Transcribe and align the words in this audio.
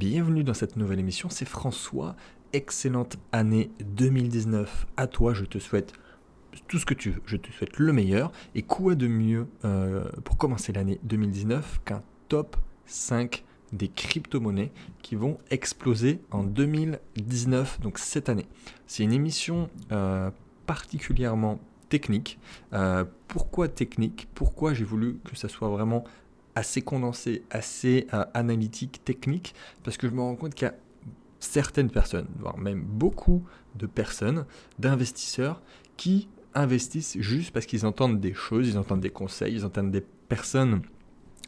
bienvenue 0.00 0.44
dans 0.44 0.54
cette 0.54 0.76
nouvelle 0.78 0.98
émission, 0.98 1.28
c'est 1.28 1.44
François. 1.44 2.16
Excellente 2.54 3.18
année 3.32 3.70
2019 3.84 4.86
à 4.96 5.06
toi, 5.06 5.34
je 5.34 5.44
te 5.44 5.58
souhaite 5.58 5.92
tout 6.68 6.78
ce 6.78 6.86
que 6.86 6.94
tu 6.94 7.10
veux, 7.10 7.20
je 7.26 7.36
te 7.36 7.52
souhaite 7.52 7.76
le 7.76 7.92
meilleur. 7.92 8.32
Et 8.54 8.62
quoi 8.62 8.94
de 8.94 9.06
mieux 9.06 9.46
euh, 9.66 10.10
pour 10.24 10.38
commencer 10.38 10.72
l'année 10.72 10.98
2019 11.02 11.82
qu'un 11.84 12.02
top 12.28 12.56
5 12.86 13.44
des 13.74 13.88
crypto-monnaies 13.88 14.72
qui 15.02 15.16
vont 15.16 15.36
exploser 15.50 16.22
en 16.30 16.44
2019, 16.44 17.80
donc 17.82 17.98
cette 17.98 18.30
année. 18.30 18.46
C'est 18.86 19.02
une 19.02 19.12
émission 19.12 19.68
euh, 19.92 20.30
particulièrement 20.64 21.60
technique. 21.90 22.38
Euh, 22.72 23.04
pourquoi 23.28 23.68
technique? 23.68 24.28
Pourquoi 24.34 24.72
j'ai 24.72 24.84
voulu 24.84 25.18
que 25.24 25.36
ça 25.36 25.48
soit 25.50 25.68
vraiment 25.68 26.04
assez 26.60 26.82
condensé, 26.82 27.42
assez 27.50 28.06
euh, 28.12 28.24
analytique, 28.34 29.02
technique 29.04 29.54
Parce 29.82 29.96
que 29.96 30.06
je 30.06 30.12
me 30.12 30.20
rends 30.20 30.36
compte 30.36 30.54
qu'il 30.54 30.66
y 30.66 30.70
a 30.70 30.74
certaines 31.40 31.90
personnes, 31.90 32.28
voire 32.38 32.58
même 32.58 32.82
beaucoup 32.82 33.42
de 33.74 33.86
personnes, 33.86 34.44
d'investisseurs, 34.78 35.62
qui 35.96 36.28
investissent 36.54 37.16
juste 37.18 37.52
parce 37.52 37.64
qu'ils 37.64 37.86
entendent 37.86 38.20
des 38.20 38.34
choses, 38.34 38.68
ils 38.68 38.76
entendent 38.76 39.00
des 39.00 39.10
conseils, 39.10 39.54
ils 39.54 39.64
entendent 39.64 39.90
des 39.90 40.04
personnes 40.28 40.82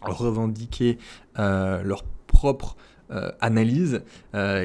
revendiquer 0.01 0.98
euh, 1.39 1.83
leur 1.83 2.03
propre 2.27 2.77
analyse, 3.42 4.03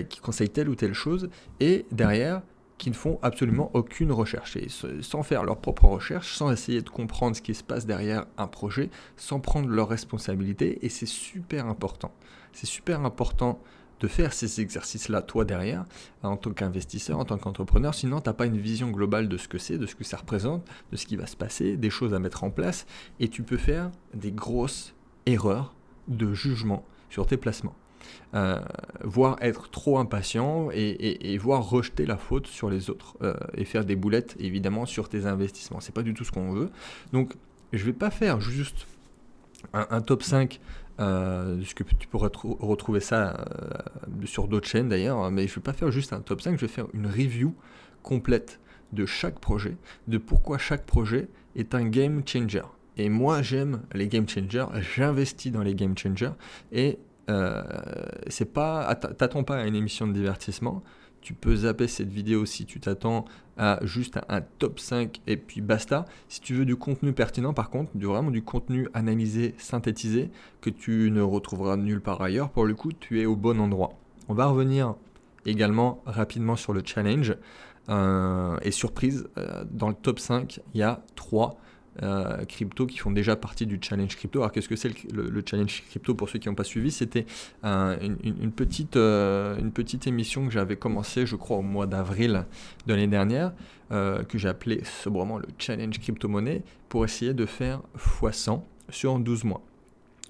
qui 0.07 0.21
conseillent 0.21 0.49
telle 0.49 0.69
ou 0.69 0.75
telle 0.75 0.93
chose, 0.93 1.29
et 1.59 1.85
derrière, 1.91 2.43
qui 2.77 2.89
ne 2.89 2.95
font 2.95 3.19
absolument 3.21 3.71
aucune 3.73 4.11
recherche, 4.11 4.57
sans 5.01 5.23
faire 5.23 5.43
leur 5.43 5.57
propre 5.57 5.85
recherche, 5.85 6.35
sans 6.35 6.51
essayer 6.51 6.81
de 6.81 6.89
comprendre 6.89 7.35
ce 7.35 7.41
qui 7.41 7.55
se 7.55 7.63
passe 7.63 7.85
derrière 7.85 8.25
un 8.37 8.47
projet, 8.47 8.89
sans 9.15 9.39
prendre 9.39 9.67
leurs 9.67 9.89
responsabilités, 9.89 10.85
et 10.85 10.89
c'est 10.89 11.07
super 11.07 11.65
important. 11.65 12.11
C'est 12.53 12.67
super 12.67 13.01
important 13.01 13.59
de 13.99 14.07
faire 14.07 14.31
ces 14.31 14.61
exercices-là, 14.61 15.23
toi 15.23 15.43
derrière, 15.43 15.85
en 16.21 16.37
tant 16.37 16.51
qu'investisseur, 16.51 17.17
en 17.17 17.25
tant 17.25 17.37
qu'entrepreneur, 17.37 17.95
sinon 17.95 18.21
tu 18.21 18.29
n'as 18.29 18.33
pas 18.33 18.45
une 18.45 18.57
vision 18.57 18.91
globale 18.91 19.27
de 19.27 19.37
ce 19.37 19.47
que 19.47 19.57
c'est, 19.57 19.79
de 19.79 19.87
ce 19.87 19.95
que 19.95 20.03
ça 20.03 20.17
représente, 20.17 20.63
de 20.91 20.97
ce 20.97 21.07
qui 21.07 21.15
va 21.15 21.25
se 21.25 21.35
passer, 21.35 21.77
des 21.77 21.89
choses 21.89 22.13
à 22.13 22.19
mettre 22.19 22.43
en 22.43 22.51
place, 22.51 22.85
et 23.19 23.27
tu 23.27 23.41
peux 23.41 23.57
faire 23.57 23.91
des 24.13 24.31
grosses 24.31 24.93
erreurs 25.25 25.73
de 26.07 26.33
jugement 26.33 26.85
sur 27.09 27.25
tes 27.25 27.37
placements. 27.37 27.75
Euh, 28.33 28.59
voire 29.03 29.37
être 29.41 29.69
trop 29.69 29.99
impatient 29.99 30.69
et, 30.73 31.37
voir 31.37 31.69
rejeter 31.69 32.05
la 32.05 32.17
faute 32.17 32.47
sur 32.47 32.69
les 32.69 32.89
autres 32.89 33.15
euh, 33.21 33.33
et 33.55 33.63
faire 33.63 33.85
des 33.85 33.95
boulettes 33.95 34.35
évidemment 34.39 34.85
sur 34.85 35.07
tes 35.07 35.25
investissements. 35.25 35.79
C'est 35.79 35.93
pas 35.93 36.03
du 36.03 36.13
tout 36.13 36.23
ce 36.23 36.31
qu'on 36.31 36.51
veut. 36.51 36.69
Donc 37.13 37.33
je 37.71 37.85
vais 37.85 37.93
pas 37.93 38.09
faire 38.09 38.41
juste 38.41 38.85
un, 39.73 40.01
top 40.01 40.23
5 40.23 40.59
euh, 40.99 41.61
ce 41.63 41.73
que 41.73 41.83
tu 41.83 42.07
pourrais 42.07 42.29
retrouver 42.59 42.99
ça 42.99 43.45
sur 44.25 44.47
d'autres 44.47 44.67
chaînes 44.67 44.89
d'ailleurs, 44.89 45.31
mais 45.31 45.47
je 45.47 45.55
vais 45.55 45.61
pas 45.61 45.73
faire 45.73 45.91
juste 45.91 46.11
un 46.11 46.21
top 46.21 46.41
5, 46.41 46.55
je 46.55 46.61
vais 46.61 46.71
faire 46.71 46.87
une 46.93 47.07
review 47.07 47.55
complète 48.03 48.59
de 48.93 49.05
chaque 49.05 49.39
projet, 49.39 49.77
de 50.07 50.17
pourquoi 50.17 50.57
chaque 50.57 50.85
projet 50.85 51.27
est 51.55 51.75
un 51.75 51.85
game 51.85 52.23
changer. 52.25 52.63
Et 52.97 53.09
moi 53.09 53.41
j'aime 53.41 53.83
les 53.93 54.07
game 54.07 54.27
changers, 54.27 54.65
j'investis 54.95 55.51
dans 55.51 55.61
les 55.61 55.75
game 55.75 55.97
changers 55.97 56.31
et 56.71 56.97
euh, 57.29 57.63
c'est 58.27 58.53
pas, 58.53 58.95
t'attends 58.95 59.43
pas 59.43 59.57
à 59.57 59.65
une 59.65 59.75
émission 59.75 60.07
de 60.07 60.13
divertissement. 60.13 60.83
Tu 61.21 61.33
peux 61.33 61.55
zapper 61.55 61.87
cette 61.87 62.11
vidéo 62.11 62.45
si 62.45 62.65
tu 62.65 62.79
t'attends 62.79 63.25
à 63.57 63.79
juste 63.83 64.19
un 64.29 64.41
top 64.41 64.79
5 64.79 65.19
et 65.27 65.35
puis 65.35 65.61
basta. 65.61 66.05
Si 66.29 66.39
tu 66.39 66.53
veux 66.53 66.65
du 66.65 66.75
contenu 66.75 67.11
pertinent, 67.11 67.53
par 67.53 67.69
contre, 67.69 67.91
du, 67.95 68.05
vraiment 68.05 68.31
du 68.31 68.43
contenu 68.43 68.87
analysé, 68.93 69.55
synthétisé, 69.57 70.29
que 70.61 70.69
tu 70.69 71.11
ne 71.11 71.21
retrouveras 71.21 71.75
nulle 71.75 72.01
part 72.01 72.21
ailleurs, 72.21 72.49
pour 72.49 72.65
le 72.65 72.75
coup, 72.75 72.91
tu 72.93 73.19
es 73.19 73.25
au 73.25 73.35
bon 73.35 73.59
endroit. 73.59 73.93
On 74.29 74.33
va 74.33 74.45
revenir 74.45 74.95
également 75.45 76.01
rapidement 76.05 76.55
sur 76.55 76.73
le 76.73 76.81
challenge. 76.85 77.35
Euh, 77.89 78.57
et 78.61 78.71
surprise, 78.71 79.27
euh, 79.37 79.63
dans 79.69 79.89
le 79.89 79.95
top 79.95 80.19
5, 80.19 80.59
il 80.73 80.79
y 80.79 80.83
a 80.83 81.01
3 81.15 81.57
euh, 82.03 82.45
crypto 82.45 82.85
qui 82.85 82.97
font 82.97 83.11
déjà 83.11 83.35
partie 83.35 83.65
du 83.65 83.79
challenge 83.81 84.15
crypto. 84.15 84.39
Alors 84.39 84.51
qu'est-ce 84.51 84.69
que 84.69 84.75
c'est 84.75 84.91
le, 85.11 85.43
challenge 85.45 85.83
crypto 85.89 86.13
pour 86.13 86.29
ceux 86.29 86.39
qui 86.39 86.47
n'ont 86.47 86.55
pas 86.55 86.63
suivi? 86.63 86.91
C'était 86.91 87.25
une, 87.63 88.51
petite, 88.51 88.97
euh, 88.97 89.57
une 89.57 89.71
petite 89.71 90.07
émission 90.07 90.45
que 90.45 90.51
j'avais 90.51 90.75
commencé, 90.75 91.25
je 91.25 91.35
crois, 91.35 91.57
au 91.57 91.61
mois 91.61 91.87
d'avril 91.87 92.45
de 92.85 92.93
l'année 92.93 93.07
dernière, 93.07 93.53
euh, 93.91 94.23
que 94.23 94.37
j'ai 94.37 94.49
appelé 94.49 94.81
sobrement 94.83 95.37
le 95.37 95.47
challenge 95.57 95.99
crypto-monnaie, 95.99 96.63
pour 96.89 97.05
essayer 97.05 97.33
de 97.33 97.45
faire 97.45 97.81
x100 97.97 98.61
sur 98.89 99.19
12 99.19 99.43
mois 99.43 99.61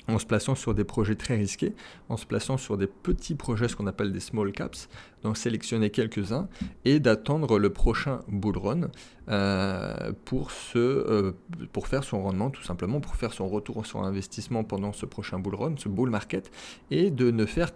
en 0.08 0.20
se 0.20 0.26
plaçant 0.26 0.56
sur 0.56 0.74
des 0.74 0.84
projets 0.84 1.16
très 1.16 1.36
risqués, 1.36 1.74
en 2.10 2.18
se 2.18 2.26
plaçant 2.26 2.58
sur 2.58 2.78
des 2.78 2.88
petits 2.88 3.36
projets, 3.36 3.68
ce 3.68 3.76
qu'on 3.76 3.88
appelle 3.88 4.12
des 4.12 4.20
small 4.20 4.52
caps, 4.52 4.90
donc 5.24 5.38
sélectionner 5.38 5.90
quelques-uns 5.90 6.48
et 6.86 7.00
d'attendre 7.00 7.60
le 7.60 7.70
prochain 7.72 8.20
bull 8.28 8.58
run 8.58 8.82
euh, 9.30 10.12
pour, 10.26 10.52
euh, 10.76 11.34
pour 11.74 11.88
faire 11.88 12.04
son 12.04 12.22
rendement, 12.24 12.50
tout 12.50 12.64
simplement, 12.64 13.02
pour 13.02 13.16
faire 13.16 13.34
son 13.34 13.48
retour 13.48 13.86
sur 13.86 14.04
investissement 14.04 14.64
pendant 14.64 14.94
ce 14.94 15.06
prochain 15.06 15.40
bull 15.40 15.56
run, 15.56 15.76
ce 15.78 15.90
bull 15.90 16.10
market, 16.10 16.52
et 16.92 17.12
de 17.12 17.32
ne 17.32 17.46
faire 17.46 17.72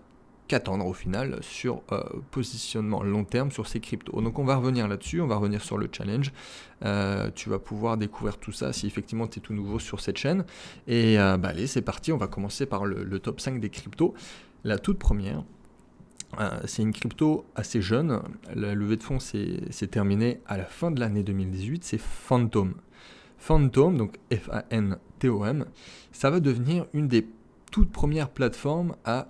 qu'attendre 0.52 0.86
au 0.86 0.92
final 0.92 1.38
sur 1.42 1.82
euh, 1.94 2.04
positionnement 2.30 3.04
long 3.04 3.24
terme 3.24 3.52
sur 3.52 3.68
ces 3.68 3.80
cryptos. 3.80 4.22
Donc 4.22 4.38
on 4.38 4.44
va 4.44 4.58
revenir 4.58 4.86
là-dessus, 4.90 5.22
on 5.22 5.28
va 5.28 5.38
revenir 5.38 5.64
sur 5.64 5.78
le 5.78 5.88
challenge. 5.90 6.34
Euh, 6.84 7.32
tu 7.34 7.48
vas 7.48 7.58
pouvoir 7.58 7.96
découvrir 7.96 8.38
tout 8.38 8.52
ça 8.52 8.74
si 8.74 8.86
effectivement 8.86 9.28
tu 9.28 9.40
es 9.40 9.42
tout 9.42 9.54
nouveau 9.54 9.80
sur 9.80 10.02
cette 10.02 10.18
chaîne. 10.18 10.44
Et 10.88 11.18
euh, 11.18 11.38
bah, 11.38 11.50
allez, 11.50 11.68
c'est 11.68 11.82
parti, 11.82 12.12
on 12.12 12.18
va 12.18 12.28
commencer 12.28 12.66
par 12.66 12.86
le, 12.86 13.20
top 13.20 13.40
5 13.40 13.62
des 13.62 13.70
cryptos. 13.70 14.14
La 14.66 14.78
toute 14.78 15.00
première, 15.00 15.46
c'est 16.66 16.82
une 16.82 16.92
crypto 16.92 17.46
assez 17.56 17.82
jeune. 17.82 18.22
La 18.54 18.76
levée 18.76 18.98
de 18.98 19.04
fonds 19.04 19.20
s'est 19.22 19.88
terminée 19.90 20.42
à 20.48 20.58
la 20.58 20.66
fin 20.66 20.92
de 20.92 21.00
l'année 21.00 21.24
2018. 21.24 21.86
C'est 21.86 21.98
Phantom. 21.98 22.74
Phantom, 23.38 23.98
donc 23.98 24.18
F-A-N-T-O-M, 24.34 25.66
ça 26.12 26.30
va 26.30 26.42
devenir 26.42 26.88
une 26.94 27.08
des 27.08 27.26
toutes 27.72 27.92
premières 27.92 28.30
plateformes 28.30 28.96
à 29.06 29.30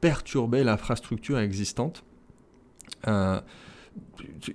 perturber 0.00 0.64
l'infrastructure 0.64 1.38
existante. 1.38 2.04
Euh, 3.06 3.40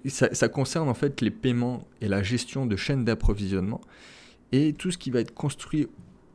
ça, 0.08 0.48
concerne 0.48 0.90
en 0.90 0.94
fait 0.94 1.22
les 1.22 1.32
paiements 1.32 1.88
et 2.02 2.08
la 2.08 2.24
gestion 2.24 2.66
de 2.66 2.76
chaînes 2.76 3.04
d'approvisionnement 3.04 3.82
et 4.52 4.74
tout 4.74 4.92
ce 4.92 4.98
qui 4.98 5.12
va 5.12 5.20
être 5.20 5.34
construit 5.34 5.88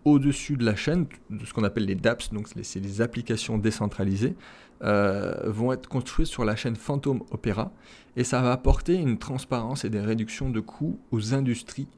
au-dessus 0.05 0.57
de 0.57 0.65
la 0.65 0.77
chaîne, 0.77 1.07
de 1.31 1.45
ce 1.45 1.53
qu'on 1.53 1.65
appelle 1.65 1.85
les 1.85 1.95
DApps, 1.95 2.33
donc 2.33 2.49
c'est 2.63 2.81
les 2.81 3.01
applications 3.01 3.59
décentralisées, 3.59 4.35
euh, 4.83 5.35
vont 5.47 5.73
être 5.73 5.89
construites 5.89 6.29
sur 6.29 6.45
la 6.45 6.57
chaîne 6.57 6.77
Phantom 6.77 7.23
Opera 7.31 7.73
et 8.17 8.25
ça 8.25 8.41
va 8.41 8.53
apporter 8.53 8.95
une 8.95 9.19
transparence 9.19 9.85
et 9.85 9.91
des 9.91 10.01
réductions 10.01 10.51
de 10.51 10.61
coûts 10.61 10.99
aux 11.11 11.35
industries 11.35 11.89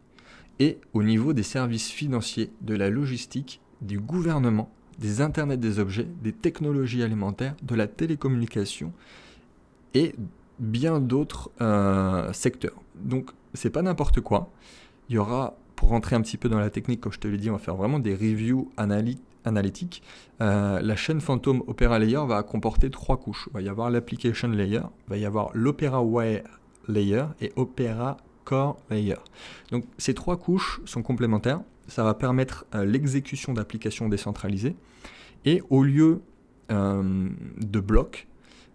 et 0.59 0.79
au 0.93 1.03
niveau 1.03 1.33
des 1.33 1.43
services 1.43 1.91
financiers, 1.91 2.51
de 2.61 2.75
la 2.75 2.91
logistique, 2.91 3.61
du 3.81 3.99
gouvernement 3.99 4.71
des 4.99 5.21
Internets 5.21 5.57
des 5.57 5.79
objets, 5.79 6.07
des 6.23 6.33
technologies 6.33 7.03
alimentaires, 7.03 7.55
de 7.63 7.75
la 7.75 7.87
télécommunication 7.87 8.93
et 9.95 10.15
bien 10.59 11.01
d'autres 11.01 11.51
euh, 11.61 12.33
secteurs. 12.33 12.81
Donc 12.97 13.31
c'est 13.55 13.71
pas 13.71 13.83
n'importe 13.83 14.21
quoi. 14.21 14.51
Il 15.09 15.15
y 15.15 15.19
aura, 15.19 15.57
pour 15.75 15.89
rentrer 15.89 16.17
un 16.17 16.21
petit 16.21 16.37
peu 16.37 16.49
dans 16.49 16.59
la 16.59 16.71
technique, 16.71 17.01
comme 17.01 17.13
je 17.13 17.19
te 17.19 17.27
l'ai 17.27 17.39
dit, 17.39 17.51
on 17.51 17.55
va 17.55 17.59
faire 17.59 17.77
vraiment 17.77 17.99
des 17.99 18.15
reviews 18.15 18.71
analytiques. 18.77 20.03
Euh, 20.41 20.81
la 20.81 20.97
chaîne 20.97 21.21
Phantom 21.21 21.63
Opera 21.67 21.99
Layer 21.99 22.21
va 22.27 22.43
comporter 22.43 22.91
trois 22.91 23.17
couches. 23.17 23.49
Il 23.51 23.55
va 23.55 23.63
y 23.63 23.69
avoir 23.69 23.91
l'application 23.91 24.49
layer, 24.49 24.83
il 25.07 25.11
va 25.11 25.17
y 25.17 25.25
avoir 25.25 25.51
l'Opera 25.55 26.03
Wire 26.03 26.43
Layer 26.89 27.25
et 27.41 27.53
Opera 27.57 28.19
Core 28.45 28.77
Layer. 28.91 29.17
Donc 29.71 29.85
ces 29.99 30.15
trois 30.15 30.37
couches 30.37 30.81
sont 30.85 31.03
complémentaires 31.03 31.61
ça 31.91 32.05
va 32.05 32.15
permettre 32.15 32.65
euh, 32.75 32.85
l'exécution 32.85 33.53
d'applications 33.53 34.09
décentralisées. 34.09 34.77
Et 35.45 35.63
au 35.71 35.83
lieu 35.83 36.23
euh, 36.71 37.29
de 37.59 37.81
blocs, 37.81 38.29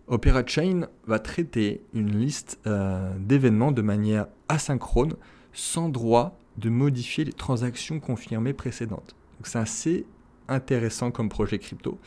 Opera 0.07 0.45
Chain 0.45 0.87
va 1.07 1.17
traiter 1.17 1.81
une 1.93 2.11
liste 2.11 2.59
euh, 2.67 3.11
d'événements 3.17 3.71
de 3.71 3.81
manière 3.81 4.27
asynchrone, 4.49 5.13
sans 5.53 5.89
droit 5.89 6.37
de 6.57 6.69
modifier 6.69 7.23
les 7.23 7.33
transactions 7.33 7.99
confirmées 7.99 8.53
précédentes. 8.53 9.15
c'est 9.43 9.59
assez 9.59 10.05
intéressant 10.47 11.09
comme 11.09 11.27
projet 11.27 11.57
crypto. 11.57 11.97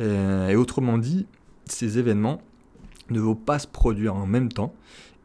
et 0.00 0.54
autrement 0.54 0.98
dit, 0.98 1.26
ces 1.64 1.98
événements 1.98 2.42
ne 3.08 3.20
vont 3.20 3.34
pas 3.34 3.58
se 3.58 3.66
produire 3.66 4.14
en 4.14 4.26
même 4.26 4.50
temps. 4.50 4.74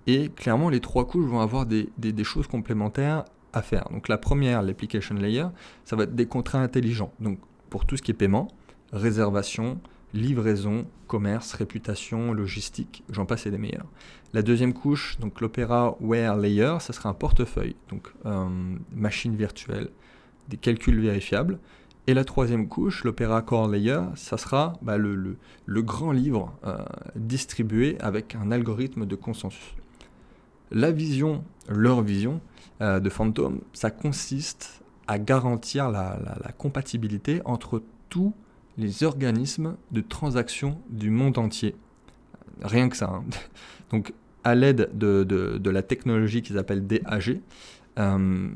Et 0.08 0.30
clairement, 0.30 0.70
les 0.70 0.80
trois 0.80 1.06
couches 1.06 1.26
vont 1.26 1.42
avoir 1.42 1.66
des 1.66 2.24
choses 2.24 2.48
complémentaires 2.48 3.26
faire. 3.62 3.90
Donc 3.92 4.08
la 4.08 4.18
première, 4.18 4.62
l'application 4.62 5.16
layer, 5.16 5.48
ça 5.84 5.98
va 5.98 6.04
être 6.04 6.16
des 6.16 6.26
contrats 6.26 6.62
intelligents. 6.62 7.12
Donc 7.20 7.40
pour 7.70 7.86
tout 7.86 7.98
ce 7.98 8.02
qui 8.02 8.12
est 8.12 8.16
paiement, 8.16 8.48
réservation, 8.94 9.80
livraison, 10.14 10.86
commerce, 11.08 11.54
réputation, 11.54 12.34
logistique, 12.34 13.04
j'en 13.10 13.26
passe 13.26 13.46
et 13.46 13.52
des 13.52 13.58
meilleurs. 13.58 13.88
La 14.34 14.42
deuxième 14.42 14.74
couche, 14.74 15.20
donc 15.20 15.42
l'Opera 15.42 15.98
Ware 16.00 16.38
Layer, 16.38 16.78
ça 16.80 16.94
sera 16.94 17.10
un 17.10 17.14
portefeuille, 17.14 17.76
donc 17.90 18.08
euh, 18.26 18.48
machine 18.94 19.36
virtuelle, 19.36 19.90
des 20.48 20.58
calculs 20.58 21.00
vérifiables. 21.00 21.60
Et 22.08 22.14
la 22.14 22.26
troisième 22.26 22.68
couche, 22.68 23.04
l'Opera 23.04 23.42
Core 23.42 23.68
Layer, 23.68 24.02
ça 24.16 24.38
sera 24.38 24.74
bah, 24.82 24.98
le, 24.98 25.38
le, 25.66 25.82
grand 25.82 26.12
livre 26.12 26.58
euh, 26.66 26.78
distribué 27.16 27.98
avec 28.00 28.36
un 28.36 28.52
algorithme 28.52 29.06
de 29.06 29.16
consensus. 29.16 29.76
La 30.72 30.92
vision, 30.92 31.44
leur 31.70 32.02
vision 32.02 32.42
euh, 32.82 33.00
de 33.00 33.10
Phantom, 33.10 33.62
ça 33.74 33.92
consiste 33.92 34.84
à 35.08 35.20
garantir 35.20 35.90
la, 35.90 36.18
compatibilité 36.58 37.42
entre 37.46 37.84
tous 38.10 38.34
les 38.78 39.04
organismes 39.04 39.76
de 39.92 40.02
transaction 40.02 40.80
du 40.90 41.10
monde 41.10 41.38
entier. 41.38 41.76
Rien 42.62 42.88
que 42.88 42.96
ça. 42.96 43.10
Hein. 43.10 43.26
Donc, 43.92 44.14
à 44.44 44.56
l'aide 44.56 44.90
de, 44.94 45.24
de, 45.24 45.58
de, 45.58 45.70
la 45.70 45.84
technologie 45.84 46.42
qu'ils 46.42 46.58
appellent 46.58 46.88
DAG, 46.88 47.42
euh, 48.00 48.50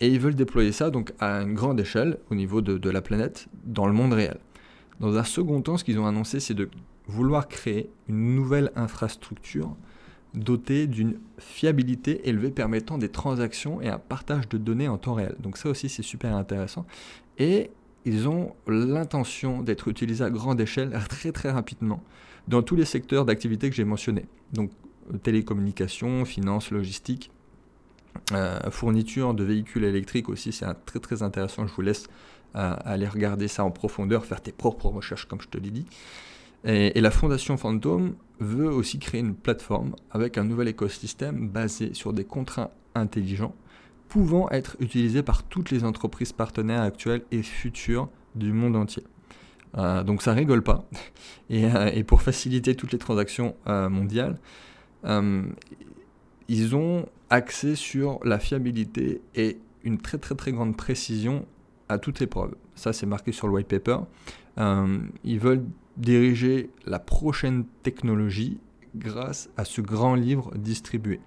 et 0.00 0.08
ils 0.08 0.20
veulent 0.20 0.34
déployer 0.34 0.72
ça 0.72 0.90
donc 0.90 1.12
à 1.18 1.42
une 1.42 1.54
grande 1.54 1.80
échelle 1.80 2.18
au 2.30 2.34
niveau 2.34 2.60
de, 2.60 2.90
la 2.90 3.02
planète 3.02 3.48
dans 3.64 3.86
le 3.86 3.92
monde 3.92 4.12
réel. 4.12 4.38
Dans 5.00 5.16
un 5.16 5.24
second 5.24 5.60
temps, 5.60 5.76
ce 5.76 5.84
qu'ils 5.84 5.98
ont 5.98 6.06
annoncé, 6.06 6.40
c'est 6.40 6.54
de 6.54 6.68
vouloir 7.06 7.48
créer 7.48 7.90
une 8.08 8.34
nouvelle 8.34 8.70
infrastructure 8.76 9.76
dotée 10.34 10.86
d'une 10.86 11.18
fiabilité 11.38 12.28
élevée 12.28 12.50
permettant 12.50 12.98
des 12.98 13.08
transactions 13.08 13.80
et 13.80 13.88
un 13.88 13.98
partage 13.98 14.48
de 14.48 14.58
données 14.58 14.88
en 14.88 14.98
temps 14.98 15.14
réel. 15.14 15.34
Donc 15.40 15.56
ça 15.56 15.68
aussi, 15.68 15.88
c'est 15.88 16.02
super 16.02 16.36
intéressant. 16.36 16.86
Et 17.38 17.70
ils 18.04 18.28
ont 18.28 18.54
l'intention 18.66 19.62
d'être 19.62 19.88
utilisés 19.88 20.24
à 20.24 20.30
grande 20.30 20.60
échelle 20.60 20.98
très 21.08 21.32
très 21.32 21.50
rapidement 21.50 22.02
dans 22.46 22.62
tous 22.62 22.76
les 22.76 22.84
secteurs 22.84 23.24
d'activité 23.24 23.68
que 23.68 23.76
j'ai 23.76 23.84
mentionnés. 23.84 24.26
Donc 24.52 24.70
télécommunications, 25.22 26.24
finances, 26.24 26.70
logistique, 26.70 27.30
euh, 28.32 28.58
fourniture 28.70 29.34
de 29.34 29.44
véhicules 29.44 29.84
électriques 29.84 30.28
aussi, 30.28 30.52
c'est 30.52 30.66
très 30.84 30.98
très 30.98 31.22
intéressant. 31.22 31.66
Je 31.66 31.72
vous 31.72 31.82
laisse 31.82 32.06
euh, 32.56 32.74
aller 32.84 33.06
regarder 33.06 33.48
ça 33.48 33.64
en 33.64 33.70
profondeur, 33.70 34.24
faire 34.24 34.40
tes 34.40 34.52
propres 34.52 34.86
recherches 34.86 35.26
comme 35.26 35.40
je 35.40 35.48
te 35.48 35.58
l'ai 35.58 35.70
dit. 35.70 35.86
Et, 36.64 37.00
la 37.00 37.10
fondation 37.10 37.56
Phantom 37.56 38.14
veut 38.40 38.70
aussi 38.70 38.98
créer 38.98 39.20
une 39.20 39.34
plateforme 39.34 39.94
avec 40.10 40.38
un 40.38 40.44
nouvel 40.44 40.68
écosystème 40.68 41.48
basé 41.48 41.94
sur 41.94 42.12
des 42.12 42.24
contrats 42.24 42.70
intelligents 42.94 43.54
pouvant 44.08 44.48
être 44.50 44.76
utilisés 44.80 45.22
par 45.22 45.42
toutes 45.42 45.70
les 45.70 45.84
entreprises 45.84 46.32
partenaires 46.32 46.82
actuelles 46.82 47.22
et 47.30 47.42
futures 47.42 48.08
du 48.34 48.52
monde 48.52 48.76
entier. 48.76 49.04
Euh, 49.76 50.02
donc 50.02 50.22
ça 50.22 50.32
rigole 50.32 50.62
pas. 50.62 50.88
Et, 51.50 51.64
et, 51.94 52.04
pour 52.04 52.22
faciliter 52.22 52.74
toutes 52.74 52.92
les 52.92 52.98
transactions 52.98 53.54
mondiales, 53.66 54.38
ils 56.48 56.76
ont 56.76 57.06
axé 57.30 57.76
sur 57.76 58.20
la 58.24 58.38
fiabilité 58.38 59.20
et 59.34 59.58
une 59.84 59.98
très 59.98 60.18
très 60.18 60.34
très 60.34 60.52
grande 60.52 60.76
précision 60.76 61.46
à 61.88 61.98
toute 61.98 62.20
épreuve. 62.22 62.54
Ça 62.74 62.92
c'est 62.92 63.06
marqué 63.06 63.32
sur 63.32 63.46
le 63.46 63.54
white 63.54 63.68
paper. 63.68 63.98
Euh, 64.58 64.98
ils 65.24 65.38
veulent 65.38 65.64
diriger 65.98 66.70
la 66.86 66.98
prochaine 66.98 67.64
technologie 67.82 68.58
grâce 68.96 69.50
à 69.56 69.64
ce 69.64 69.80
grand 69.80 70.14
livre 70.14 70.52
distribué. 70.56 71.20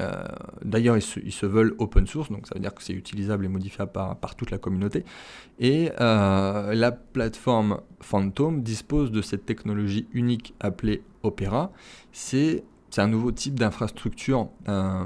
Euh, 0.00 0.24
d'ailleurs, 0.64 0.96
ils, 0.96 1.32
se, 1.32 1.46
veulent 1.46 1.74
open 1.78 2.06
source, 2.06 2.30
donc 2.30 2.46
ça 2.46 2.54
veut 2.54 2.60
dire 2.60 2.74
que 2.74 2.82
c'est 2.82 2.92
utilisable 2.92 3.44
et 3.44 3.48
modifiable 3.48 3.92
par, 3.92 4.16
par, 4.16 4.34
toute 4.34 4.50
la 4.50 4.58
communauté. 4.58 5.04
Et 5.58 5.90
euh, 6.00 6.74
la 6.74 6.92
plateforme 6.92 7.80
Phantom 8.00 8.62
dispose 8.62 9.10
de 9.10 9.22
cette 9.22 9.46
technologie 9.46 10.08
unique 10.12 10.54
appelée 10.60 11.02
Opera. 11.22 11.72
C'est 12.12 12.64
un 12.96 13.08
nouveau 13.08 13.32
type 13.32 13.58
d'infrastructure 13.58 14.48
euh, 14.68 15.04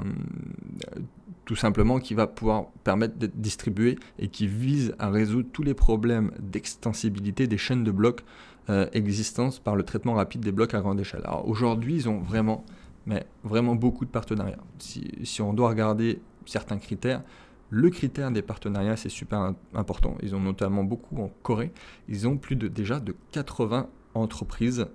tout 1.45 1.55
simplement 1.55 1.99
qui 1.99 2.13
va 2.13 2.27
pouvoir 2.27 2.67
permettre 2.83 3.15
d'être 3.15 3.39
distribué 3.39 3.97
et 4.19 4.27
qui 4.27 4.47
vise 4.47 4.95
à 4.99 5.09
résoudre 5.09 5.49
tous 5.51 5.63
les 5.63 5.73
problèmes 5.73 6.31
d'extensibilité 6.39 7.47
des 7.47 7.57
chaînes 7.57 7.83
de 7.83 7.91
blocs 7.91 8.23
euh, 8.69 8.85
existantes 8.93 9.59
par 9.59 9.75
le 9.75 9.83
traitement 9.83 10.13
rapide 10.13 10.41
des 10.41 10.51
blocs 10.51 10.73
à 10.73 10.79
grande 10.79 10.99
échelle. 10.99 11.21
Alors 11.25 11.47
aujourd'hui, 11.47 11.95
ils 11.95 12.09
ont 12.09 12.19
vraiment, 12.19 12.63
mais 13.05 13.25
vraiment 13.43 13.75
beaucoup 13.75 14.05
de 14.05 14.11
partenariats. 14.11 14.59
Si, 14.77 15.41
on 15.41 15.53
doit 15.53 15.69
regarder 15.69 16.21
certains 16.45 16.77
critères, 16.77 17.23
le 17.69 17.89
critère 17.89 18.31
des 18.31 18.41
partenariats, 18.41 18.97
c'est 18.97 19.09
super 19.09 19.53
important. 19.73 20.15
Ils 20.21 20.35
ont 20.35 20.39
notamment 20.39 20.83
beaucoup 20.83 21.17
en 21.21 21.31
Corée. 21.41 21.71
Ils 22.07 22.27
ont 22.27 22.37
plus 22.37 22.55
de 22.55 22.67
déjà 22.67 22.99
de 22.99 23.15
80 23.31 23.87
entreprises 24.13 24.85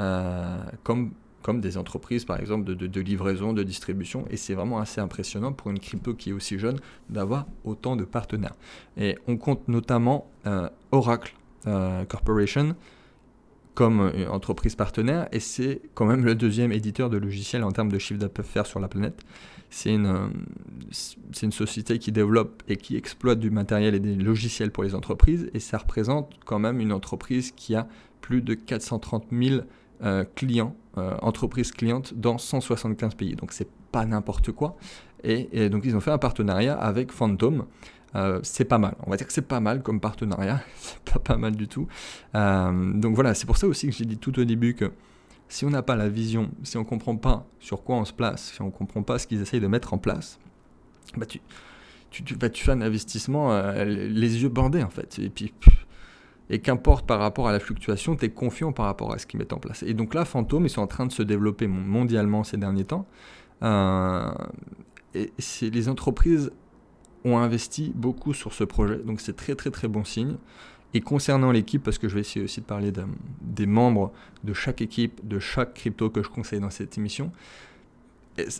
euh, 0.00 0.62
comme 0.84 1.12
comme 1.42 1.60
des 1.60 1.76
entreprises 1.76 2.24
par 2.24 2.40
exemple 2.40 2.64
de, 2.74 3.00
livraison, 3.00 3.52
de 3.52 3.62
distribution, 3.62 4.24
et 4.30 4.36
c'est 4.36 4.54
vraiment 4.54 4.78
assez 4.78 5.00
impressionnant 5.00 5.52
pour 5.52 5.70
une 5.70 5.78
crypto 5.78 6.14
qui 6.14 6.30
est 6.30 6.32
aussi 6.32 6.58
jeune 6.58 6.78
d'avoir 7.10 7.46
autant 7.64 7.96
de 7.96 8.04
partenaires. 8.04 8.54
Et 8.96 9.18
on 9.26 9.36
compte 9.36 9.68
notamment 9.68 10.30
euh, 10.46 10.68
Oracle 10.90 11.34
euh, 11.66 12.04
Corporation 12.04 12.74
comme 13.74 14.12
entreprise 14.28 14.74
partenaire, 14.74 15.28
et 15.32 15.40
c'est 15.40 15.80
quand 15.94 16.04
même 16.04 16.26
le 16.26 16.34
deuxième 16.34 16.72
éditeur 16.72 17.08
de 17.08 17.16
logiciels 17.16 17.64
en 17.64 17.72
termes 17.72 17.90
de 17.90 17.98
chiffre 17.98 18.20
d'affaires 18.20 18.66
sur 18.66 18.80
la 18.80 18.88
planète. 18.88 19.24
C'est 19.70 19.94
une, 19.94 20.06
euh, 20.06 20.26
c'est 20.90 21.46
une 21.46 21.52
société 21.52 21.98
qui 21.98 22.12
développe 22.12 22.62
et 22.68 22.76
qui 22.76 22.96
exploite 22.96 23.38
du 23.38 23.50
matériel 23.50 23.94
et 23.94 24.00
des 24.00 24.14
logiciels 24.14 24.70
pour 24.70 24.84
les 24.84 24.94
entreprises, 24.94 25.50
et 25.54 25.60
ça 25.60 25.78
représente 25.78 26.30
quand 26.44 26.58
même 26.58 26.80
une 26.80 26.92
entreprise 26.92 27.52
qui 27.52 27.74
a 27.74 27.88
plus 28.20 28.42
de 28.42 28.52
430 28.52 29.24
000 29.32 29.54
euh, 29.54 29.60
clients, 30.34 30.74
euh, 30.98 31.16
entreprises 31.22 31.72
clientes 31.72 32.12
dans 32.14 32.36
175 32.36 33.14
pays. 33.14 33.34
Donc 33.34 33.52
c'est 33.52 33.68
pas 33.92 34.04
n'importe 34.04 34.52
quoi. 34.52 34.76
Et, 35.24 35.70
donc 35.70 35.84
ils 35.86 35.96
ont 35.96 36.00
fait 36.00 36.10
un 36.10 36.18
partenariat 36.18 36.74
avec 36.74 37.12
Phantom. 37.12 37.64
Euh, 38.14 38.40
c'est 38.42 38.66
pas 38.66 38.76
mal. 38.76 38.94
On 39.06 39.10
va 39.10 39.16
dire 39.16 39.26
que 39.26 39.32
c'est 39.32 39.40
pas 39.40 39.60
mal 39.60 39.82
comme 39.82 40.00
partenariat. 40.00 40.60
c'est 40.76 41.00
pas 41.00 41.18
pas 41.18 41.38
mal 41.38 41.56
du 41.56 41.66
tout. 41.66 41.88
donc 42.34 43.14
voilà, 43.14 43.32
c'est 43.32 43.46
pour 43.46 43.56
ça 43.56 43.66
aussi 43.66 43.86
que 43.86 43.94
j'ai 43.94 44.04
dit 44.04 44.18
tout 44.18 44.38
au 44.38 44.44
début 44.44 44.74
que 44.74 44.92
si 45.48 45.64
on 45.64 45.70
n'a 45.70 45.82
pas 45.82 45.96
la 45.96 46.10
vision, 46.10 46.50
si 46.62 46.76
on 46.76 46.84
comprend 46.84 47.16
pas 47.16 47.46
sur 47.58 47.82
quoi 47.82 47.96
on 47.96 48.04
se 48.04 48.12
place, 48.12 48.52
si 48.52 48.60
on 48.60 48.70
comprend 48.70 49.02
pas 49.02 49.18
ce 49.18 49.26
qu'ils 49.26 49.40
essayent 49.40 49.60
de 49.60 49.66
mettre 49.66 49.94
en 49.94 49.98
place, 49.98 50.38
bah 51.16 51.24
tu, 51.24 51.40
bah 52.36 52.50
tu 52.50 52.64
fais 52.64 52.72
un 52.72 52.82
investissement 52.82 53.56
les 53.82 54.42
yeux 54.42 54.50
bandés 54.50 54.82
en 54.82 54.90
fait. 54.90 55.18
Et 55.18 55.30
puis 55.30 55.54
et 56.52 56.60
qu'importe 56.60 57.06
par 57.06 57.18
rapport 57.18 57.48
à 57.48 57.52
la 57.52 57.58
fluctuation, 57.58 58.14
tu 58.14 58.26
es 58.26 58.28
confiant 58.28 58.72
par 58.72 58.84
rapport 58.84 59.12
à 59.12 59.18
ce 59.18 59.26
qu'ils 59.26 59.38
mettent 59.38 59.54
en 59.54 59.58
place. 59.58 59.82
Et 59.82 59.94
donc 59.94 60.12
là, 60.12 60.26
Phantom, 60.26 60.64
ils 60.66 60.70
sont 60.70 60.82
en 60.82 60.86
train 60.86 61.06
de 61.06 61.12
se 61.12 61.22
développer 61.22 61.66
mondialement 61.66 62.44
ces 62.44 62.58
derniers 62.58 62.84
temps. 62.84 63.06
Euh, 63.62 64.30
et 65.14 65.32
les 65.62 65.88
entreprises 65.88 66.52
ont 67.24 67.38
investi 67.38 67.90
beaucoup 67.94 68.34
sur 68.34 68.52
ce 68.52 68.64
projet, 68.64 68.98
donc 68.98 69.20
c'est 69.20 69.34
très 69.34 69.54
très 69.54 69.70
très 69.70 69.88
bon 69.88 70.04
signe. 70.04 70.36
Et 70.92 71.00
concernant 71.00 71.52
l'équipe, 71.52 71.82
parce 71.82 71.96
que 71.96 72.06
je 72.06 72.14
vais 72.14 72.20
essayer 72.20 72.44
aussi 72.44 72.60
de 72.60 72.66
parler 72.66 72.92
des 73.40 73.66
membres 73.66 74.12
de 74.44 74.52
chaque 74.52 74.82
équipe, 74.82 75.26
de 75.26 75.38
chaque 75.38 75.72
crypto 75.72 76.10
que 76.10 76.22
je 76.22 76.28
conseille 76.28 76.60
dans 76.60 76.68
cette 76.68 76.98
émission, 76.98 77.32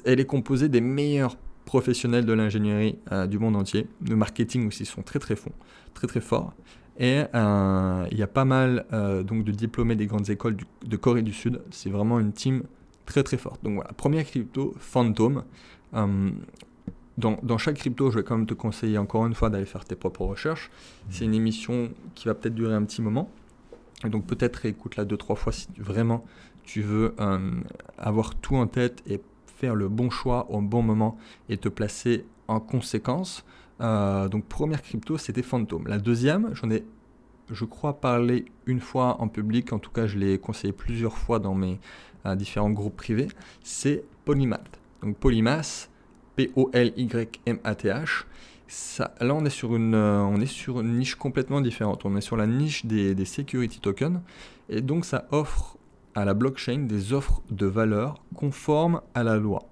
elle 0.07 0.19
est 0.19 0.25
composée 0.25 0.71
des 0.71 0.81
meilleurs 0.81 1.37
professionnels 1.67 2.25
de 2.25 2.33
l'ingénierie 2.33 2.99
euh, 3.13 3.27
du 3.27 3.39
monde 3.39 3.55
entier. 3.55 3.87
Le 4.09 4.17
marketing 4.17 4.67
aussi 4.67 4.87
sont 4.87 5.03
très 5.03 5.19
très, 5.19 5.37
fonds, 5.37 5.53
très, 5.93 6.07
très 6.07 6.23
forts. 6.23 6.55
Et 6.99 7.23
euh, 7.35 8.07
il 8.11 8.19
y 8.19 8.23
a 8.23 8.27
pas 8.27 8.45
mal 8.45 8.85
euh, 8.93 9.23
donc 9.23 9.45
de 9.45 9.53
diplômés 9.53 9.97
des 9.97 10.07
grandes 10.07 10.29
écoles 10.31 10.57
de 10.85 10.97
Corée 10.97 11.23
du 11.23 11.33
Sud. 11.33 11.61
C'est 11.71 11.91
vraiment 11.91 12.21
une 12.21 12.33
team 12.33 12.63
très 13.07 13.23
très 13.23 13.39
forte. 13.39 13.63
Donc 13.65 13.75
voilà, 13.75 13.93
première 13.93 14.25
crypto, 14.25 14.75
Phantom. 14.79 15.45
Euh, 15.95 16.31
dans, 17.19 17.59
chaque 17.59 17.77
crypto, 17.77 18.11
je 18.11 18.19
vais 18.19 18.25
quand 18.25 18.37
même 18.37 18.47
te 18.47 18.55
conseiller 18.55 18.99
encore 18.99 19.27
une 19.27 19.35
fois 19.35 19.51
d'aller 19.51 19.67
faire 19.67 19.85
tes 19.85 19.95
propres 19.95 20.25
recherches. 20.25 20.71
C'est 21.11 21.25
une 21.25 21.35
émission 21.35 21.91
qui 22.15 22.27
va 22.27 22.35
peut-être 22.35 22.55
durer 22.55 22.75
un 22.75 22.83
petit 22.85 23.03
moment. 23.03 23.31
donc 24.05 24.27
peut-être 24.27 24.67
écoute-la 24.67 25.05
deux, 25.05 25.19
trois 25.19 25.37
fois 25.37 25.53
si 25.53 25.69
vraiment 25.79 26.25
tu 26.65 26.81
veux 26.81 27.15
avoir 27.99 28.35
tout 28.37 28.57
en 28.57 28.67
tête 28.67 29.03
et 29.07 29.21
faire 29.47 29.75
le 29.75 29.89
bon 29.89 30.11
choix 30.11 30.51
au 30.51 30.61
bon 30.63 30.83
moment 30.83 31.17
et 31.49 31.59
te 31.59 31.69
placer 31.69 32.25
en 32.49 32.61
conséquence. 32.61 33.45
Euh, 33.83 34.29
donc 34.29 34.45
première 34.47 34.83
crypto, 34.83 35.19
c'était 35.19 35.43
Phantom. 35.43 35.87
La 35.87 35.99
deuxième, 35.99 36.55
j'en 36.55 36.71
ai, 36.71 36.85
je 37.51 37.65
crois, 37.65 38.01
parlé 38.01 38.45
une 38.67 38.81
fois 38.81 39.21
en 39.21 39.29
public, 39.29 39.73
en 39.73 39.79
tout 39.79 39.91
cas 39.91 40.07
je 40.07 40.19
l'ai 40.19 40.39
conseillé 40.39 40.73
plusieurs 40.73 41.17
fois 41.17 41.39
dans 41.39 41.55
mes 41.55 41.81
euh, 42.27 42.37
différents 42.37 42.71
groupes 42.71 42.97
privés, 42.97 43.29
c'est 43.63 44.05
Polymath. 44.25 44.79
Donc 45.03 45.17
Polymath, 45.17 45.91
P-O-L-Y-M-A-T-H. 46.37 48.25
Ça, 48.69 49.15
là, 49.21 49.35
on 49.35 49.45
est, 49.45 49.51
sur 49.51 49.77
une, 49.77 49.95
euh, 49.95 50.23
on 50.23 50.41
est 50.41 50.47
sur 50.47 50.81
une 50.81 50.97
niche 50.97 51.17
complètement 51.17 51.61
différente. 51.61 52.07
On 52.07 52.17
est 52.17 52.23
sur 52.23 52.39
la 52.39 52.47
niche 52.47 52.87
des, 52.87 53.15
des 53.15 53.25
security 53.27 53.81
tokens. 53.81 54.21
Et 54.71 54.81
donc, 54.81 55.05
ça 55.05 55.27
offre 55.31 55.77
à 56.15 56.25
la 56.25 56.33
blockchain 56.33 56.87
des 56.87 57.13
offres 57.13 57.43
de 57.51 57.67
valeur 57.67 58.23
conformes 58.35 59.03
à 59.15 59.25
la 59.25 59.37
loi 59.37 59.72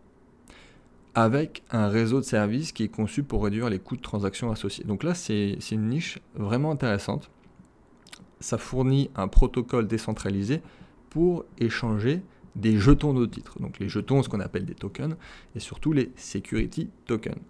avec 1.15 1.63
un 1.71 1.89
réseau 1.89 2.21
de 2.21 2.25
services 2.25 2.73
qui 2.73 2.85
est 2.85 2.89
conçu 2.89 3.23
pour 3.23 3.45
réduire 3.45 3.69
les 3.69 3.79
coûts 3.79 3.97
de 3.97 4.03
transaction 4.03 4.51
associés. 4.53 4.85
Donc 4.85 5.03
là, 5.03 5.15
c'est 5.15 5.59
une 5.71 5.89
niche 5.89 6.21
vraiment 6.35 6.71
intéressante. 6.71 7.31
Ça 8.39 8.59
fournit 8.59 9.11
un 9.17 9.29
protocole 9.29 9.87
décentralisé 9.87 10.63
pour 11.11 11.45
échanger 11.59 12.23
des 12.57 12.79
jetons 12.79 13.13
de 13.13 13.27
titres. 13.27 13.61
Donc 13.61 13.79
les 13.79 13.89
jetons, 13.89 14.23
ce 14.23 14.29
qu'on 14.29 14.41
appelle 14.41 14.65
des 14.65 14.75
tokens, 14.75 15.17
et 15.55 15.61
surtout 15.61 15.93
les 15.93 16.13
security 16.17 16.91
tokens. 17.07 17.41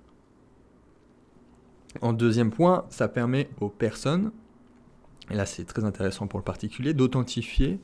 En 2.01 2.13
deuxième 2.13 2.51
point, 2.51 2.87
ça 2.89 3.09
permet 3.09 3.51
aux 3.61 3.69
personnes, 3.69 4.31
et 5.31 5.35
là 5.35 5.45
c'est 5.45 5.65
très 5.65 5.85
intéressant 5.85 6.27
pour 6.27 6.39
le 6.39 6.45
particulier, 6.45 6.95
d'authentifier 6.95 7.79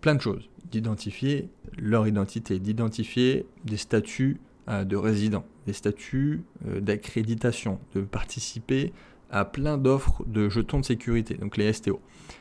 plein 0.00 0.14
de 0.14 0.20
choses, 0.20 0.48
d'identifier 0.70 1.50
leur 1.78 2.08
identité, 2.08 2.58
d'identifier 2.58 3.46
des 3.64 3.76
statuts 3.76 4.40
de 4.84 4.96
résidents, 4.96 5.44
des 5.66 5.72
statuts 5.72 6.42
euh, 6.66 6.80
d'accréditation, 6.80 7.80
de 7.94 8.02
participer 8.02 8.92
à 9.30 9.44
plein 9.44 9.78
d'offres 9.78 10.24
de 10.26 10.48
jetons 10.48 10.80
de 10.80 10.84
sécurité, 10.84 11.34
donc 11.34 11.56
les 11.56 11.72
STO. 11.72 12.00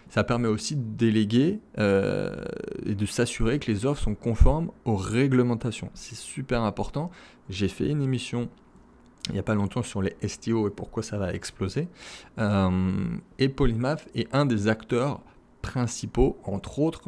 Ça 0.10 0.24
permet 0.24 0.48
aussi 0.48 0.76
de 0.76 0.82
déléguer 0.82 1.60
euh, 1.78 2.46
et 2.86 2.96
de 2.96 3.06
s'assurer 3.06 3.60
que 3.60 3.72
les 3.72 3.86
offres 3.86 4.04
sont 4.04 4.16
conformes 4.16 4.72
aux 4.86 4.96
réglementations. 4.96 5.92
C'est 5.94 6.16
super 6.16 6.64
important. 6.64 7.12
J'ai 7.50 7.68
fait 7.68 7.88
une 7.88 8.02
émission 8.02 8.50
il 9.28 9.34
n'y 9.34 9.40
a 9.40 9.44
pas 9.44 9.54
longtemps 9.54 9.84
sur 9.84 10.02
les 10.02 10.16
STO 10.26 10.68
et 10.68 10.72
pourquoi 10.72 11.04
ça 11.04 11.20
va 11.20 11.34
exploser. 11.34 11.88
et 12.40 13.50
Polymath 13.50 14.08
est 14.16 14.34
un 14.34 14.48
des 14.48 14.68
acteurs 14.68 15.22
principaux, 15.62 16.38
entre 16.44 16.80
autres, 16.80 17.02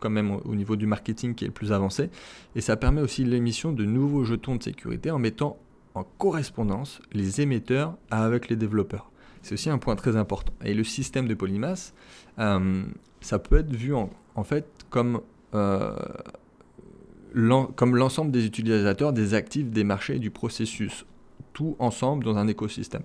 quand 0.00 0.10
même 0.10 0.32
au 0.44 0.54
niveau 0.54 0.76
du 0.76 0.86
marketing 0.86 1.34
qui 1.34 1.44
est 1.44 1.48
le 1.48 1.54
plus 1.54 1.72
avancé, 1.72 2.10
et 2.54 2.60
ça 2.60 2.76
permet 2.76 3.00
aussi 3.00 3.24
l'émission 3.24 3.72
de 3.72 3.84
nouveaux 3.84 4.24
jetons 4.24 4.56
de 4.56 4.62
sécurité 4.62 5.10
en 5.10 5.18
mettant 5.18 5.58
en 5.94 6.04
correspondance 6.04 7.00
les 7.12 7.40
émetteurs 7.40 7.96
avec 8.10 8.48
les 8.48 8.56
développeurs. 8.56 9.10
C'est 9.42 9.54
aussi 9.54 9.70
un 9.70 9.78
point 9.78 9.96
très 9.96 10.16
important. 10.16 10.52
Et 10.64 10.74
le 10.74 10.84
système 10.84 11.26
de 11.26 11.34
Polymath, 11.34 11.94
euh, 12.38 12.84
ça 13.20 13.38
peut 13.38 13.58
être 13.58 13.74
vu 13.74 13.94
en, 13.94 14.10
fait 14.44 14.66
comme, 14.90 15.20
euh, 15.54 15.96
comme 17.76 17.96
l'ensemble 17.96 18.30
des 18.30 18.44
utilisateurs, 18.44 19.12
des 19.12 19.34
actifs, 19.34 19.70
des 19.70 19.84
marchés 19.84 20.16
et 20.16 20.18
du 20.18 20.30
processus, 20.30 21.06
tout 21.52 21.76
ensemble 21.78 22.24
dans 22.24 22.36
un 22.36 22.48
écosystème. 22.48 23.02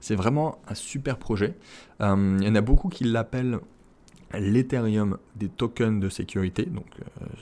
C'est 0.00 0.14
vraiment 0.14 0.58
un 0.68 0.74
super 0.74 1.18
projet. 1.18 1.56
Euh, 2.00 2.36
il 2.40 2.46
y 2.46 2.50
en 2.50 2.54
a 2.54 2.60
beaucoup 2.60 2.88
qui 2.88 3.04
l'appellent 3.04 3.58
l'Ethereum 4.34 5.18
des 5.36 5.48
tokens 5.48 6.00
de 6.00 6.08
sécurité. 6.08 6.64
Donc, 6.66 6.86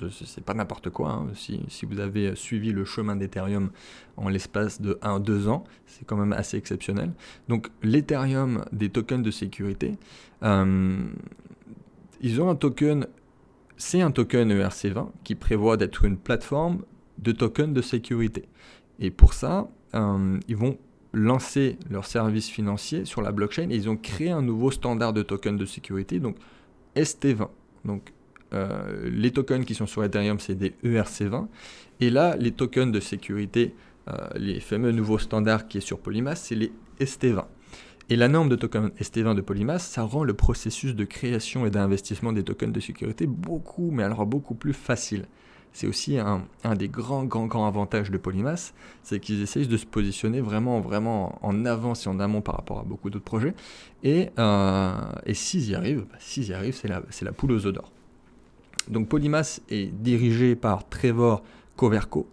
euh, 0.03 0.09
c'est 0.11 0.45
pas 0.45 0.55
n'importe 0.55 0.91
quoi. 0.91 1.11
Hein. 1.11 1.27
Si, 1.35 1.87
vous 1.87 2.01
avez 2.01 2.35
suivi 2.37 2.73
le 2.73 2.85
chemin 2.85 3.17
d'Ethereum 3.17 3.71
en 4.17 4.29
l'espace 4.29 4.81
de 4.81 4.99
1-2 5.03 5.49
ans, 5.49 5.65
c'est 5.87 6.05
quand 6.05 6.17
même 6.17 6.33
assez 6.33 6.57
exceptionnel. 6.57 7.13
Donc, 7.49 7.71
l'Ethereum 7.83 8.65
des 8.73 8.91
tokens 8.91 9.25
de 9.25 9.31
sécurité, 9.31 9.97
euh, 10.43 10.97
ils 12.21 12.41
ont 12.41 12.49
un 12.49 12.57
token, 12.57 13.07
c'est 13.77 14.01
un 14.01 14.11
token 14.11 14.51
ERC20 14.53 15.09
qui 15.25 15.35
prévoit 15.35 15.77
d'être 15.77 16.05
une 16.05 16.17
plateforme 16.17 16.83
de 17.19 17.33
tokens 17.33 17.75
de 17.75 17.83
sécurité. 17.83 18.49
Et 19.01 19.11
pour 19.11 19.35
ça, 19.35 19.69
euh, 19.95 20.39
ils 20.49 20.57
vont 20.57 20.79
lancer 21.13 21.79
leur 21.91 22.05
service 22.05 22.49
financier 22.49 23.05
sur 23.05 23.23
la 23.23 23.33
blockchain 23.33 23.71
et 23.71 23.75
ils 23.75 23.89
ont 23.89 23.97
créé 23.97 24.31
un 24.31 24.43
nouveau 24.43 24.71
standard 24.71 25.13
de 25.13 25.23
tokens 25.23 25.59
de 25.59 25.65
sécurité. 25.65 26.21
Donc, 26.21 26.37
ST20. 26.97 27.49
Donc 27.85 28.13
euh, 28.53 29.09
les 29.11 29.31
tokens 29.31 29.65
qui 29.65 29.75
sont 29.75 29.87
sur 29.87 30.05
Ethereum, 30.05 30.39
c'est 30.41 30.55
des 30.55 30.75
ERC20. 30.85 31.47
Et 32.01 32.11
là, 32.11 32.37
les 32.37 32.53
tokens 32.53 32.93
de 32.93 33.01
sécurité, 33.01 33.75
euh, 34.09 34.29
les 34.37 34.61
fameux 34.61 34.93
nouveaux 34.93 35.19
standards 35.19 35.67
qui 35.69 35.79
est 35.79 35.83
sur 35.83 35.99
Polymath, 35.99 36.39
c'est 36.39 36.55
les 36.55 36.73
ST20. 37.01 37.45
Et 38.09 38.17
la 38.17 38.29
norme 38.29 38.49
de 38.49 38.57
tokens 38.57 38.91
ST20 39.01 39.35
de 39.35 39.41
Polymath, 39.41 39.81
ça 39.81 40.03
rend 40.03 40.23
le 40.23 40.35
processus 40.35 40.95
de 40.95 41.05
création 41.05 41.67
et 41.67 41.71
d'investissement 41.71 42.33
des 42.33 42.45
tokens 42.45 42.73
de 42.73 42.81
sécurité 42.81 43.27
beaucoup, 43.27 43.91
mais 43.91 44.05
alors 44.05 44.27
beaucoup 44.27 44.55
plus 44.55 44.75
facile. 44.75 45.27
C'est 45.77 45.87
aussi 45.87 46.17
un, 46.19 46.41
des 46.75 46.89
grands, 46.89 47.25
grands, 47.25 47.45
grands 47.45 47.67
avantages 47.67 48.11
de 48.11 48.17
Polymath, 48.17 48.73
c'est 49.03 49.21
qu'ils 49.21 49.43
essayent 49.43 49.67
de 49.67 49.77
se 49.77 49.85
positionner 49.85 50.41
vraiment, 50.41 51.39
en 51.43 51.65
avance 51.67 52.07
et 52.07 52.09
en 52.09 52.19
amont 52.19 52.41
par 52.41 52.57
rapport 52.57 52.79
à 52.81 52.83
beaucoup 52.83 53.11
d'autres 53.11 53.27
projets. 53.27 53.53
Et, 54.03 54.31
euh, 54.39 54.95
s'ils 55.35 55.69
y 55.69 55.75
arrivent, 55.75 56.07
bah, 56.11 56.17
s'ils 56.19 56.49
y 56.49 56.55
arrivent, 56.55 56.75
c'est 56.75 56.89
la, 57.25 57.33
poule 57.33 57.53
aux 57.53 57.67
œufs 57.67 57.75
d'or. 57.75 57.93
Donc 58.89 59.11
Polymath 59.11 59.61
est 59.69 59.93
dirigé 59.93 60.57
par 60.57 60.89
Trevor 60.89 61.43
Coverco. 61.77 62.27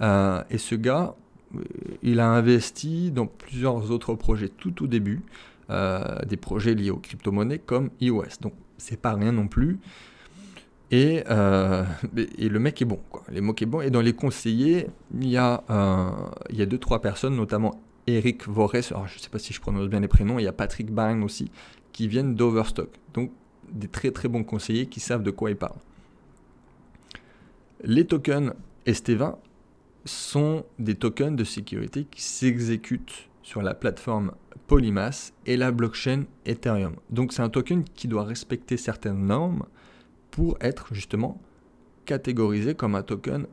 Euh, 0.00 0.42
et 0.48 0.56
ce 0.56 0.74
gars, 0.74 1.16
euh, 1.54 1.60
il 2.02 2.18
a 2.18 2.30
investi 2.30 3.10
dans 3.10 3.26
plusieurs 3.26 3.90
autres 3.90 4.14
projets 4.14 4.48
tout 4.48 4.82
au 4.82 4.86
début, 4.86 5.20
des 5.68 6.36
projets 6.38 6.74
liés 6.74 6.92
aux 6.92 6.96
crypto-monnaies 6.96 7.58
comme 7.58 7.90
iOS. 8.00 8.40
Donc 8.40 8.54
c'est 8.78 8.98
pas 8.98 9.12
rien 9.12 9.32
non 9.32 9.48
plus. 9.48 9.80
Et, 10.90 11.24
euh, 11.28 11.84
et, 12.38 12.48
le 12.48 12.58
mec 12.58 12.80
est 12.80 12.84
bon, 12.84 13.00
quoi. 13.10 13.22
Les 13.28 13.40
mots 13.40 13.54
est 13.60 13.66
bon. 13.66 13.80
Et 13.80 13.90
dans 13.90 14.00
les 14.00 14.12
conseillers, 14.12 14.86
il 15.14 15.28
y 15.28 15.36
a, 15.36 15.64
euh, 15.70 16.10
il 16.50 16.56
y 16.56 16.62
a 16.62 16.66
deux, 16.66 16.78
trois 16.78 17.00
personnes, 17.00 17.36
notamment 17.36 17.80
Eric 18.06 18.48
Vorres, 18.48 18.76
alors 18.90 19.08
je 19.08 19.16
ne 19.16 19.20
sais 19.20 19.30
pas 19.30 19.38
si 19.38 19.52
je 19.52 19.60
prononce 19.60 19.88
bien 19.88 20.00
les 20.00 20.08
prénoms, 20.08 20.38
il 20.38 20.44
y 20.44 20.48
a 20.48 20.52
Patrick 20.52 20.92
Bang 20.92 21.24
aussi, 21.24 21.50
qui 21.92 22.06
viennent 22.06 22.34
d'Overstock. 22.34 22.90
Donc 23.14 23.32
des 23.72 23.88
très 23.88 24.12
très 24.12 24.28
bons 24.28 24.44
conseillers 24.44 24.86
qui 24.86 25.00
savent 25.00 25.24
de 25.24 25.32
quoi 25.32 25.50
ils 25.50 25.56
parlent. 25.56 25.80
Les 27.82 28.06
tokens 28.06 28.52
ST20 28.86 29.36
sont 30.04 30.64
des 30.78 30.94
tokens 30.94 31.36
de 31.36 31.42
sécurité 31.42 32.04
qui 32.04 32.22
s'exécutent 32.22 33.28
sur 33.42 33.60
la 33.60 33.74
plateforme 33.74 34.32
Polymath 34.68 35.32
et 35.46 35.56
la 35.56 35.72
blockchain 35.72 36.24
Ethereum. 36.46 36.94
Donc 37.10 37.32
c'est 37.32 37.42
un 37.42 37.48
token 37.48 37.84
qui 37.84 38.06
doit 38.06 38.24
respecter 38.24 38.76
certaines 38.76 39.26
normes 39.26 39.64
pour 40.36 40.58
être 40.60 40.92
justement 40.92 41.40
catégorisé 42.04 42.74
comme 42.74 42.94
un 42.94 43.02
token 43.02 43.46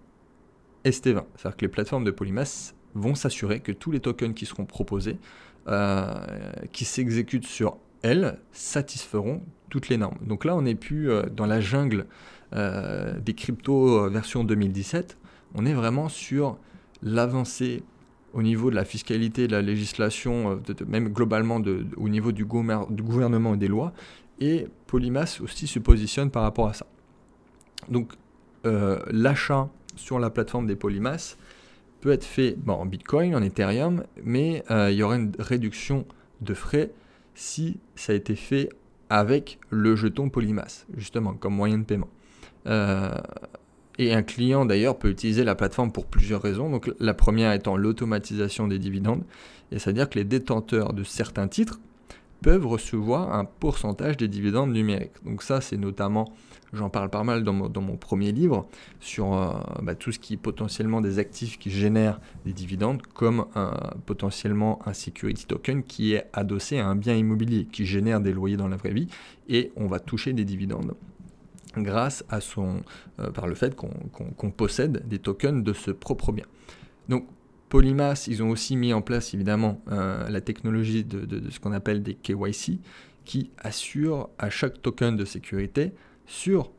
ST20. 0.84 1.24
C'est-à-dire 1.36 1.56
que 1.56 1.62
les 1.62 1.70
plateformes 1.70 2.04
de 2.04 2.12
Polymath 2.12 2.76
vont 2.94 3.16
s'assurer 3.16 3.62
que 3.62 3.72
tous 3.72 3.90
les 3.90 4.02
tokens 4.02 4.36
qui 4.36 4.46
seront 4.46 4.66
proposés, 4.66 5.18
euh, 5.70 6.14
qui 6.74 6.84
s'exécutent 6.84 7.46
sur 7.46 7.78
elles, 8.02 8.38
satisferont 8.52 9.42
toutes 9.70 9.88
les 9.88 9.96
normes. 9.96 10.18
Donc 10.28 10.44
là, 10.44 10.58
on 10.58 10.64
n'est 10.64 10.76
plus 10.76 11.10
euh, 11.10 11.24
dans 11.24 11.46
la 11.46 11.62
jungle 11.62 12.06
euh, 12.54 13.18
des 13.18 13.34
cryptos 13.34 14.10
version 14.10 14.44
2017, 14.44 15.18
on 15.56 15.66
est 15.66 15.74
vraiment 15.74 16.10
sur 16.10 16.58
l'avancée 17.02 17.82
au 18.34 18.44
niveau 18.44 18.70
de 18.70 18.76
la 18.76 18.84
fiscalité, 18.84 19.48
de 19.48 19.54
la 19.54 19.62
législation, 19.62 20.60
même 20.86 21.10
globalement 21.10 21.62
au 21.96 22.10
niveau 22.10 22.34
du, 22.34 22.44
gouvernement 22.44 23.54
et 23.54 23.58
des 23.58 23.68
lois, 23.70 23.94
et 24.44 24.68
Polymath 24.88 25.40
aussi 25.42 25.68
se 25.68 25.80
positionne 25.80 26.30
par 26.30 26.44
rapport 26.44 26.68
à 26.68 26.74
ça. 26.74 26.86
Donc 27.88 28.14
euh, 28.66 29.00
l'achat 29.10 29.70
sur 29.96 30.20
la 30.20 30.30
plateforme 30.30 30.68
des 30.68 30.76
Polymath 30.76 31.38
peut 32.02 32.12
être 32.12 32.26
fait 32.26 32.58
en 32.68 32.86
Bitcoin, 32.86 33.36
en 33.36 33.42
Ethereum, 33.42 34.04
mais 34.22 34.64
euh, 34.70 34.92
il 34.92 34.98
y 34.98 35.04
aura 35.04 35.16
une 35.16 35.32
réduction 35.40 36.06
de 36.42 36.54
frais 36.54 36.92
si 37.36 37.80
ça 37.96 38.12
a 38.12 38.16
été 38.16 38.36
fait 38.36 38.70
avec 39.10 39.60
le 39.70 39.96
jeton 39.96 40.30
Polymath, 40.30 40.86
justement, 40.98 41.34
comme 41.34 41.56
moyen 41.56 41.78
de 41.78 41.84
paiement. 41.84 42.10
Euh, 42.68 43.18
et 43.98 44.14
un 44.14 44.24
client 44.24 44.66
d'ailleurs 44.66 44.98
peut 44.98 45.10
utiliser 45.10 45.46
la 45.46 45.56
plateforme 45.56 45.92
pour 45.92 46.08
plusieurs 46.08 46.42
raisons. 46.42 46.70
Donc 46.70 46.92
la 47.00 47.14
première 47.14 47.54
étant 47.54 47.78
l'automatisation 47.78 48.68
des 48.68 48.80
dividendes, 48.80 49.24
c'est-à-dire 49.72 50.10
que 50.10 50.20
les 50.20 50.26
détenteurs 50.26 50.94
de 50.94 51.04
certains 51.04 51.48
titres, 51.48 51.80
peuvent 52.44 52.68
recevoir 52.68 53.34
un 53.34 53.46
pourcentage 53.46 54.18
des 54.18 54.28
dividendes 54.28 54.72
numériques. 54.72 55.24
Donc 55.26 55.42
ça, 55.42 55.62
c'est 55.62 55.78
notamment, 55.78 56.32
j'en 56.74 56.92
parle 56.92 57.10
pas 57.10 57.24
mal 57.24 57.44
dans 57.44 57.54
mon, 57.54 57.98
premier 57.98 58.32
livre, 58.32 58.68
sur 59.00 59.34
euh, 59.34 59.54
bah, 59.82 59.96
tout 59.96 60.12
ce 60.12 60.20
qui 60.20 60.36
est 60.36 60.38
potentiellement 60.38 61.02
des 61.02 61.18
actifs 61.18 61.58
qui 61.58 61.72
génèrent 61.72 62.20
des 62.46 62.54
dividendes, 62.54 63.02
comme 63.02 63.46
potentiellement 64.06 64.80
un 64.86 64.94
security 64.94 65.48
token 65.48 65.82
qui 65.84 66.14
est 66.14 66.28
adossé 66.34 66.78
à 66.78 66.88
un 66.88 66.96
bien 66.96 67.16
immobilier, 67.16 67.66
qui 67.66 67.86
génère 67.86 68.22
des 68.22 68.34
loyers 68.34 68.58
dans 68.58 68.68
la 68.68 68.78
vraie 68.78 68.94
vie, 68.94 69.08
et 69.50 69.72
on 69.76 69.88
va 69.88 70.00
toucher 70.00 70.34
des 70.34 70.46
dividendes 70.46 70.94
grâce 71.78 72.24
à 72.30 72.42
son, 72.42 72.84
euh, 73.20 73.32
par 73.32 73.48
le 73.48 73.56
fait 73.56 73.76
qu'on 73.76 74.52
possède 74.52 75.08
des 75.08 75.20
tokens 75.20 75.64
de 75.64 75.74
ce 75.74 75.92
propre 75.92 76.32
bien. 76.32 76.46
Donc 77.10 77.26
Polymath, 77.74 78.28
ils 78.28 78.44
ont 78.44 78.52
aussi 78.52 78.76
mis 78.76 78.94
en 78.94 79.02
place 79.02 79.34
évidemment 79.34 79.82
euh, 79.92 80.30
la 80.30 80.42
technologie 80.42 81.04
de, 81.04 81.50
ce 81.50 81.60
qu'on 81.60 81.72
appelle 81.72 82.04
des 82.04 82.14
KYC 82.14 82.80
qui 83.26 83.50
assure 83.58 84.30
à 84.38 84.52
chaque 84.52 84.80
token 84.84 85.18
de 85.18 85.26
sécurité 85.26 85.92
sur, 86.28 86.70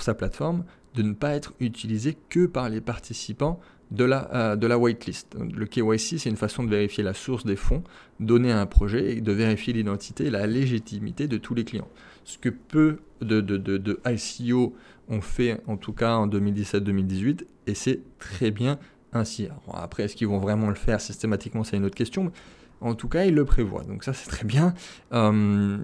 sa 0.00 0.14
plateforme 0.14 0.64
de 0.96 1.02
ne 1.02 1.12
pas 1.12 1.36
être 1.36 1.54
utilisé 1.60 2.16
que 2.28 2.46
par 2.46 2.68
les 2.68 2.80
participants 2.80 3.60
de 3.92 4.02
la, 4.02 4.52
euh, 4.52 4.76
whitelist. 4.76 5.36
Le 5.38 5.64
KYC, 5.64 6.18
c'est 6.18 6.28
une 6.28 6.36
façon 6.36 6.64
de 6.64 6.70
vérifier 6.70 7.04
la 7.04 7.14
source 7.14 7.46
des 7.46 7.54
fonds 7.54 7.84
donnés 8.18 8.50
à 8.50 8.60
un 8.60 8.66
projet 8.66 9.16
et 9.16 9.20
de 9.20 9.30
vérifier 9.30 9.72
l'identité 9.72 10.24
et 10.24 10.30
la 10.30 10.48
légitimité 10.48 11.28
de 11.28 11.36
tous 11.36 11.54
les 11.54 11.62
clients. 11.62 11.88
Ce 12.24 12.36
que 12.36 12.48
peu 12.48 12.98
de, 13.20 13.40
de 13.40 14.00
ICO 14.04 14.74
ont 15.08 15.20
fait, 15.20 15.60
en 15.68 15.76
tout 15.76 15.92
cas 15.92 16.16
en 16.16 16.26
2017-2018, 16.26 17.44
et 17.68 17.74
c'est 17.74 18.00
très 18.18 18.50
bien 18.50 18.76
ainsi. 19.12 19.48
après, 19.72 20.04
est-ce 20.04 20.16
qu'ils 20.16 20.28
vont 20.28 20.38
vraiment 20.38 20.68
le 20.68 20.74
faire 20.74 21.00
systématiquement 21.00 21.64
C'est 21.64 21.76
une 21.76 21.84
autre 21.84 21.96
question. 21.96 22.32
en 22.80 22.94
tout 22.94 23.08
cas, 23.08 23.24
ils 23.24 23.34
le 23.34 23.44
prévoient. 23.44 23.84
Donc 23.84 24.04
ça, 24.04 24.12
c'est 24.12 24.30
très 24.30 24.44
bien. 24.44 24.74
Euh, 25.12 25.78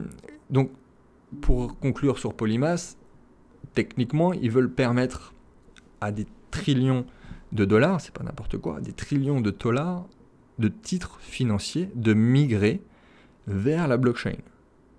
donc, 0.51 0.71
pour 1.41 1.79
conclure 1.79 2.19
sur 2.19 2.35
Polymath, 2.35 2.97
techniquement, 3.75 4.33
ils 4.33 4.51
veulent 4.51 4.73
permettre 4.73 5.35
à 6.01 6.13
des 6.13 6.27
trillions 6.51 7.05
de 7.53 7.65
dollars, 7.65 8.01
c'est 8.01 8.13
pas 8.13 8.25
n'importe 8.25 8.59
quoi, 8.59 8.81
des 8.81 8.93
trillions 8.93 9.41
de 9.41 9.51
dollars 9.51 10.07
de 10.59 10.69
titres 10.69 11.19
financiers 11.21 11.91
de 11.95 12.15
migrer 12.15 12.81
vers 13.47 13.89
la 13.89 13.97
blockchain, 13.97 14.37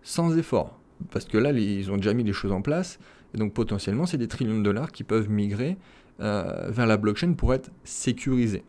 sans 0.04 0.38
effort. 0.38 0.80
Parce 1.12 1.26
que 1.26 1.38
là, 1.38 1.52
ils 1.52 1.92
ont 1.92 1.98
déjà 1.98 2.14
mis 2.14 2.24
les 2.24 2.34
choses 2.34 2.52
en 2.52 2.62
place, 2.62 3.00
donc 3.34 3.54
potentiellement, 3.54 4.06
c'est 4.06 4.18
des 4.18 4.28
trillions 4.28 4.58
de 4.58 4.64
dollars 4.64 4.92
qui 4.92 5.04
peuvent 5.04 5.30
migrer 5.30 5.78
vers 6.20 6.86
la 6.86 6.98
blockchain 6.98 7.34
pour 7.34 7.54
être 7.54 7.72
sécurisés. 7.84 8.64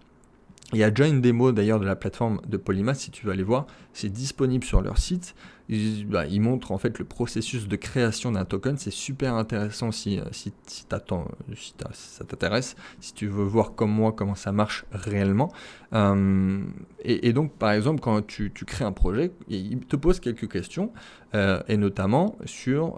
Il 0.74 0.78
y 0.78 0.84
a 0.84 0.90
déjà 0.90 1.08
une 1.08 1.22
démo 1.22 1.50
d'ailleurs 1.50 1.80
de 1.80 1.86
la 1.86 1.96
plateforme 1.96 2.42
de 2.46 2.58
Polymath, 2.58 2.98
si 2.98 3.10
tu 3.10 3.24
veux 3.24 3.32
aller 3.32 3.42
voir, 3.42 3.66
c'est 3.94 4.10
disponible 4.10 4.64
sur 4.64 4.82
leur 4.82 4.98
site. 4.98 5.34
Ils, 5.70 6.06
bah, 6.06 6.24
montrent 6.40 6.72
en 6.72 6.78
fait 6.78 6.98
le 6.98 7.06
processus 7.06 7.68
de 7.68 7.76
création 7.76 8.32
d'un 8.32 8.44
token, 8.44 8.76
c'est 8.76 8.90
super 8.90 9.34
intéressant 9.34 9.92
si, 9.92 10.18
euh, 10.18 10.24
si, 10.30 10.52
si, 10.66 10.80
si 10.80 10.86
ça 10.88 12.24
t'intéresse, 12.24 12.76
si 13.00 13.14
tu 13.14 13.28
veux 13.28 13.44
voir 13.44 13.74
comme 13.74 13.90
moi 13.90 14.12
comment 14.12 14.34
ça 14.34 14.52
marche 14.52 14.84
réellement. 14.92 15.50
Euh, 15.95 16.61
et, 17.02 17.33
donc 17.33 17.52
par 17.54 17.73
exemple 17.73 18.00
quand 18.00 18.26
tu, 18.26 18.50
crées 18.66 18.85
un 18.85 18.92
projet, 18.92 19.30
il 19.49 19.80
te 19.80 19.97
pose 19.97 20.21
quelques 20.21 20.50
questions, 20.50 20.92
euh, 21.35 21.61
et 21.68 21.76
notamment 21.76 22.37
sur 22.45 22.97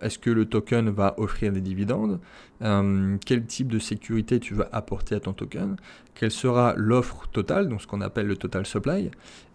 est-ce 0.00 0.18
que 0.18 0.30
le 0.30 0.44
token 0.46 0.90
va 0.90 1.14
offrir 1.18 1.52
des 1.52 1.60
dividendes, 1.60 2.20
quel 2.60 3.44
type 3.46 3.68
de 3.68 3.78
sécurité 3.78 4.38
tu 4.38 4.54
veux 4.54 4.66
apporter 4.72 5.14
à 5.14 5.20
ton 5.20 5.32
token, 5.32 5.76
quelle 6.14 6.30
sera 6.30 6.74
l'offre 6.76 7.26
totale, 7.32 7.68
donc 7.68 7.82
ce 7.82 7.86
qu'on 7.86 8.00
appelle 8.00 8.26
le 8.26 8.36
total 8.36 8.66
supply. 8.66 9.10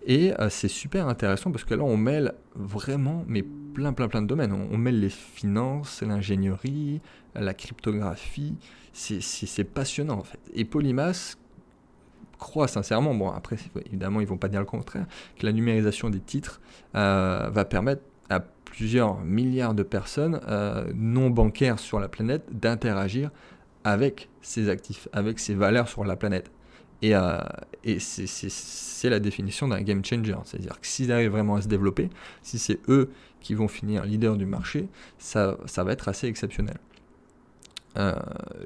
Et 0.06 0.34
euh, 0.40 0.50
c'est 0.50 0.68
super 0.68 1.08
intéressant 1.08 1.52
parce 1.52 1.64
que 1.64 1.74
là, 1.74 1.84
on 1.84 1.98
mêle 1.98 2.34
vraiment, 2.56 3.26
mais 3.28 3.44
plein, 3.44 3.92
plein, 3.92 4.08
plein 4.08 4.22
de 4.22 4.28
domaines. 4.28 4.54
On, 4.54 4.78
mêle 4.78 5.00
les 5.00 5.10
finances, 5.10 6.02
l'ingénierie, 6.02 7.02
la 7.34 7.54
cryptographie. 7.54 8.56
C'est 8.94 9.64
passionnant 9.66 10.20
en 10.20 10.24
fait. 10.24 10.40
Et 10.54 10.64
Polymath 10.64 11.38
croit 12.38 12.68
sincèrement, 12.68 13.14
bon 13.14 13.30
après 13.30 13.58
évidemment 13.86 14.22
ils 14.22 14.28
vont 14.28 14.38
pas 14.38 14.48
dire 14.48 14.60
le 14.60 14.66
contraire, 14.66 15.06
que 15.38 15.46
la 15.46 15.52
numérisation 15.52 16.10
des 16.10 16.20
titres 16.20 16.62
euh, 16.96 17.50
va 17.52 17.66
permettre 17.66 18.02
à 18.30 18.40
plusieurs 18.40 19.22
milliards 19.22 19.74
de 19.74 19.84
personnes 19.84 20.42
euh, 20.48 20.92
non 20.94 21.30
bancaires 21.30 21.80
sur 21.80 22.00
la 22.00 22.08
planète 22.08 22.44
d'interagir 22.52 23.32
avec 23.84 24.30
ces 24.42 24.70
actifs, 24.70 25.08
avec 25.14 25.40
ces 25.40 25.54
valeurs 25.54 25.88
sur 25.88 26.04
la 26.04 26.16
planète. 26.16 26.52
Et, 27.02 27.16
euh, 27.16 27.38
et 27.84 28.00
c'est 28.00 29.10
la 29.10 29.20
définition 29.20 29.68
d'un 29.68 29.82
game 29.82 30.04
changer. 30.04 30.36
C'est-à-dire 30.44 30.80
que 30.80 30.88
s'ils 30.88 31.12
arrivent 31.12 31.32
vraiment 31.32 31.56
à 31.56 31.62
se 31.62 31.68
développer, 31.68 32.10
si 32.42 32.58
c'est 32.58 32.80
eux 32.90 33.12
qui 33.42 33.54
vont 33.54 33.68
finir 33.68 34.06
leader 34.06 34.38
du 34.38 34.46
marché, 34.46 34.88
ça, 35.20 35.58
ça 35.68 35.84
va 35.84 35.92
être 35.92 36.08
assez 36.08 36.28
exceptionnel. 36.28 36.78
Euh, 37.98 38.14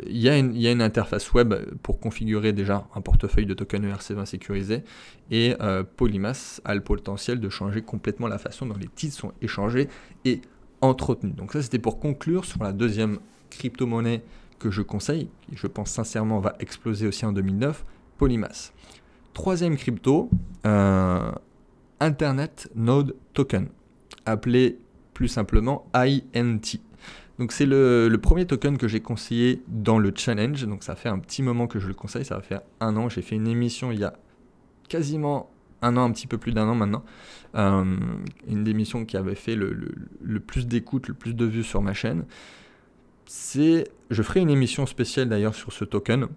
il 0.07 0.17
y, 0.17 0.27
a 0.29 0.37
une 0.37 0.81
interface 0.81 1.33
web 1.33 1.53
pour 1.83 1.99
configurer 1.99 2.51
déjà 2.51 2.87
un 2.95 3.01
portefeuille 3.01 3.45
de 3.45 3.53
tokens 3.53 3.85
ERC20 3.85 4.25
sécurisé 4.25 4.83
et 5.29 5.55
euh, 5.61 5.83
Polymath 5.83 6.61
a 6.65 6.73
le 6.73 6.81
potentiel 6.81 7.39
de 7.39 7.49
changer 7.49 7.81
complètement 7.81 8.27
la 8.27 8.39
façon 8.39 8.65
dont 8.65 8.77
les 8.79 8.87
titres 8.87 9.15
sont 9.15 9.33
échangés 9.41 9.87
et 10.25 10.41
entretenus. 10.81 11.35
Donc 11.35 11.53
ça 11.53 11.61
c'était 11.61 11.79
pour 11.79 11.99
conclure 11.99 12.45
sur 12.45 12.63
la 12.63 12.71
deuxième 12.71 13.19
crypto-monnaie 13.51 14.23
que 14.57 14.71
je 14.71 14.81
conseille, 14.81 15.29
qui 15.41 15.55
je 15.55 15.67
pense 15.67 15.91
sincèrement 15.91 16.39
va 16.39 16.55
exploser 16.59 17.07
aussi 17.07 17.25
en 17.25 17.31
2009, 17.31 17.85
Polymath. 18.17 18.73
Troisième 19.33 19.77
crypto, 19.77 20.29
euh, 20.65 21.31
Internet 21.99 22.69
Node 22.75 23.15
Token, 23.33 23.69
appelé 24.25 24.79
plus 25.13 25.27
simplement 25.27 25.85
INT. 25.93 26.79
Donc 27.39 27.53
c'est 27.53 27.65
le, 27.65 28.13
premier 28.21 28.45
token 28.45 28.77
que 28.77 28.89
j'ai 28.89 28.99
conseillé 28.99 29.63
dans 29.69 29.97
le 29.97 30.11
challenge, 30.13 30.65
donc 30.65 30.83
ça 30.83 30.95
fait 30.95 31.07
un 31.07 31.19
petit 31.19 31.41
moment 31.41 31.67
que 31.67 31.79
je 31.79 31.87
le 31.87 31.93
conseille, 31.93 32.25
ça 32.25 32.35
va 32.35 32.41
faire 32.41 32.61
un 32.81 32.97
an, 32.97 33.07
j'ai 33.07 33.21
fait 33.21 33.35
une 33.35 33.47
émission 33.47 33.93
il 33.93 33.99
y 33.99 34.03
a 34.03 34.13
quasiment 34.89 35.49
un 35.81 35.95
an, 35.95 36.03
un 36.03 36.11
petit 36.11 36.27
peu 36.27 36.37
plus 36.37 36.51
d'un 36.51 36.67
an 36.67 36.75
maintenant, 36.75 37.05
euh, 37.55 37.95
une 38.49 38.67
émission 38.67 39.05
qui 39.05 39.15
avait 39.15 39.35
fait 39.35 39.55
le, 39.55 40.39
plus 40.45 40.67
d'écoute, 40.67 41.07
le 41.07 41.13
plus 41.13 41.33
de 41.33 41.45
vues 41.45 41.63
sur 41.63 41.81
ma 41.81 41.93
chaîne. 41.93 42.25
C'est, 43.25 43.87
je 44.09 44.21
ferai 44.21 44.41
une 44.41 44.49
émission 44.49 44.85
spéciale 44.85 45.29
d'ailleurs 45.29 45.55
sur 45.55 45.71
ce 45.71 45.85
token, 45.85 46.27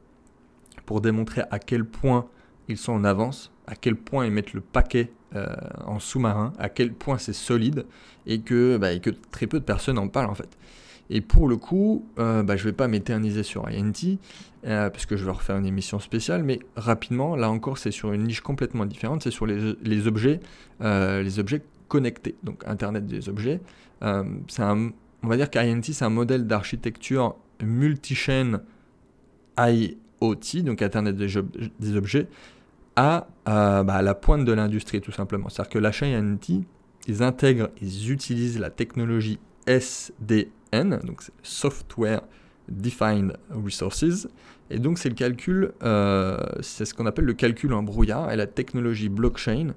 pour 0.87 1.01
démontrer 1.01 1.43
à 1.51 1.59
quel 1.59 1.85
point 1.85 2.29
ils 2.69 2.79
sont 2.79 2.93
en 2.93 3.03
avance, 3.03 3.51
à 3.67 3.75
quel 3.75 3.97
point 3.97 4.25
ils 4.27 4.33
mettent 4.33 4.53
le 4.53 4.61
paquet 4.61 5.11
euh, 5.35 5.53
en 5.85 5.99
sous-marin, 5.99 6.53
à 6.59 6.69
quel 6.69 6.93
point 6.93 7.19
c'est 7.19 7.33
solide 7.33 7.87
et 8.27 8.39
bah, 8.79 8.97
que, 9.01 9.11
très 9.33 9.49
peu 9.49 9.59
de 9.59 9.65
personnes 9.65 9.99
en 9.99 10.07
parlent 10.07 10.31
en 10.31 10.37
fait. 10.37 10.57
Et 11.11 11.21
pour 11.21 11.49
le 11.49 11.57
coup, 11.57 12.07
euh, 12.19 12.43
bah, 12.43 12.57
je 12.57 12.63
ne 12.63 12.71
vais 12.71 12.77
pas 12.77 12.89
m'éterniser 12.89 13.43
sur 13.43 13.69
INT, 13.69 14.19
euh, 14.65 14.89
parce 14.91 15.07
que 15.07 15.17
je 15.17 15.25
vais 15.25 15.31
refaire 15.31 15.57
une 15.57 15.67
émission 15.67 15.99
spéciale, 15.99 16.43
mais 16.43 16.61
rapidement, 16.77 17.37
là 17.37 17.51
encore, 17.51 17.79
c'est 17.79 17.91
sur 17.91 18.13
une 18.13 18.25
niche 18.25 18.41
complètement 18.41 18.87
différente, 18.87 19.23
c'est 19.23 19.31
sur 19.31 19.47
les, 19.47 20.07
objets, 20.07 20.41
les 20.81 21.39
objets 21.39 21.63
connectés, 21.89 22.37
donc 22.43 22.63
Internet 22.67 23.07
des 23.07 23.29
objets. 23.29 23.61
c'est 24.01 24.63
un, 24.63 24.91
on 25.23 25.29
va 25.29 25.37
dire 25.37 25.51
qu'INT, 25.51 25.83
c'est 25.83 26.05
un 26.05 26.11
modèle 26.11 26.47
d'architecture 26.47 27.37
multi-chaîne 27.63 28.61
donc 30.63 30.83
Internet 30.83 31.17
des, 31.17 31.97
objets, 31.97 32.29
à, 32.97 33.27
bah, 33.45 34.03
la 34.03 34.15
pointe 34.15 34.45
de 34.45 34.53
l'industrie 34.53 35.01
tout 35.01 35.13
simplement. 35.13 35.49
C'est-à-dire 35.49 35.71
que 35.71 35.79
l'achat 35.79 36.07
INT, 36.07 36.65
ils 37.09 37.23
intègrent, 37.23 37.71
ils 37.81 38.11
utilisent 38.11 38.59
la 38.59 38.71
technologie 38.71 39.39
SDN, 39.67 40.49
donc 40.73 41.23
Software 41.43 42.23
Defined 42.69 43.37
Resources, 43.51 44.29
et 44.71 44.79
donc 44.79 44.99
c'est 44.99 45.09
le 45.09 45.15
calcul, 45.15 45.73
euh, 45.83 46.39
c'est 46.61 46.85
ce 46.85 46.95
qu'on 46.95 47.07
appelle 47.07 47.27
le 47.27 47.35
calcul 47.35 47.75
en 47.75 47.83
brouillard 47.83 48.33
et 48.33 48.37
la 48.37 48.47
technologie 48.47 49.09
blockchain 49.09 49.75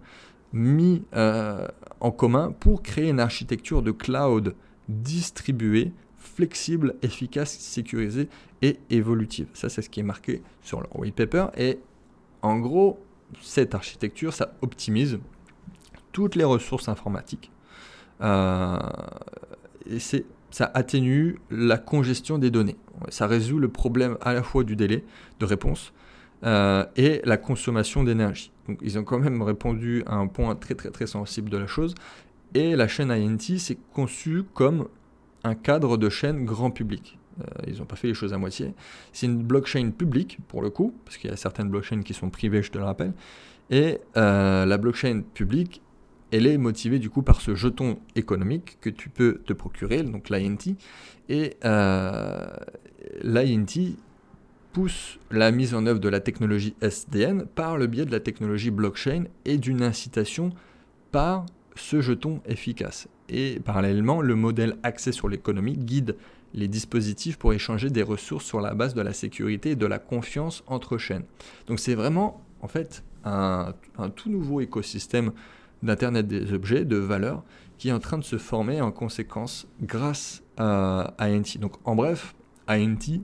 mis 0.53 1.03
euh, 1.15 1.67
en 1.99 2.12
commun 2.12 2.53
pour 2.58 2.81
créer 2.81 3.10
une 3.10 3.19
architecture 3.19 3.81
de 3.81 3.91
cloud 3.91 4.55
distribuée 4.88 5.91
flexible, 6.15 6.95
efficace, 7.01 7.58
sécurisée 7.60 8.29
et 8.62 8.79
évolutive. 8.89 9.47
Ça, 9.53 9.69
c'est 9.69 9.81
ce 9.81 9.89
qui 9.89 9.99
est 9.99 10.03
marqué 10.03 10.41
sur 10.62 10.81
leur 10.81 10.97
white 10.97 11.15
paper. 11.15 11.47
Et 11.58 11.79
en 12.41 12.60
gros, 12.60 12.99
cette 13.41 13.75
architecture, 13.75 14.34
ça 14.34 14.53
optimise 14.62 15.19
toutes 16.12 16.36
les 16.36 16.43
ressources 16.43 16.88
informatiques. 16.88 17.51
Euh, 18.21 18.79
et 19.86 19.99
c'est, 19.99 20.25
ça 20.55 20.71
atténue 20.73 21.35
la 21.51 21.77
congestion 21.77 22.37
des 22.37 22.49
données. 22.49 22.77
Ça 23.09 23.27
résout 23.27 23.59
le 23.59 23.67
problème 23.67 24.17
à 24.21 24.33
la 24.33 24.41
fois 24.41 24.63
du 24.63 24.77
délai 24.77 25.03
de 25.41 25.45
réponse 25.45 25.91
euh, 26.45 26.85
et 26.95 27.19
la 27.25 27.35
consommation 27.35 28.05
d'énergie. 28.05 28.53
Donc 28.69 28.79
ils 28.81 28.97
ont 28.97 29.03
quand 29.03 29.19
même 29.19 29.41
répondu 29.41 30.03
à 30.05 30.15
un 30.15 30.27
point 30.27 30.55
très 30.55 30.73
très 30.73 30.91
très 30.91 31.07
sensible 31.07 31.49
de 31.49 31.57
la 31.57 31.67
chose. 31.67 31.93
Et 32.53 32.77
la 32.77 32.87
chaîne 32.87 33.11
INT, 33.11 33.57
c'est 33.57 33.77
conçu 33.91 34.43
comme 34.53 34.87
un 35.43 35.55
cadre 35.55 35.97
de 35.97 36.07
chaîne 36.07 36.45
grand 36.45 36.71
public. 36.71 37.19
Euh, 37.41 37.43
ils 37.67 37.79
n'ont 37.79 37.85
pas 37.85 37.97
fait 37.97 38.07
les 38.07 38.13
choses 38.13 38.33
à 38.33 38.37
moitié. 38.37 38.73
C'est 39.11 39.25
une 39.25 39.43
blockchain 39.43 39.91
publique, 39.91 40.37
pour 40.47 40.61
le 40.61 40.69
coup, 40.69 40.93
parce 41.03 41.17
qu'il 41.17 41.29
y 41.29 41.33
a 41.33 41.35
certaines 41.35 41.67
blockchains 41.67 42.01
qui 42.01 42.13
sont 42.13 42.29
privées, 42.29 42.63
je 42.63 42.71
te 42.71 42.77
le 42.77 42.85
rappelle. 42.85 43.11
Et 43.71 43.99
euh, 44.15 44.65
la 44.65 44.77
blockchain 44.77 45.21
publique, 45.33 45.81
elle 46.35 46.47
est 46.47 46.57
motivée 46.57 46.99
du 46.99 47.09
coup 47.09 47.21
par 47.21 47.39
ce 47.39 47.55
jeton 47.55 47.97
économique 48.15 48.77
que 48.81 48.89
tu 48.89 49.09
peux 49.09 49.41
te 49.45 49.53
procurer, 49.53 50.03
donc 50.03 50.29
l'INT. 50.29 50.75
Et 51.29 51.55
euh, 51.63 52.45
l'INT 53.21 53.95
pousse 54.73 55.19
la 55.31 55.51
mise 55.51 55.73
en 55.73 55.85
œuvre 55.85 56.01
de 56.01 56.09
la 56.09 56.19
technologie 56.19 56.75
SDN 56.81 57.45
par 57.45 57.77
le 57.77 57.87
biais 57.87 58.05
de 58.05 58.11
la 58.11 58.19
technologie 58.19 58.71
blockchain 58.71 59.23
et 59.45 59.57
d'une 59.57 59.81
incitation 59.81 60.49
par 61.11 61.45
ce 61.75 62.01
jeton 62.01 62.41
efficace. 62.45 63.07
Et 63.29 63.61
parallèlement, 63.63 64.21
le 64.21 64.35
modèle 64.35 64.75
axé 64.83 65.13
sur 65.13 65.29
l'économie 65.29 65.77
guide 65.77 66.17
les 66.53 66.67
dispositifs 66.67 67.37
pour 67.37 67.53
échanger 67.53 67.89
des 67.89 68.03
ressources 68.03 68.45
sur 68.45 68.61
la 68.61 68.73
base 68.73 68.93
de 68.93 69.01
la 69.01 69.13
sécurité 69.13 69.71
et 69.71 69.75
de 69.75 69.85
la 69.85 69.99
confiance 69.99 70.63
entre 70.67 70.97
chaînes. 70.97 71.25
Donc 71.67 71.79
c'est 71.79 71.95
vraiment 71.95 72.41
en 72.61 72.67
fait 72.67 73.03
un, 73.25 73.73
tout 74.15 74.29
nouveau 74.29 74.61
écosystème 74.61 75.31
d'Internet 75.83 76.27
des 76.27 76.53
objets, 76.53 76.85
de 76.85 76.97
valeurs, 76.97 77.43
qui 77.77 77.89
est 77.89 77.91
en 77.91 77.99
train 77.99 78.17
de 78.17 78.23
se 78.23 78.38
former 78.38 78.81
en 78.81 78.91
conséquence 78.91 79.67
grâce 79.81 80.43
à 80.57 81.13
INT. 81.19 81.59
Donc 81.59 81.73
en 81.83 81.95
bref, 81.95 82.35
INT, 82.67 83.21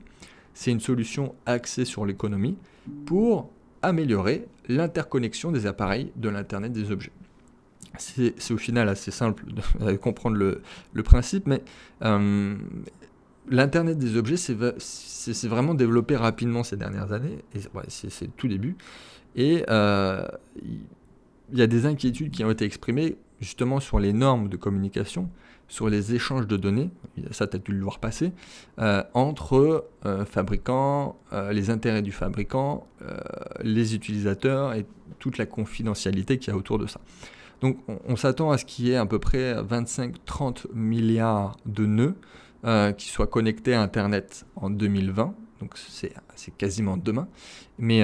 c'est 0.54 0.72
une 0.72 0.80
solution 0.80 1.34
axée 1.46 1.86
sur 1.86 2.06
l'économie 2.06 2.58
pour 3.06 3.50
améliorer 3.82 4.48
l'interconnexion 4.68 5.52
des 5.52 5.66
appareils 5.66 6.12
de 6.16 6.30
l'Internet 6.30 6.72
des 6.72 6.92
objets 6.92 7.12
c'est 7.98 8.52
au 8.52 8.58
final 8.58 8.90
assez 8.90 9.12
simple 9.12 9.44
de, 9.80 9.96
comprendre 9.98 10.38
le, 10.38 11.04
principe, 11.04 11.48
mais 11.48 11.62
euh, 12.04 12.56
l'Internet 13.50 13.98
des 13.98 14.18
objets 14.18 14.38
c'est 14.38 15.48
vraiment 15.48 15.74
développé 15.74 16.16
rapidement 16.16 16.64
ces 16.64 16.78
dernières 16.78 17.12
années, 17.12 17.44
et 17.54 17.60
c'est 17.90 18.26
le 18.26 18.32
tout 18.32 18.48
début, 18.48 18.76
et 19.36 19.64
euh, 19.70 20.26
il 21.52 21.60
y 21.60 21.62
a 21.62 21.68
des 21.68 21.86
inquiétudes 21.86 22.32
qui 22.32 22.44
ont 22.44 22.52
été 22.52 22.66
exprimées 22.66 23.18
justement 23.40 23.80
sur 23.80 24.00
les 24.00 24.14
normes 24.14 24.50
de 24.50 24.58
communication, 24.58 25.30
sur 25.68 25.90
les 25.90 26.14
échanges 26.14 26.48
de 26.48 26.58
données, 26.58 26.90
ça 27.32 27.48
tu 27.48 27.56
as 27.56 27.60
dû 27.60 27.72
le 27.72 27.82
voir 27.82 28.00
passer, 28.00 28.34
euh, 28.80 29.04
entre 29.14 29.88
euh, 30.06 30.26
fabricants, 30.26 31.18
euh, 31.32 31.54
les 31.54 31.70
intérêts 31.70 32.02
du 32.02 32.12
fabricant, 32.12 32.88
les 33.64 33.96
utilisateurs 33.96 34.74
et 34.74 34.86
toute 35.18 35.38
la 35.38 35.46
confidentialité 35.46 36.38
qu'il 36.38 36.52
y 36.52 36.56
a 36.56 36.58
autour 36.58 36.78
de 36.78 36.88
ça. 36.88 37.00
Donc 37.62 37.78
on, 37.88 38.16
s'attend 38.16 38.52
à 38.52 38.58
ce 38.58 38.66
qu'il 38.66 38.88
y 38.88 38.92
ait 38.92 38.96
à 38.96 39.06
peu 39.06 39.18
près 39.20 39.56
25-30 39.56 40.66
milliards 40.74 41.58
de 41.66 41.86
nœuds 41.86 42.16
qui 42.98 43.10
soient 43.10 43.28
connectés 43.28 43.74
à 43.74 43.82
Internet 43.82 44.46
en 44.56 44.70
2020. 44.70 45.34
Donc 45.62 45.78
c'est 45.78 46.58
quasiment 46.58 46.98
demain. 46.98 47.28
Mais, 47.80 48.04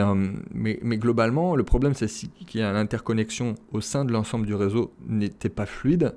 mais, 0.53 0.79
mais, 0.81 0.97
globalement, 0.97 1.55
le 1.55 1.63
problème 1.63 1.93
c'est 1.93 2.07
qu'il 2.07 2.61
y 2.61 2.63
a 2.63 2.71
l'interconnexion 2.71 3.55
au 3.73 3.81
sein 3.81 4.05
de 4.05 4.11
l'ensemble 4.13 4.45
du 4.45 4.55
réseau 4.55 4.93
n'était 5.07 5.49
pas 5.49 5.65
fluide 5.65 6.13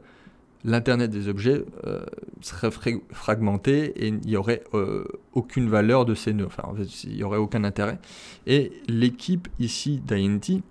l'Internet 0.64 1.10
des 1.10 1.28
objets 1.28 1.64
euh, 1.86 2.04
serait 2.40 2.70
fragmenté 3.12 4.04
et 4.04 4.08
il 4.08 4.20
n'y 4.20 4.36
aurait 4.36 4.62
euh, 4.74 5.04
aucune 5.32 5.68
valeur 5.68 6.04
de 6.04 6.14
ces 6.14 6.32
nœuds. 6.32 6.46
Enfin, 6.46 6.74
il 7.04 7.16
n'y 7.16 7.22
aurait 7.22 7.38
aucun 7.38 7.64
intérêt. 7.64 7.98
Et 8.46 8.72
l'équipe 8.88 9.48
ici 9.58 10.00
d'INT 10.04 10.62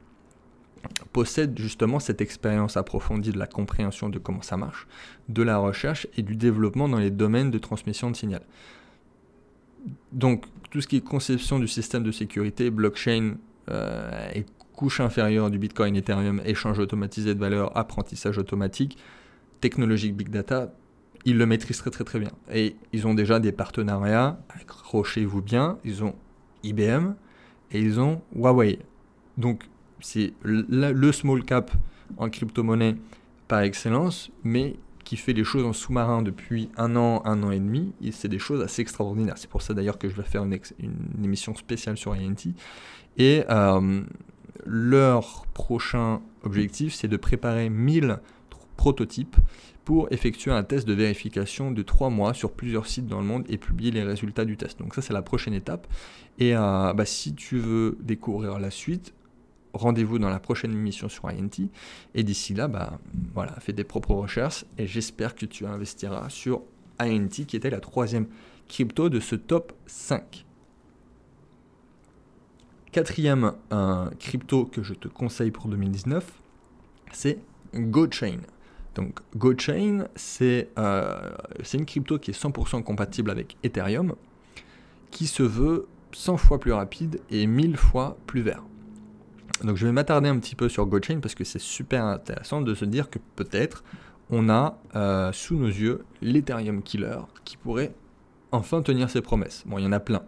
possède 1.12 1.58
justement 1.58 2.00
cette 2.00 2.22
expérience 2.22 2.78
approfondie 2.78 3.32
de 3.32 3.40
la 3.40 3.48
compréhension 3.48 4.10
de 4.10 4.20
comment 4.20 4.42
ça 4.42 4.58
marche, 4.58 4.88
de 5.28 5.44
la 5.44 5.58
recherche 5.58 6.08
et 6.16 6.22
du 6.22 6.36
développement 6.36 6.88
dans 6.88 7.00
les 7.00 7.12
domaines 7.12 7.52
de 7.52 7.58
transmission 7.58 8.12
de 8.12 8.16
signal. 8.16 8.42
Donc, 10.12 10.46
tout 10.70 10.82
ce 10.82 10.88
qui 10.88 10.98
est 10.98 11.02
conception 11.02 11.60
du 11.60 11.68
système 11.68 12.04
de 12.04 12.12
sécurité, 12.12 12.70
blockchain 12.70 13.36
euh, 13.70 14.30
et 14.34 14.46
couche 14.74 15.00
inférieure 15.00 15.50
du 15.50 15.58
Bitcoin, 15.58 15.96
Ethereum, 15.96 16.42
échange 16.46 16.80
automatisé 16.80 17.36
de 17.36 17.40
valeur, 17.40 17.76
apprentissage 17.78 18.38
automatique, 18.38 18.98
technologique 19.62 20.16
big 20.16 20.30
data, 20.30 20.74
ils 21.26 21.38
le 21.38 21.46
maîtrisent 21.46 21.80
très 21.80 21.90
très 21.90 22.04
très 22.04 22.20
bien. 22.20 22.32
Et 22.52 22.76
ils 22.94 23.06
ont 23.06 23.14
déjà 23.14 23.40
des 23.40 23.52
partenariats, 23.52 24.40
accrochez-vous 24.50 25.42
bien, 25.42 25.78
ils 25.84 26.04
ont 26.04 26.16
IBM 26.64 27.14
et 27.72 27.82
ils 27.82 28.00
ont 28.00 28.22
Huawei. 28.36 28.80
Donc 29.38 29.66
c'est 30.00 30.34
le 30.44 31.12
small 31.12 31.44
cap 31.44 31.72
en 32.18 32.30
crypto-monnaie 32.30 32.96
par 33.48 33.62
excellence, 33.62 34.32
mais 34.44 34.76
qui 35.10 35.18
fait 35.18 35.34
les 35.34 35.44
choses 35.44 35.66
en 35.66 35.74
sous-marin 35.74 36.22
depuis 36.22 36.70
un 36.78 36.96
an, 36.96 37.24
un 37.26 37.42
an 37.42 37.50
et 37.50 37.58
demi, 37.58 37.94
et 38.00 38.12
c'est 38.12 38.28
des 38.28 38.38
choses 38.38 38.62
assez 38.62 38.84
extraordinaires. 38.84 39.40
C'est 39.40 39.50
pour 39.50 39.64
ça 39.64 39.74
d'ailleurs 39.74 39.98
que 39.98 40.08
je 40.08 40.14
vais 40.14 40.22
faire 40.22 40.44
une, 40.44 40.56
émission 41.24 41.56
spéciale 41.56 41.98
sur 41.98 42.14
INT. 42.14 42.54
Et 43.18 43.44
euh, 43.50 44.04
leur 44.68 45.48
prochain 45.48 46.22
objectif, 46.44 46.94
c'est 46.94 47.08
de 47.08 47.18
préparer 47.18 47.72
1000 47.72 48.20
prototype 48.78 49.36
pour 49.84 50.12
effectuer 50.12 50.52
un 50.52 50.62
test 50.62 50.88
de 50.88 50.94
vérification 50.94 51.72
de 51.72 51.82
3 51.82 52.12
mois 52.12 52.36
sur 52.36 52.52
plusieurs 52.52 52.86
sites 52.86 53.08
dans 53.08 53.20
le 53.20 53.26
monde 53.26 53.46
et 53.50 53.58
publier 53.58 53.90
les 53.90 54.04
résultats 54.04 54.46
du 54.46 54.58
test. 54.58 54.78
Donc 54.78 54.94
ça 54.94 55.02
c'est 55.02 55.14
la 55.14 55.24
prochaine 55.24 55.56
étape. 55.56 55.88
Et 56.38 56.56
euh, 56.56 56.94
bah, 56.94 57.06
si 57.06 57.34
tu 57.34 57.58
veux 57.58 57.98
découvrir 58.00 58.60
la 58.60 58.70
suite, 58.70 59.16
rendez-vous 59.74 60.20
dans 60.20 60.30
la 60.30 60.40
prochaine 60.40 60.72
émission 60.72 61.10
sur 61.10 61.28
INT. 61.28 61.70
Et 62.16 62.24
d'ici 62.24 62.54
là, 62.54 62.68
bah, 62.68 63.00
voilà, 63.34 63.54
fais 63.60 63.74
des 63.74 63.84
propres 63.84 64.14
recherches 64.14 64.66
et 64.78 64.88
j'espère 64.88 65.36
que 65.36 65.46
tu 65.46 65.66
investiras 65.66 66.30
sur 66.30 66.62
INT 67.00 67.30
qui 67.30 67.56
était 67.56 67.70
la 67.70 67.80
troisième 67.80 68.28
crypto 68.68 69.10
de 69.10 69.20
ce 69.20 69.36
top 69.36 69.74
5. 69.88 70.46
Quatrième 72.92 73.54
euh, 73.72 74.10
crypto 74.20 74.66
que 74.66 74.82
je 74.82 74.94
te 74.94 75.08
conseille 75.08 75.52
pour 75.52 75.68
2019, 75.68 76.26
c'est 77.12 77.38
GoChain. 77.76 78.40
Donc 78.96 79.20
GoChain, 79.36 80.08
euh, 80.42 81.30
c'est 81.64 81.78
une 81.78 81.86
crypto 81.86 82.18
qui 82.18 82.32
est 82.32 82.42
100% 82.42 82.84
compatible 82.84 83.30
avec 83.30 83.58
Ethereum, 83.64 84.16
qui 85.12 85.28
se 85.28 85.44
veut 85.44 85.88
100 86.14 86.38
fois 86.38 86.60
plus 86.60 86.74
rapide 86.74 87.22
et 87.30 87.46
1000 87.46 87.78
fois 87.78 88.18
plus 88.26 88.42
vert. 88.42 88.64
Donc 89.64 89.78
je 89.78 89.86
vais 89.86 89.92
m'attarder 89.92 90.30
un 90.30 90.40
petit 90.40 90.56
peu 90.56 90.70
sur 90.70 90.86
GoChain 90.86 91.20
parce 91.20 91.36
que 91.36 91.44
c'est 91.44 91.60
super 91.60 92.06
intéressant 92.06 92.62
de 92.62 92.74
se 92.74 92.86
dire 92.86 93.10
que 93.10 93.20
peut-être 93.36 93.84
on 94.30 94.50
a 94.50 94.78
euh, 94.96 95.32
sous 95.32 95.56
nos 95.56 95.68
yeux 95.68 96.06
l'Ethereum 96.22 96.82
Killer 96.84 97.20
qui 97.44 97.58
pourrait 97.58 97.94
enfin 98.52 98.82
tenir 98.82 99.10
ses 99.10 99.22
promesses. 99.22 99.64
Bon, 99.66 99.78
il 99.78 99.84
y 99.84 99.88
en 99.88 99.92
a 99.92 100.00
plein. 100.00 100.24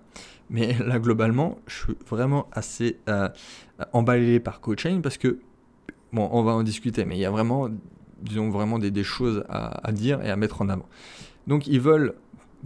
Mais 0.49 0.73
là, 0.85 0.99
globalement, 0.99 1.59
je 1.67 1.75
suis 1.75 1.97
vraiment 2.07 2.47
assez 2.51 2.97
euh, 3.09 3.29
emballé 3.93 4.39
par 4.39 4.59
GoChain 4.61 5.01
parce 5.01 5.17
que, 5.17 5.39
bon, 6.11 6.27
on 6.31 6.43
va 6.43 6.51
en 6.51 6.63
discuter, 6.63 7.05
mais 7.05 7.15
il 7.15 7.21
y 7.21 7.25
a 7.25 7.31
vraiment 7.31 7.69
disons, 8.21 8.49
vraiment 8.49 8.79
des, 8.79 9.03
choses 9.03 9.43
à, 9.49 9.91
dire 9.91 10.23
et 10.23 10.29
à 10.29 10.35
mettre 10.35 10.61
en 10.61 10.69
avant. 10.69 10.87
Donc 11.47 11.67
ils 11.67 11.81
veulent 11.81 12.13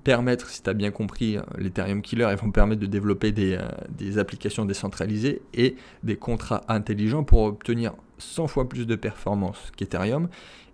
permettre, 0.03 0.49
si 0.49 0.61
tu 0.61 0.69
as 0.69 0.73
bien 0.73 0.91
compris, 0.91 1.37
l'Ethereum 1.57 2.01
Killer, 2.01 2.27
ils 2.31 2.37
vont 2.37 2.51
permettre 2.51 2.81
de 2.81 2.85
développer 2.87 3.31
des, 3.31 3.57
euh, 3.57 4.19
applications 4.19 4.65
décentralisées 4.65 5.41
et 5.53 5.75
des 6.03 6.15
contrats 6.15 6.63
intelligents 6.67 7.23
pour 7.23 7.43
obtenir 7.43 7.93
100 8.17 8.47
fois 8.47 8.69
plus 8.69 8.85
de 8.85 8.95
performance 8.95 9.71
qu'Ethereum 9.75 10.29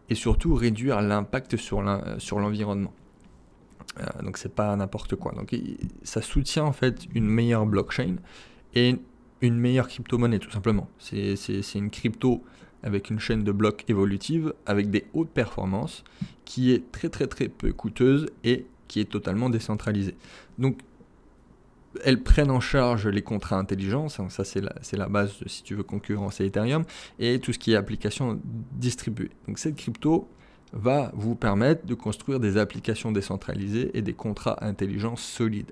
et 0.10 0.16
surtout 0.16 0.54
réduire 0.54 1.02
l'impact 1.02 1.56
sur 1.58 1.82
l'environnement. 1.82 2.94
Euh, 4.00 4.24
donc 4.24 4.38
c'est 4.38 4.54
pas 4.54 4.76
n'importe 4.76 5.16
quoi. 5.16 5.34
Donc 5.34 5.56
ça 6.04 6.22
soutient 6.22 6.64
en 6.64 6.74
fait 6.74 7.06
une 7.14 7.26
meilleure 7.26 7.66
blockchain 7.66 8.18
et 8.74 8.96
une 9.42 9.58
meilleure 9.58 9.88
crypto-monnaie 9.88 10.40
tout 10.40 10.52
simplement. 10.52 10.90
C'est 11.00 11.36
une 11.76 11.90
crypto 11.90 12.44
avec 12.84 13.10
une 13.10 13.20
chaîne 13.20 13.44
de 13.44 13.52
blocs 13.52 13.84
évolutive 13.88 14.54
avec 14.66 14.90
des 14.90 15.06
hautes 15.14 15.30
performances 15.30 16.04
qui 16.46 16.72
est 16.72 16.92
très 16.92 17.10
très 17.10 17.28
très 17.28 17.48
peu 17.48 17.72
coûteuse 17.74 18.28
et 18.44 18.66
qui 18.92 19.00
est 19.00 19.06
totalement 19.06 19.50
décentralisée. 19.50 20.16
Donc 20.60 20.80
elles 22.04 22.22
prennent 22.22 22.52
en 22.52 22.60
charge 22.60 23.08
les 23.08 23.22
contrats 23.22 23.58
intelligents, 23.58 24.10
ça 24.10 24.44
c'est 24.44 24.60
la, 24.60 24.74
la, 24.92 25.08
base 25.08 25.34
si 25.46 25.64
tu 25.64 25.76
veux 25.76 25.84
concurrencer 25.84 26.46
Ethereum, 26.46 26.84
et 27.18 27.40
tout 27.40 27.54
ce 27.54 27.60
qui 27.60 27.72
est 27.72 27.78
application 27.78 28.42
distribuée. 28.74 29.32
Donc 29.48 29.60
cette 29.60 29.78
crypto 29.78 30.28
va 30.74 31.12
vous 31.16 31.36
permettre 31.36 31.86
de 31.86 31.94
construire 31.94 32.42
des 32.42 32.58
applications 32.58 33.14
décentralisées 33.14 33.92
et 33.94 34.02
des 34.02 34.14
contrats 34.14 34.58
intelligents 34.62 35.16
solides. 35.16 35.72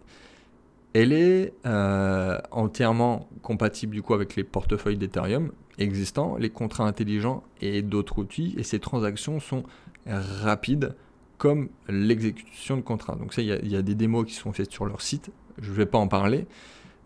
Elle 0.94 1.12
est 1.12 1.54
euh, 1.66 2.38
entièrement 2.52 3.28
compatible 3.42 3.96
du 3.96 4.02
coup 4.02 4.14
avec 4.14 4.38
les 4.38 4.46
portefeuilles 4.46 4.98
d'Ethereum, 4.98 5.52
existants, 5.78 6.38
les 6.38 6.50
contrats 6.50 6.88
intelligents 6.88 7.44
et 7.60 7.82
d'autres 7.82 8.18
outils, 8.20 8.56
et 8.58 8.64
ces 8.64 8.80
transactions 8.80 9.42
sont 9.42 9.64
rapides 10.06 10.96
comme 11.40 11.70
l'exécution 11.88 12.78
de 12.78 12.82
contrats. 12.82 13.16
Donc 13.16 13.34
ça, 13.34 13.42
il 13.42 13.48
y, 13.48 13.76
a 13.76 13.82
des 13.82 13.96
démos 13.96 14.26
qui 14.26 14.34
sont 14.34 14.52
faites 14.54 14.72
sur 14.72 14.86
leur 14.86 15.02
site, 15.02 15.32
je 15.60 15.72
ne 15.72 15.76
vais 15.76 15.86
pas 15.88 15.98
en 15.98 16.08
parler, 16.08 16.46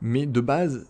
mais 0.02 0.26
de 0.26 0.42
base, 0.42 0.88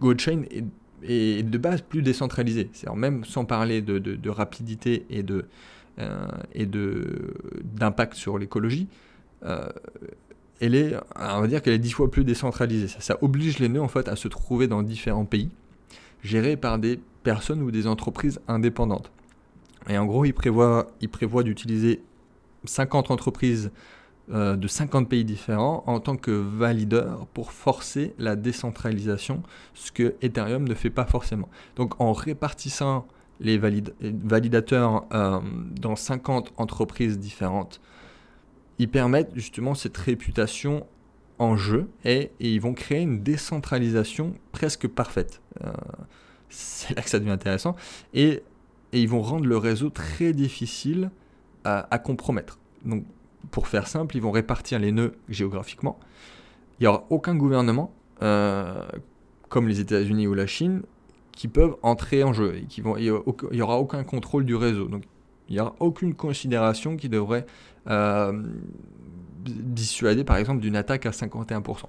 GoChain 0.00 0.44
est, 0.50 0.64
est 1.02 1.42
de 1.42 1.58
base 1.58 1.82
plus 1.82 2.02
décentralisé. 2.02 2.70
C'est-à-dire 2.72 2.96
même 2.96 3.24
sans 3.24 3.44
parler 3.44 3.82
de, 3.82 4.30
rapidité 4.30 5.04
et 5.10 5.22
de 5.22 5.44
euh, 5.98 6.28
et 6.52 6.66
d'impact 6.66 8.14
sur 8.14 8.38
l'écologie, 8.38 8.86
euh, 9.44 9.66
elle 10.60 10.74
est, 10.74 10.94
on 11.16 11.40
va 11.40 11.46
dire 11.46 11.62
qu'elle 11.62 11.72
est 11.72 11.78
dix 11.78 11.92
fois 11.92 12.10
plus 12.10 12.22
décentralisée. 12.22 12.88
Ça, 12.88 13.00
ça, 13.00 13.18
oblige 13.22 13.58
les 13.58 13.70
nœuds 13.70 13.80
en 13.80 13.88
fait 13.88 14.06
à 14.08 14.14
se 14.14 14.28
trouver 14.28 14.68
dans 14.68 14.82
différents 14.82 15.24
pays 15.24 15.50
gérés 16.22 16.56
par 16.56 16.78
des 16.78 17.00
personnes 17.22 17.62
ou 17.62 17.70
des 17.70 17.86
entreprises 17.86 18.40
indépendantes. 18.46 19.10
Et 19.88 19.96
en 19.96 20.04
gros, 20.04 20.24
il 20.24 20.34
prévoit, 20.34 20.88
il 21.00 21.08
prévoit 21.08 21.42
d'utiliser 21.42 22.02
50 22.64 23.10
entreprises 23.10 23.70
euh, 24.32 24.56
de 24.56 24.66
50 24.66 25.08
pays 25.08 25.24
différents 25.24 25.84
en 25.86 26.00
tant 26.00 26.16
que 26.16 26.32
valideurs 26.32 27.26
pour 27.28 27.52
forcer 27.52 28.14
la 28.18 28.34
décentralisation, 28.34 29.42
ce 29.74 29.92
que 29.92 30.16
Ethereum 30.20 30.66
ne 30.66 30.74
fait 30.74 30.90
pas 30.90 31.06
forcément. 31.06 31.48
Donc 31.76 32.00
en 32.00 32.12
répartissant 32.12 33.06
les 33.38 33.58
validateurs 33.58 35.04
euh, 35.12 35.40
dans 35.78 35.94
50 35.94 36.54
entreprises 36.56 37.18
différentes, 37.18 37.80
ils 38.78 38.88
permettent 38.88 39.30
justement 39.34 39.74
cette 39.74 39.96
réputation 39.96 40.86
en 41.38 41.56
jeu 41.56 41.88
et, 42.04 42.32
ils 42.40 42.60
vont 42.60 42.74
créer 42.74 43.02
une 43.02 43.22
décentralisation 43.22 44.34
presque 44.52 44.88
parfaite. 44.88 45.40
Euh, 45.64 45.72
c'est 46.48 46.96
là 46.96 47.02
que 47.02 47.10
ça 47.10 47.18
devient 47.18 47.30
intéressant. 47.30 47.76
Et, 48.14 48.42
ils 48.92 49.08
vont 49.08 49.20
rendre 49.20 49.46
le 49.46 49.56
réseau 49.58 49.90
très 49.90 50.32
difficile 50.32 51.10
à, 51.66 51.98
compromettre. 51.98 52.58
Donc, 52.84 53.04
pour 53.50 53.66
faire 53.68 53.86
simple, 53.86 54.16
ils 54.16 54.22
vont 54.22 54.30
répartir 54.30 54.78
les 54.78 54.92
nœuds 54.92 55.14
géographiquement. 55.28 55.98
Il 56.78 56.84
n'y 56.84 56.86
aura 56.86 57.04
aucun 57.10 57.34
gouvernement, 57.34 57.92
euh, 58.22 58.82
comme 59.48 59.68
les 59.68 59.80
États-Unis 59.80 60.26
ou 60.26 60.34
la 60.34 60.46
Chine, 60.46 60.82
qui 61.32 61.48
peuvent 61.48 61.76
entrer 61.82 62.22
en 62.24 62.32
jeu. 62.32 62.56
Et 62.56 62.64
qui 62.66 62.80
vont, 62.80 62.96
il 62.96 63.12
n'y 63.52 63.62
aura 63.62 63.78
aucun 63.78 64.04
contrôle 64.04 64.44
du 64.44 64.54
réseau. 64.54 64.86
Donc, 64.88 65.02
il 65.48 65.54
n'y 65.54 65.60
aura 65.60 65.74
aucune 65.80 66.14
considération 66.14 66.96
qui 66.96 67.08
devrait 67.08 67.46
euh, 67.88 68.42
dissuader 69.44 70.24
par 70.24 70.36
exemple 70.36 70.60
d'une 70.60 70.76
attaque 70.76 71.06
à 71.06 71.10
51%. 71.10 71.84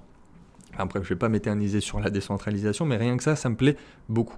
Après, 0.76 1.00
je 1.00 1.04
ne 1.04 1.08
vais 1.08 1.16
pas 1.16 1.28
m'éterniser 1.28 1.80
sur 1.80 1.98
la 1.98 2.10
décentralisation, 2.10 2.86
mais 2.86 2.96
rien 2.96 3.16
que 3.16 3.22
ça, 3.22 3.34
ça 3.34 3.48
me 3.48 3.56
plaît 3.56 3.76
beaucoup. 4.08 4.36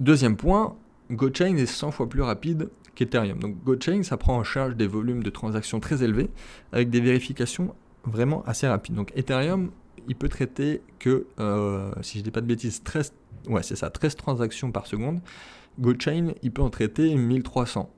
Deuxième 0.00 0.36
point, 0.36 0.74
GoChain 1.12 1.56
est 1.56 1.66
100 1.66 1.92
fois 1.92 2.08
plus 2.08 2.22
rapide 2.22 2.70
qu'Ethereum. 2.96 3.38
Donc 3.38 3.62
GoChain, 3.62 4.02
ça 4.02 4.16
prend 4.16 4.36
en 4.36 4.42
charge 4.42 4.74
des 4.74 4.88
volumes 4.88 5.22
de 5.22 5.30
transactions 5.30 5.78
très 5.78 6.02
élevés 6.02 6.28
avec 6.72 6.90
des 6.90 7.00
vérifications 7.00 7.74
vraiment 8.04 8.42
assez 8.44 8.66
rapides. 8.66 8.96
Donc 8.96 9.12
Ethereum, 9.14 9.70
il 10.08 10.16
peut 10.16 10.28
traiter 10.28 10.82
que, 10.98 11.26
euh, 11.38 11.92
si 12.02 12.14
je 12.14 12.18
ne 12.18 12.24
dis 12.24 12.30
pas 12.32 12.40
de 12.40 12.46
bêtises, 12.46 12.82
13, 12.82 13.12
ouais, 13.48 13.62
c'est 13.62 13.76
ça, 13.76 13.90
13 13.90 14.16
transactions 14.16 14.72
par 14.72 14.86
seconde. 14.86 15.20
GoChain, 15.78 16.32
il 16.42 16.50
peut 16.50 16.62
en 16.62 16.70
traiter 16.70 17.14
1300. 17.14 17.88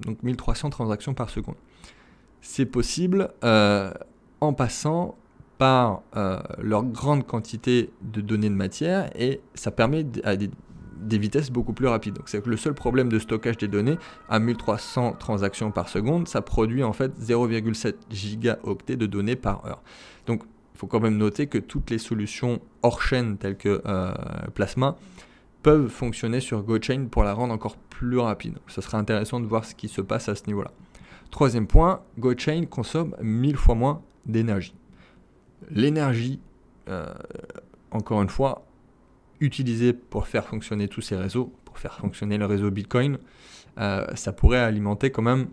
Donc 0.00 0.22
1300 0.22 0.70
transactions 0.70 1.14
par 1.14 1.28
seconde. 1.28 1.56
C'est 2.40 2.66
possible 2.66 3.30
euh, 3.44 3.92
en 4.40 4.52
passant 4.52 5.16
par 5.58 6.02
euh, 6.16 6.38
leur 6.58 6.84
grande 6.84 7.26
quantité 7.26 7.90
de 8.02 8.20
données 8.20 8.50
de 8.50 8.54
matière 8.54 9.10
et 9.18 9.40
ça 9.54 9.70
permet 9.70 10.06
à 10.22 10.36
des, 10.36 10.50
vitesses 11.18 11.50
beaucoup 11.50 11.72
plus 11.72 11.86
rapides. 11.86 12.14
Donc 12.14 12.28
c'est 12.28 12.42
que 12.42 12.50
le 12.50 12.56
seul 12.56 12.74
problème 12.74 13.08
de 13.08 13.18
stockage 13.18 13.58
des 13.58 13.68
données 13.68 13.98
à 14.28 14.38
1300 14.38 15.16
transactions 15.18 15.70
par 15.70 15.88
seconde, 15.88 16.28
ça 16.28 16.42
produit 16.42 16.82
en 16.82 16.92
fait 16.92 17.12
0,7 17.20 17.94
gigaoctets 18.10 18.96
de 18.96 19.06
données 19.06 19.36
par 19.36 19.64
heure. 19.66 19.82
Donc 20.26 20.42
il 20.74 20.78
faut 20.78 20.86
quand 20.86 21.00
même 21.00 21.16
noter 21.16 21.46
que 21.46 21.58
toutes 21.58 21.90
les 21.90 21.98
solutions 21.98 22.60
hors 22.82 23.00
chaîne 23.00 23.38
telles 23.38 23.56
que 23.56 23.80
euh, 23.86 24.12
Plasma 24.54 24.96
peuvent 25.62 25.88
fonctionner 25.88 26.40
sur 26.40 26.62
GoChain 26.62 27.06
pour 27.10 27.24
la 27.24 27.32
rendre 27.32 27.54
encore 27.54 27.76
plus 27.76 28.18
rapide. 28.18 28.58
Ce 28.66 28.80
serait 28.80 28.98
intéressant 28.98 29.40
de 29.40 29.46
voir 29.46 29.64
ce 29.64 29.74
qui 29.74 29.88
se 29.88 30.00
passe 30.00 30.28
à 30.28 30.34
ce 30.34 30.46
niveau-là. 30.46 30.70
Troisième 31.30 31.66
point, 31.66 32.02
GoChain 32.18 32.66
consomme 32.66 33.16
1000 33.20 33.56
fois 33.56 33.74
moins 33.74 34.02
d'énergie. 34.26 34.74
L'énergie, 35.70 36.40
euh, 36.88 37.06
encore 37.90 38.20
une 38.22 38.28
fois, 38.28 38.65
utilisée 39.40 39.92
pour 39.92 40.26
faire 40.26 40.46
fonctionner 40.46 40.88
tous 40.88 41.00
ces 41.00 41.16
réseaux, 41.16 41.52
pour 41.64 41.78
faire 41.78 41.98
fonctionner 41.98 42.38
le 42.38 42.46
réseau 42.46 42.70
Bitcoin, 42.70 43.18
euh, 43.78 44.06
ça 44.14 44.32
pourrait 44.32 44.58
alimenter 44.58 45.10
quand 45.10 45.22
même 45.22 45.46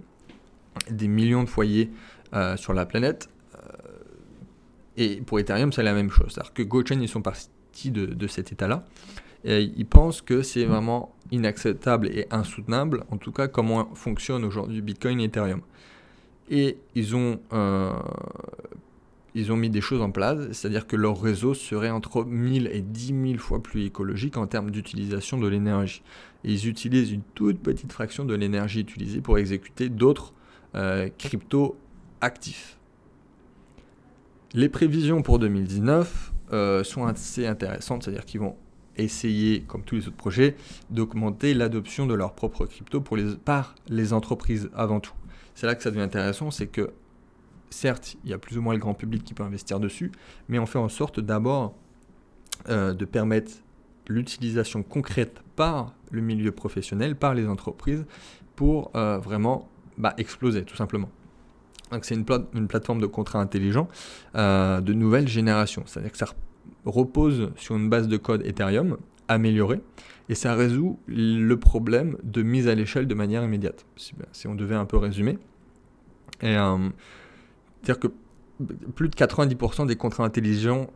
des 0.89 1.07
millions 1.07 1.43
de 1.43 1.49
foyers 1.49 1.91
sur 2.55 2.73
la 2.73 2.87
planète 2.87 3.29
et 4.97 5.21
pour 5.21 5.39
Ethereum, 5.39 5.71
c'est 5.71 5.83
la 5.83 5.93
même 5.93 6.09
chose. 6.09 6.31
C'est-à-dire 6.31 6.53
que 6.53 6.63
GoChain, 6.63 6.99
ils 7.01 7.09
sont 7.09 7.21
partis 7.21 7.91
de, 7.91 8.27
cet 8.27 8.51
état-là. 8.51 8.85
Ils 9.45 9.85
pensent 9.85 10.21
que 10.21 10.41
c'est 10.41 10.65
vraiment 10.65 11.15
inacceptable 11.31 12.07
et 12.07 12.27
insoutenable, 12.31 13.03
en 13.11 13.17
tout 13.17 13.31
cas, 13.31 13.47
comment 13.47 13.93
fonctionne 13.95 14.43
aujourd'hui 14.45 14.81
Bitcoin 14.81 15.19
et 15.19 15.25
Ethereum. 15.25 15.61
Et 16.49 16.77
ils 16.95 17.15
ont, 17.15 17.39
euh, 17.53 17.93
ils 19.35 19.51
ont 19.51 19.57
mis 19.57 19.69
des 19.69 19.81
choses 19.81 20.01
en 20.01 20.11
place, 20.11 20.51
c'est-à-dire 20.51 20.85
que 20.85 20.95
leur 20.95 21.19
réseau 21.19 21.53
serait 21.53 21.89
entre 21.89 22.23
1000 22.23 22.69
et 22.71 22.81
10 22.81 23.07
000 23.07 23.37
fois 23.37 23.61
plus 23.61 23.85
écologique 23.85 24.37
en 24.37 24.45
termes 24.45 24.69
d'utilisation 24.69 25.39
de 25.39 25.47
l'énergie. 25.47 26.03
Ils 26.43 26.67
utilisent 26.67 27.11
une 27.11 27.23
toute 27.33 27.59
petite 27.59 27.91
fraction 27.91 28.25
de 28.25 28.35
l'énergie 28.35 28.81
utilisée 28.81 29.21
pour 29.21 29.37
exécuter 29.37 29.89
d'autres 29.89 30.33
euh, 30.75 31.09
crypto 31.17 31.77
actifs. 32.21 32.77
Les 34.53 34.69
prévisions 34.69 35.23
pour 35.23 35.39
2019 35.39 36.33
euh, 36.51 36.83
sont 36.83 37.05
assez 37.05 37.47
intéressantes, 37.47 38.03
c'est-à-dire 38.03 38.25
qu'ils 38.25 38.41
vont 38.41 38.55
essayer, 38.97 39.61
comme 39.61 39.81
tous 39.81 39.95
les 39.95 40.07
autres 40.07 40.15
projets, 40.15 40.55
d'augmenter 40.91 41.55
l'adoption 41.55 42.05
de 42.05 42.13
leurs 42.13 42.33
propres 42.33 42.67
cryptos 42.67 43.01
pour 43.01 43.17
les, 43.17 43.35
par 43.35 43.73
les 43.89 44.13
entreprises 44.13 44.69
avant 44.75 44.99
tout. 44.99 45.13
C'est 45.55 45.65
là 45.65 45.73
que 45.73 45.81
ça 45.81 45.89
devient 45.89 46.01
intéressant, 46.01 46.51
c'est 46.51 46.67
que 46.67 46.91
certes, 47.73 48.15
il 48.23 48.29
y 48.29 48.33
a 48.33 48.37
plus 48.37 48.57
ou 48.57 48.61
moins 48.61 48.73
le 48.73 48.79
grand 48.79 48.93
public 48.93 49.23
qui 49.23 49.33
peut 49.33 49.43
investir 49.43 49.79
dessus, 49.79 50.11
mais 50.47 50.59
on 50.59 50.65
fait 50.65 50.79
en 50.79 50.89
sorte 50.89 51.19
d'abord 51.19 51.75
euh, 52.69 52.93
de 52.93 53.05
permettre 53.05 53.51
l'utilisation 54.07 54.83
concrète 54.83 55.41
par 55.55 55.93
le 56.11 56.21
milieu 56.21 56.51
professionnel, 56.51 57.15
par 57.15 57.33
les 57.33 57.47
entreprises, 57.47 58.05
pour 58.55 58.91
euh, 58.95 59.17
vraiment 59.17 59.69
bah, 59.97 60.13
exploser 60.17 60.63
tout 60.63 60.75
simplement. 60.75 61.09
C'est 62.01 62.15
une, 62.15 62.25
plateforme 62.25 63.01
de 63.01 63.05
contrat 63.05 63.39
intelligent 63.39 63.87
euh, 64.35 64.81
de 64.81 64.93
nouvelle 64.93 65.27
génération. 65.27 65.83
C'est-à-dire 65.85 66.11
que 66.11 66.17
ça 66.17 66.27
repose 66.85 67.51
sur 67.55 67.75
une 67.75 67.87
base 67.87 68.07
de 68.07 68.17
code 68.17 68.43
Ethereum 68.45 68.97
améliorée 69.27 69.81
et 70.27 70.35
ça 70.35 70.55
résout 70.55 70.97
le 71.07 71.55
problème 71.55 72.17
de 72.23 72.41
mise 72.41 72.67
à 72.67 72.73
l'échelle 72.73 73.07
de 73.07 73.13
manière 73.13 73.43
immédiate, 73.43 73.85
si, 73.95 74.47
on 74.47 74.55
devait 74.55 74.75
un 74.75 74.85
peu 74.85 74.97
résumer. 74.97 75.37
C'est-à-dire 77.83 77.99
que 77.99 78.07
plus 78.95 79.09
de 79.09 79.15
90% 79.15 79.87
des 79.87 79.95
contrats 79.95 80.23
intelligents 80.23 80.87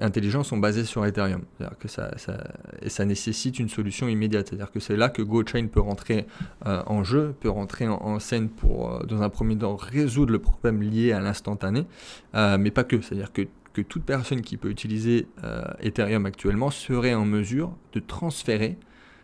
intelligents 0.00 0.42
sont 0.42 0.58
basés 0.58 0.84
sur 0.84 1.04
Ethereum. 1.04 1.42
Que 1.78 1.88
ça, 1.88 2.10
et 2.82 2.88
ça 2.88 3.04
nécessite 3.04 3.58
une 3.58 3.68
solution 3.68 4.08
immédiate. 4.08 4.48
C'est-à-dire 4.48 4.70
que 4.70 4.80
c'est 4.80 4.96
là 4.96 5.08
que 5.08 5.22
GoChain 5.22 5.66
peut 5.66 5.80
rentrer 5.80 6.26
euh, 6.66 6.82
en 6.86 7.02
jeu, 7.02 7.34
peut 7.40 7.48
rentrer 7.48 7.88
en, 7.88 8.18
scène 8.18 8.48
pour, 8.48 8.92
euh, 8.92 9.02
dans 9.04 9.22
un 9.22 9.30
premier 9.30 9.56
temps, 9.56 9.76
résoudre 9.76 10.32
le 10.32 10.38
problème 10.38 10.82
lié 10.82 11.12
à 11.12 11.20
l'instantané, 11.20 11.86
euh, 12.34 12.58
mais 12.58 12.70
pas 12.70 12.84
que. 12.84 13.00
C'est-à-dire 13.00 13.32
que, 13.32 13.42
que, 13.72 13.80
toute 13.80 14.04
personne 14.04 14.42
qui 14.42 14.56
peut 14.56 14.70
utiliser 14.70 15.26
Ethereum 15.80 16.26
actuellement 16.26 16.70
serait 16.70 17.14
en 17.14 17.24
mesure 17.24 17.74
de 17.92 18.00
transférer 18.00 18.76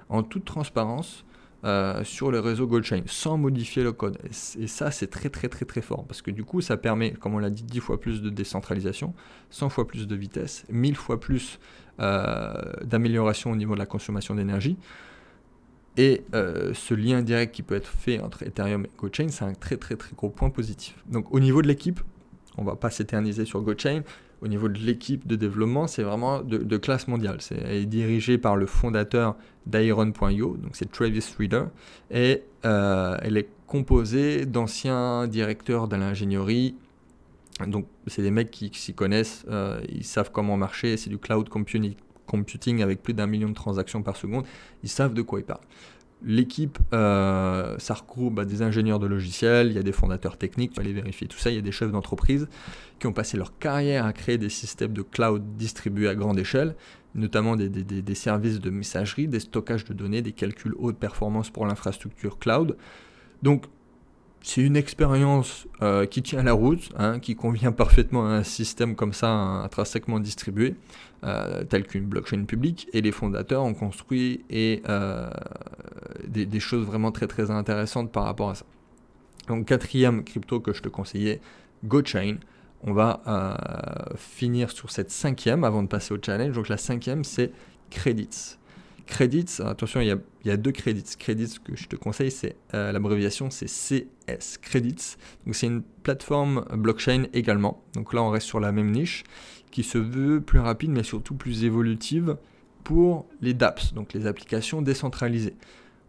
en 0.09 0.23
toute 0.23 0.44
transparence 0.44 1.25
euh, 1.64 2.03
sur 2.05 2.31
le 2.31 2.40
réseau 2.40 2.66
GoldChain 2.66 3.03
sans 3.07 3.37
modifier 3.37 3.83
le 3.83 3.92
code. 3.92 4.18
Et, 4.25 4.66
ça, 4.66 4.90
c'est 4.90 5.09
très 5.09 5.29
très 5.29 5.49
très 5.49 5.66
très 5.66 5.83
fort 5.83 6.05
parce 6.07 6.23
que 6.23 6.31
du 6.31 6.42
coup, 6.42 6.61
ça 6.61 6.77
permet, 6.77 7.12
comme 7.12 7.35
on 7.35 7.38
l'a 7.38 7.51
dit, 7.51 7.62
10 7.62 7.81
fois 7.81 8.01
plus 8.01 8.23
de 8.23 8.31
décentralisation, 8.31 9.12
100 9.51 9.68
fois 9.68 9.87
plus 9.87 10.07
de 10.07 10.16
vitesse, 10.16 10.64
1000 10.70 10.96
fois 10.96 11.20
plus 11.20 11.59
euh, 12.01 12.55
d'amélioration 12.85 13.51
au 13.51 13.57
niveau 13.57 13.75
de 13.75 13.79
la 13.79 13.87
consommation 13.87 14.35
d'énergie. 14.35 14.79
Et 15.99 16.23
euh, 16.35 16.73
ce 16.73 16.94
lien 16.94 17.20
direct 17.20 17.55
qui 17.55 17.62
peut 17.62 17.75
être 17.75 17.90
fait 17.90 18.20
entre 18.20 18.42
Ethereum 18.42 18.87
et 18.87 18.90
GoChain, 18.96 19.29
c'est 19.29 19.44
un 19.44 19.53
très 19.53 19.77
très 19.77 19.96
très 19.96 20.14
gros 20.16 20.31
point 20.31 20.49
positif. 20.49 20.94
Donc 21.09 21.31
au 21.35 21.40
niveau 21.40 21.61
de 21.61 21.68
l'équipe, 21.68 22.01
on 22.61 22.64
va 22.64 22.77
pas 22.77 22.90
s'éterniser 22.90 23.44
sur 23.44 23.62
GoChain, 23.62 24.03
au 24.42 24.49
niveau 24.49 24.68
de 24.68 24.79
l'équipe 24.79 25.27
de 25.27 25.37
développement, 25.37 25.87
c'est 25.87 26.03
vraiment 26.03 26.40
de, 26.42 26.77
classe 26.77 27.09
mondiale. 27.09 27.38
C'est 27.40 27.85
dirigé 27.87 28.38
par 28.38 28.57
le 28.57 28.66
fondateur 28.66 29.37
d'Iron.io, 29.66 30.57
donc 30.57 30.70
c'est 30.73 30.90
Travis 30.90 31.25
Reader, 31.38 31.64
et 32.11 32.42
euh, 32.64 33.16
elle 33.23 33.37
est 33.37 33.49
composée 33.66 34.46
d'anciens 34.46 35.27
directeurs 35.27 35.88
de 35.88 35.96
l'ingénierie. 35.96 36.75
Donc 37.66 37.87
c'est 38.07 38.23
des 38.23 38.31
mecs 38.31 38.51
qui, 38.51 38.70
s'y 38.73 38.94
connaissent, 38.94 39.44
euh, 39.51 39.81
ils 39.88 40.05
savent 40.05 40.31
comment 40.33 40.57
marcher, 40.57 40.96
c'est 40.96 41.11
du 41.11 41.18
cloud 41.18 41.49
computing 41.51 42.83
avec 42.83 43.03
plus 43.03 43.12
d'un 43.12 43.27
million 43.27 43.49
de 43.49 43.55
transactions 43.55 44.03
par 44.03 44.16
seconde, 44.16 44.44
ils 44.83 44.88
savent 44.88 45.12
de 45.12 45.23
quoi 45.23 45.40
ils 45.40 45.44
parlent. 45.44 45.61
L'équipe, 46.22 46.78
euh, 46.92 47.76
ça 47.78 47.94
regroupe 47.94 48.35
bah, 48.35 48.44
des 48.44 48.62
ingénieurs 48.62 48.98
de 48.98 49.06
logiciels, 49.06 49.68
il 49.68 49.72
y 49.74 49.78
a 49.78 49.83
des 49.83 49.92
fondateurs 49.92 50.37
techniques, 50.37 50.72
il 50.72 50.74
faut 50.74 50.80
aller 50.83 50.92
vérifier 50.92 51.26
tout 51.26 51.38
ça, 51.38 51.50
il 51.50 51.56
y 51.56 51.59
a 51.59 51.62
des 51.62 51.72
chefs 51.72 51.90
d'entreprise 51.90 52.48
qui 52.98 53.06
ont 53.06 53.12
passé 53.12 53.38
leur 53.38 53.56
carrière 53.59 54.04
à 54.04 54.12
créer 54.12 54.37
des 54.37 54.50
systèmes 54.50 54.92
de 54.92 55.02
cloud 55.02 55.42
distribués 55.56 56.09
à 56.09 56.14
grande 56.14 56.38
échelle, 56.38 56.76
notamment 57.14 57.56
des, 57.56 57.68
des 57.68 58.14
services 58.14 58.61
de 58.61 58.68
messagerie, 58.68 59.28
des 59.28 59.40
stockages 59.40 59.85
de 59.87 59.94
données, 59.94 60.20
des 60.20 60.33
calculs 60.33 60.74
haute 60.78 60.98
performance 60.98 61.48
pour 61.48 61.66
l'infrastructure 61.66 62.38
cloud. 62.38 62.76
Donc 63.42 63.64
c'est 64.42 64.62
une 64.62 64.76
expérience 64.76 65.66
euh, 65.83 66.06
qui 66.06 66.22
tient 66.22 66.42
la 66.42 66.52
route, 66.52 66.90
hein, 66.96 67.18
qui 67.18 67.37
convient 67.37 67.72
parfaitement 67.85 68.26
à 68.26 68.30
un 68.30 68.42
système 68.42 68.96
comme 68.96 69.12
ça, 69.12 69.28
intrinsèquement 69.30 70.20
distribué, 70.20 70.74
euh, 71.24 71.64
tel 71.64 71.87
qu'une 71.87 72.06
blockchain 72.06 72.44
publique. 72.44 72.88
Et 72.92 73.00
les 73.00 73.12
fondateurs 73.12 73.62
ont 73.62 73.74
construit 73.74 74.44
et, 74.50 74.83
euh, 74.88 75.30
des, 76.26 76.61
choses 76.61 76.87
vraiment 76.87 77.12
très 77.12 77.26
très 77.26 77.50
intéressantes 77.50 78.12
par 78.12 78.24
rapport 78.24 78.50
à 78.50 78.54
ça. 78.54 78.64
Donc 79.48 79.66
quatrième 79.66 80.24
crypto 80.24 80.61
que 80.61 80.72
je 80.72 80.83
te 80.83 80.88
conseillais, 80.88 81.40
GoChain. 81.85 82.37
On 82.83 82.94
va 82.94 83.20
finir 84.16 84.70
sur 84.70 84.90
cette 84.90 85.11
cinquième 85.11 85.64
avant 85.64 85.83
de 85.83 85.88
passer 85.88 86.14
au 86.14 86.18
challenge. 86.24 86.54
Donc 86.54 86.68
la 86.68 86.78
cinquième, 86.78 87.24
c'est 87.24 87.52
Credits. 87.90 88.56
Credits, 89.06 89.61
attention, 89.64 90.00
il 90.00 90.06
y, 90.44 90.50
a, 90.50 90.56
deux 90.56 90.70
credits. 90.70 91.16
Credits 91.18 91.56
que 91.64 91.74
je 91.74 91.88
te 91.88 91.96
conseille, 91.96 92.30
c'est 92.30 92.54
euh, 92.74 92.92
l'abréviation, 92.92 93.50
c'est 93.50 93.66
CS 93.66 94.56
Credits. 94.62 95.16
Donc 95.44 95.56
c'est 95.56 95.66
une 95.66 95.83
plateforme 95.83 96.64
blockchain 96.76 97.24
également. 97.33 97.83
Donc 97.94 98.14
là, 98.14 98.22
on 98.22 98.30
reste 98.30 98.46
sur 98.46 98.61
la 98.61 98.70
même 98.70 98.92
niche 98.92 99.24
qui 99.70 99.83
se 99.83 99.98
veut 99.98 100.40
plus 100.40 100.59
rapide, 100.59 100.90
mais 100.90 101.02
surtout 101.02 101.35
plus 101.35 101.64
évolutive 101.64 102.37
pour 102.85 103.26
les 103.40 103.54
dApps, 103.54 103.92
donc 103.94 104.12
les 104.12 104.26
applications 104.26 104.83
décentralisées. 104.83 105.54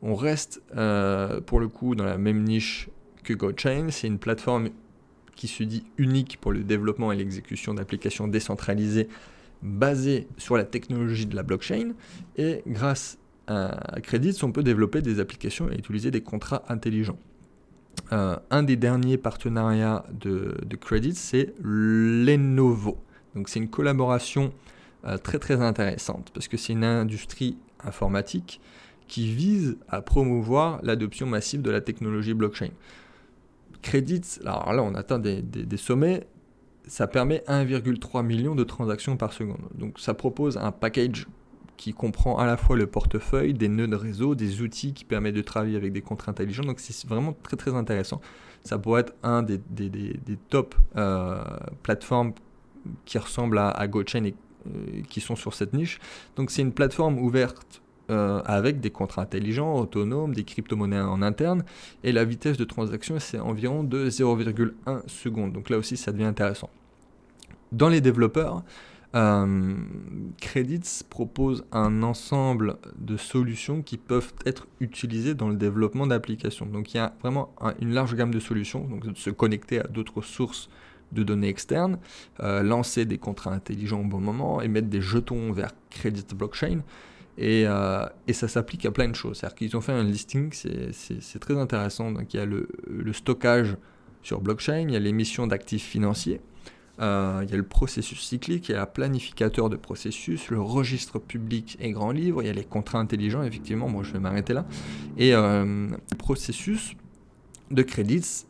On 0.02 0.16
reste 0.16 0.62
euh, 0.76 1.42
pour 1.42 1.60
le 1.60 1.68
coup 1.68 1.96
dans 1.96 2.06
la 2.06 2.18
même 2.18 2.44
niche 2.44 2.90
que 3.24 3.34
GoChain. 3.34 3.88
C'est 3.92 4.08
une 4.08 4.20
plateforme 4.20 4.70
qui 5.36 5.48
se 5.48 5.64
dit 5.64 5.84
unique 5.98 6.40
pour 6.42 6.52
le 6.52 6.64
développement 6.64 7.12
et 7.12 7.18
l'exécution 7.18 7.74
d'applications 7.74 8.28
décentralisées 8.28 9.08
basé 9.62 10.28
sur 10.38 10.58
la 10.58 10.64
technologie 10.64 11.28
de 11.28 11.36
la 11.36 11.44
blockchain 11.44 11.94
et 12.36 12.64
grâce 12.66 13.20
à 13.48 14.00
Credits, 14.02 14.38
on 14.44 14.52
peut 14.52 14.64
développer 14.64 15.02
des 15.02 15.20
applications 15.20 15.70
et 15.70 15.76
utiliser 15.76 16.10
des 16.10 16.22
contrats 16.22 16.64
intelligents. 16.70 17.18
Euh, 18.14 18.38
un 18.50 18.64
des 18.64 18.76
derniers 18.76 19.18
partenariats 19.18 20.06
de, 20.12 20.58
de 20.66 20.76
Credits, 20.76 21.16
c'est 21.16 21.54
Lenovo. 21.62 22.98
Donc 23.36 23.50
c'est 23.50 23.60
une 23.60 23.70
collaboration 23.70 24.54
euh, 25.06 25.18
très 25.18 25.40
très 25.40 25.62
intéressante 25.62 26.32
parce 26.34 26.48
que 26.48 26.58
c'est 26.58 26.74
une 26.74 26.84
industrie 26.84 27.58
informatique 27.84 28.62
qui 29.08 29.34
vise 29.34 29.78
à 29.90 30.02
promouvoir 30.02 30.80
l'adoption 30.84 31.28
massive 31.28 31.62
de 31.62 31.72
la 31.72 31.82
technologie 31.82 32.34
blockchain. 32.34 32.70
Credits, 33.82 34.40
alors 34.42 34.74
là 34.74 34.84
on 34.84 34.96
atteint 34.96 35.20
des, 35.20 35.42
des 35.42 35.78
sommets, 35.78 36.26
ça 36.88 37.08
permet 37.08 37.44
1,3 37.48 38.26
million 38.26 38.56
de 38.56 38.64
transactions 38.64 39.18
par 39.18 39.34
seconde. 39.34 39.62
Donc 39.76 40.00
ça 40.00 40.14
propose 40.14 40.58
un 40.58 40.72
package 40.72 41.28
qui 41.82 41.94
comprend 41.94 42.38
à 42.38 42.46
la 42.46 42.58
fois 42.58 42.78
le 42.78 42.86
portefeuille, 42.86 43.56
des 43.56 43.68
nœuds 43.68 43.88
de 43.88 43.96
réseau, 43.96 44.36
des 44.36 44.62
outils 44.62 44.94
qui 44.94 45.04
permettent 45.04 45.36
de 45.36 45.42
travailler 45.42 45.76
avec 45.78 45.94
des 45.94 46.02
contrats 46.02 46.32
intelligents. 46.32 46.64
Donc 46.64 46.80
c'est 46.80 47.08
vraiment 47.08 47.36
très 47.42 47.58
très 47.58 47.74
intéressant. 47.74 48.22
Ça 48.64 48.78
pourrait 48.78 49.02
être 49.02 49.16
un 49.24 49.42
des, 49.42 49.60
des, 49.70 49.90
des, 49.90 50.38
top 50.50 50.76
euh, 50.96 51.44
plateformes 51.82 52.34
qui 53.06 53.18
ressemblent 53.18 53.58
à, 53.58 53.70
à 53.70 53.88
GoChain 53.88 54.24
et 54.26 54.36
euh, 54.68 55.02
qui 55.10 55.22
sont 55.22 55.36
sur 55.36 55.56
cette 55.56 55.74
niche. 55.74 56.00
Donc 56.36 56.52
c'est 56.52 56.62
une 56.62 56.72
plateforme 56.72 57.18
ouverte 57.18 57.82
euh, 58.12 58.42
avec 58.46 58.80
des 58.80 58.92
contrats 58.92 59.24
intelligents, 59.24 59.76
autonomes, 59.76 60.36
des 60.36 60.44
crypto-monnaies 60.44 61.00
en 61.00 61.24
interne. 61.24 61.64
Et 62.04 62.12
la 62.12 62.26
vitesse 62.26 62.58
de 62.58 62.64
transaction, 62.64 63.18
c'est 63.20 63.40
environ 63.40 63.84
de 63.84 64.08
0,1 64.08 65.08
seconde. 65.08 65.54
Donc 65.54 65.72
là 65.72 65.80
aussi, 65.80 65.98
ça 65.98 66.12
devient 66.12 66.26
intéressant. 66.26 66.70
Dans 67.72 67.90
les 67.90 68.02
développeurs, 68.02 68.64
euh, 69.16 69.76
Credits 70.40 71.04
propose 71.10 71.66
un 71.72 72.04
ensemble 72.04 72.78
de 73.00 73.18
solutions 73.18 73.82
qui 73.82 73.98
peuvent 73.98 74.34
être 74.46 74.68
utilisées 74.80 75.34
dans 75.34 75.50
le 75.50 75.56
développement 75.56 76.06
d'applications. 76.06 76.68
Donc 76.68 76.94
il 76.94 76.98
y 76.98 77.00
a 77.00 77.16
vraiment 77.22 77.54
une 77.80 77.94
large 77.94 78.16
gamme 78.16 78.34
de 78.34 78.40
solutions, 78.40 78.88
donc 78.88 79.08
de 79.08 79.18
se 79.18 79.32
connecter 79.32 79.80
à 79.80 79.88
d'autres 79.88 80.22
sources 80.22 80.70
de 81.12 81.24
données 81.24 81.50
externes, 81.50 81.98
euh, 82.42 82.64
lancer 82.64 83.06
des 83.06 83.18
contrats 83.18 83.54
intelligents 83.54 84.02
au 84.02 84.06
bon 84.06 84.20
moment, 84.20 84.62
émettre 84.62 84.88
des 84.88 85.02
jetons 85.02 85.52
vers 85.52 85.72
Credit 85.90 86.26
Blockchain. 86.36 86.82
Et, 87.38 87.64
euh, 87.66 88.06
et 88.28 88.34
ça 88.34 88.48
s'applique 88.48 88.86
à 88.86 88.92
plein 88.92 89.08
de 89.08 89.16
choses. 89.16 89.38
C'est-à-dire 89.38 89.56
qu'ils 89.56 89.78
ont 89.78 89.82
fait 89.82 89.94
un 89.94 90.04
listing, 90.04 90.52
c'est 90.52 91.40
très 91.40 91.58
intéressant. 91.58 92.12
Donc 92.12 92.34
il 92.34 92.38
y 92.38 92.40
a 92.40 92.46
le, 92.46 92.68
stockage 93.14 93.78
sur 94.22 94.42
blockchain, 94.42 94.86
il 94.88 94.92
y 94.92 94.96
a 94.96 95.00
l'émission 95.00 95.48
d'actifs 95.48 95.84
financiers, 95.86 96.42
euh, 97.00 97.40
il 97.44 97.50
y 97.50 97.54
a 97.54 97.58
le 97.58 97.64
processus 97.64 98.22
cyclique, 98.22 98.70
il 98.70 98.74
y 98.74 98.76
a 98.76 98.82
le 98.82 98.86
planificateur 98.86 99.70
de 99.70 99.78
processus, 99.78 100.50
le 100.50 100.62
registre 100.62 101.18
public 101.18 101.78
et 101.80 101.92
grand 101.92 102.12
livre, 102.12 102.44
il 102.44 102.48
y 102.48 102.50
a 102.50 102.54
les 102.54 102.66
contrats 102.66 103.00
intelligents, 103.00 103.42
effectivement, 103.42 103.90
moi 103.90 104.04
je 104.04 104.14
vais 104.14 104.20
m'arrêter 104.20 104.54
là. 104.54 104.68
Et 105.18 105.32
le 105.32 105.98
processus 106.20 106.96
de 107.72 107.82
crédits 107.82 108.46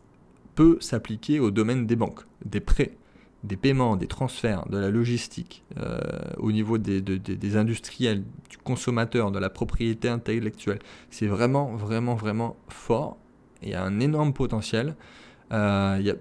peut 0.55 0.77
s'appliquer 0.79 1.39
au 1.39 1.51
domaine 1.51 1.87
des 1.87 1.95
banques, 1.95 2.21
des 2.45 2.59
prêts, 2.59 2.91
des 3.43 3.57
paiements, 3.57 3.95
des 3.95 4.07
transferts, 4.07 4.67
de 4.69 4.77
la 4.77 4.89
logistique, 4.89 5.63
euh, 5.79 5.99
au 6.37 6.51
niveau 6.51 6.77
des, 6.77 7.55
industriels, 7.55 8.23
du 8.49 8.57
consommateur, 8.57 9.31
de 9.31 9.39
la 9.39 9.49
propriété 9.49 10.09
intellectuelle. 10.09 10.79
C'est 11.09 11.27
vraiment, 11.27 11.75
vraiment, 11.75 12.15
vraiment 12.15 12.55
fort. 12.69 13.17
Il 13.63 13.69
y 13.69 13.73
a 13.73 13.83
un 13.83 13.99
énorme 13.99 14.33
potentiel. 14.33 14.95
il 15.51 16.01
y 16.01 16.09
a 16.09 16.15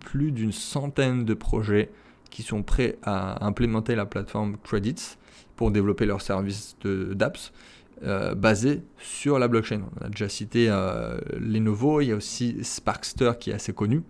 plus 0.00 0.32
d'une 0.32 0.52
centaine 0.52 1.24
de 1.24 1.34
projets 1.34 1.90
qui 2.30 2.42
sont 2.42 2.62
prêts 2.62 2.98
à 3.02 3.44
implémenter 3.44 3.94
la 3.94 4.06
plateforme 4.06 4.56
Credits 4.62 5.16
pour 5.56 5.70
développer 5.70 6.06
leur 6.06 6.20
service 6.20 6.76
d'apps 6.84 7.52
euh, 8.02 8.34
basé 8.34 8.82
sur 8.98 9.38
la 9.38 9.48
blockchain. 9.48 9.80
On 10.00 10.04
a 10.04 10.08
déjà 10.08 10.28
cité 10.28 10.68
euh, 10.68 11.18
Lenovo, 11.38 12.02
il 12.02 12.08
y 12.08 12.12
a 12.12 12.16
aussi 12.16 12.62
Sparkster 12.62 13.32
qui 13.40 13.50
est 13.50 13.54
assez 13.54 13.72
connu 13.72 14.02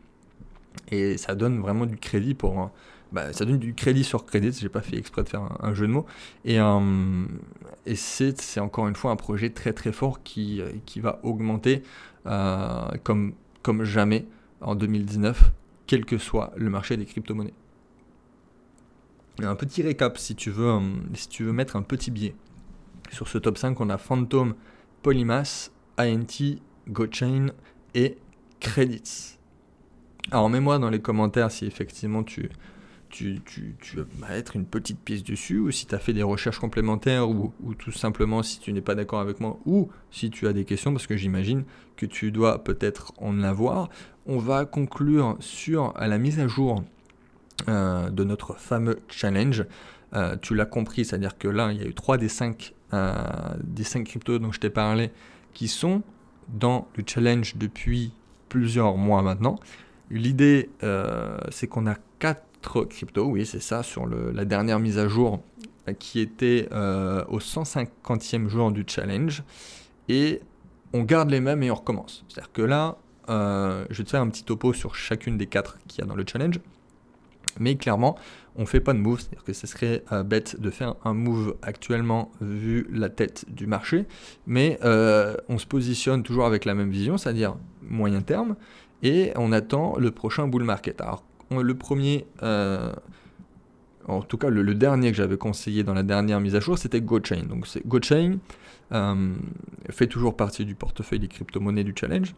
et 0.91 1.17
ça 1.17 1.35
donne 1.37 1.61
vraiment 1.61 1.87
du 1.87 1.97
crédit 1.97 2.35
pour 2.35 2.71
bah, 3.13 3.33
ça 3.33 3.45
donne 3.45 3.59
du 3.59 3.75
crédit 3.75 4.03
sur 4.03 4.27
crédit, 4.27 4.51
j'ai 4.53 4.69
pas 4.69 4.81
fait 4.81 4.97
exprès 4.97 5.23
de 5.23 5.29
faire 5.29 5.49
un, 5.61 5.73
jeu 5.73 5.87
de 5.87 5.93
mots. 5.93 6.07
Et, 6.45 6.59
euh, 6.59 7.25
c'est 7.95 8.59
encore 8.59 8.89
une 8.89 8.97
fois 8.97 9.13
un 9.13 9.17
projet 9.17 9.51
très 9.51 9.73
très 9.73 9.93
fort 9.93 10.25
qui, 10.25 10.61
qui 10.85 10.99
va 10.99 11.21
augmenter 11.23 11.85
comme, 13.05 13.35
comme 13.63 13.85
jamais 13.85 14.27
en 14.61 14.75
2019 14.75 15.53
quel 15.87 16.05
que 16.05 16.19
soit 16.19 16.53
le 16.57 16.69
marché 16.71 16.97
des 16.97 17.07
crypto-monnaies. 17.07 17.55
Un 19.43 19.55
petit 19.55 19.83
récap 19.83 20.19
si 20.19 20.35
tu 20.35 20.51
veux, 20.51 20.81
si 21.15 21.29
tu 21.29 21.45
veux 21.45 21.53
mettre 21.53 21.77
un 21.77 21.83
petit 21.83 22.11
biais. 22.11 22.35
Sur 23.13 23.29
ce 23.29 23.39
top 23.39 23.59
5, 23.59 23.81
on 23.81 23.91
a 23.91 23.99
Phantom, 23.99 24.55
Polymath, 25.03 25.73
INT, 25.99 26.59
GoChain 26.89 27.49
et 27.95 28.19
Credits. 28.61 29.39
Alors 30.31 30.51
mets-moi 30.51 30.79
dans 30.79 30.91
les 30.91 31.01
commentaires 31.01 31.51
si 31.51 31.67
effectivement 31.67 32.25
tu, 32.25 32.51
tu, 33.09 33.41
veux 33.95 34.09
mettre 34.21 34.57
une 34.57 34.67
petite 34.67 34.99
pièce 35.01 35.23
dessus, 35.23 35.59
ou 35.59 35.71
si 35.71 35.87
tu 35.87 35.95
as 35.95 35.99
fait 35.99 36.13
des 36.13 36.23
recherches 36.23 36.59
complémentaires, 36.59 37.29
ou, 37.31 37.53
ou 37.63 37.75
tout 37.75 37.93
simplement 37.93 38.43
si 38.43 38.59
tu 38.59 38.73
n'es 38.73 38.81
pas 38.81 38.95
d'accord 38.95 39.21
avec 39.21 39.41
moi, 39.41 39.59
ou 39.65 39.89
si 40.11 40.31
tu 40.31 40.47
as 40.47 40.53
des 40.53 40.65
questions, 40.65 40.93
parce 40.93 41.07
que 41.07 41.17
j'imagine 41.17 41.65
que 41.97 42.07
tu 42.07 42.33
dois 42.33 42.63
peut-être 42.63 43.13
en 43.19 43.43
avoir. 43.43 43.89
On 44.27 44.39
va 44.39 44.65
conclure 44.65 45.37
sur 45.41 45.95
la 45.99 46.19
mise 46.19 46.41
à 46.41 46.49
jour 46.49 46.83
euh, 47.69 48.11
de 48.11 48.25
notre 48.25 48.59
fameux 48.59 49.01
challenge. 49.09 49.65
Euh, 50.15 50.37
tu 50.41 50.55
l'as 50.55 50.67
compris, 50.67 51.05
c'est-à-dire 51.05 51.39
que 51.39 51.49
là, 51.49 51.73
il 51.73 51.81
y 51.81 51.85
a 51.85 51.87
eu 51.87 51.95
3 51.95 52.19
des 52.19 52.29
5, 52.29 52.73
euh, 52.73 52.76
des 52.93 53.85
5 53.85 54.05
cryptos 54.05 54.39
dont 54.39 54.53
je 54.53 54.61
t'ai 54.61 54.71
parlé 54.71 55.11
qui 55.55 55.69
sont 55.69 56.03
dans 56.49 56.89
le 56.97 57.05
challenge 57.07 57.57
depuis 57.57 58.13
plusieurs 58.49 58.97
mois 58.97 59.23
maintenant. 59.23 59.59
L'idée, 60.11 60.71
c'est 61.51 61.67
qu'on 61.67 61.87
a 61.87 61.97
4 62.19 62.43
crypto, 62.89 63.25
oui, 63.25 63.47
c'est 63.47 63.61
ça, 63.61 63.83
sur 63.83 64.07
la 64.07 64.45
dernière 64.45 64.79
mise 64.79 64.99
à 64.99 65.09
jour 65.09 65.43
euh, 65.89 65.93
qui 65.93 66.21
était 66.21 66.69
euh, 66.73 67.25
au 67.29 67.39
150e 67.39 68.49
jour 68.49 68.73
du 68.73 68.85
challenge. 68.87 69.43
Et 70.09 70.41
on 70.93 71.03
garde 71.03 71.31
les 71.31 71.41
mêmes 71.41 71.63
et 71.63 71.71
on 71.71 71.75
recommence. 71.75 72.25
C'est-à-dire 72.29 72.53
que 72.53 72.63
là, 72.63 72.97
euh, 73.29 73.85
je 73.91 73.99
vais 73.99 74.05
te 74.05 74.11
faire 74.11 74.21
un 74.21 74.29
petit 74.29 74.45
topo 74.45 74.73
sur 74.73 74.95
chacune 74.95 75.37
des 75.37 75.47
quatre 75.47 75.79
qu'il 75.89 76.01
y 76.01 76.03
a 76.03 76.07
dans 76.07 76.15
le 76.15 76.25
challenge. 76.27 76.61
Mais 77.61 77.77
clairement, 77.77 78.17
on 78.57 78.67
fait 78.67 78.81
pas 78.81 78.93
de 78.93 78.99
move, 78.99 79.21
c'est-à-dire 79.21 79.45
que 79.45 79.53
ce 79.53 79.67
serait 79.67 80.03
bête 80.25 80.61
de 80.61 80.71
faire 80.71 80.95
un 81.05 81.13
move 81.13 81.57
actuellement 81.63 82.31
vu 82.41 82.87
la 82.91 83.09
tête 83.09 83.45
du 83.49 83.67
marché, 83.67 84.07
mais 84.47 84.79
on 84.83 85.59
se 85.59 85.67
positionne 85.67 86.23
toujours 86.23 86.47
avec 86.47 86.65
la 86.65 86.75
même 86.75 86.91
vision, 86.91 87.19
c'est-à-dire 87.19 87.57
moyen 87.83 88.23
terme, 88.23 88.57
et 89.03 89.33
on 89.37 89.53
attend 89.53 89.97
le 89.99 90.11
prochain 90.11 90.49
bull 90.49 90.65
market. 90.65 91.01
Alors 91.01 91.23
le 91.51 91.75
premier, 91.75 92.27
euh, 92.43 92.93
en 94.07 94.23
tout 94.23 94.39
cas 94.39 94.51
le, 94.51 94.75
dernier 94.75 95.11
que 95.11 95.17
j'avais 95.17 95.37
conseillé 95.37 95.85
dans 95.85 95.95
la 95.95 96.03
dernière 96.03 96.41
mise 96.41 96.55
à 96.55 96.61
jour, 96.61 96.79
c'était 96.79 97.01
GoChain. 97.01 97.45
Donc 97.49 97.67
GoChain 97.87 98.39
euh, 98.93 99.35
fait 99.91 100.07
toujours 100.07 100.37
partie 100.37 100.65
du 100.65 100.75
portefeuille 100.75 101.21
des 101.21 101.29
crypto-monnaies 101.29 101.85
du 101.85 101.95
challenge. 101.99 102.35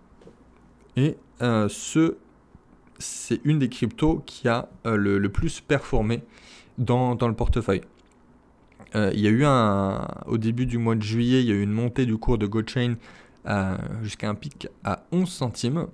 Et 0.96 1.16
euh, 1.42 1.68
ce, 1.68 2.16
c'est 2.98 3.40
une 3.44 3.58
des 3.58 3.68
cryptos 3.68 4.22
qui 4.26 4.48
a 4.48 4.68
le, 4.84 5.26
plus 5.28 5.60
performé 5.60 6.22
dans, 6.78 7.16
le 7.20 7.34
portefeuille. 7.34 7.82
il 8.94 9.20
y 9.20 9.26
a 9.26 9.30
eu 9.30 9.44
un, 9.44 10.06
au 10.26 10.38
début 10.38 10.66
du 10.66 10.78
mois 10.78 10.94
de 10.94 11.02
juillet, 11.02 11.40
il 11.40 11.48
y 11.48 11.52
a 11.52 11.54
eu 11.54 11.62
une 11.62 11.72
montée 11.72 12.06
du 12.06 12.16
cours 12.16 12.38
de 12.38 12.46
GoChain 12.46 12.96
jusqu'à 14.02 14.28
un 14.28 14.34
pic 14.34 14.68
à 14.84 15.04
11 15.12 15.28
centimes 15.28 15.86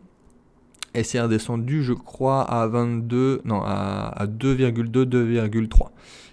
et 0.95 1.03
c'est 1.03 1.21
redescendu, 1.21 1.83
je 1.83 1.93
crois, 1.93 2.43
à 2.43 2.67
22, 2.69 3.43
non, 3.45 3.63
à, 3.65 4.27
2,2, 4.27 5.05
2,3. 5.05 5.89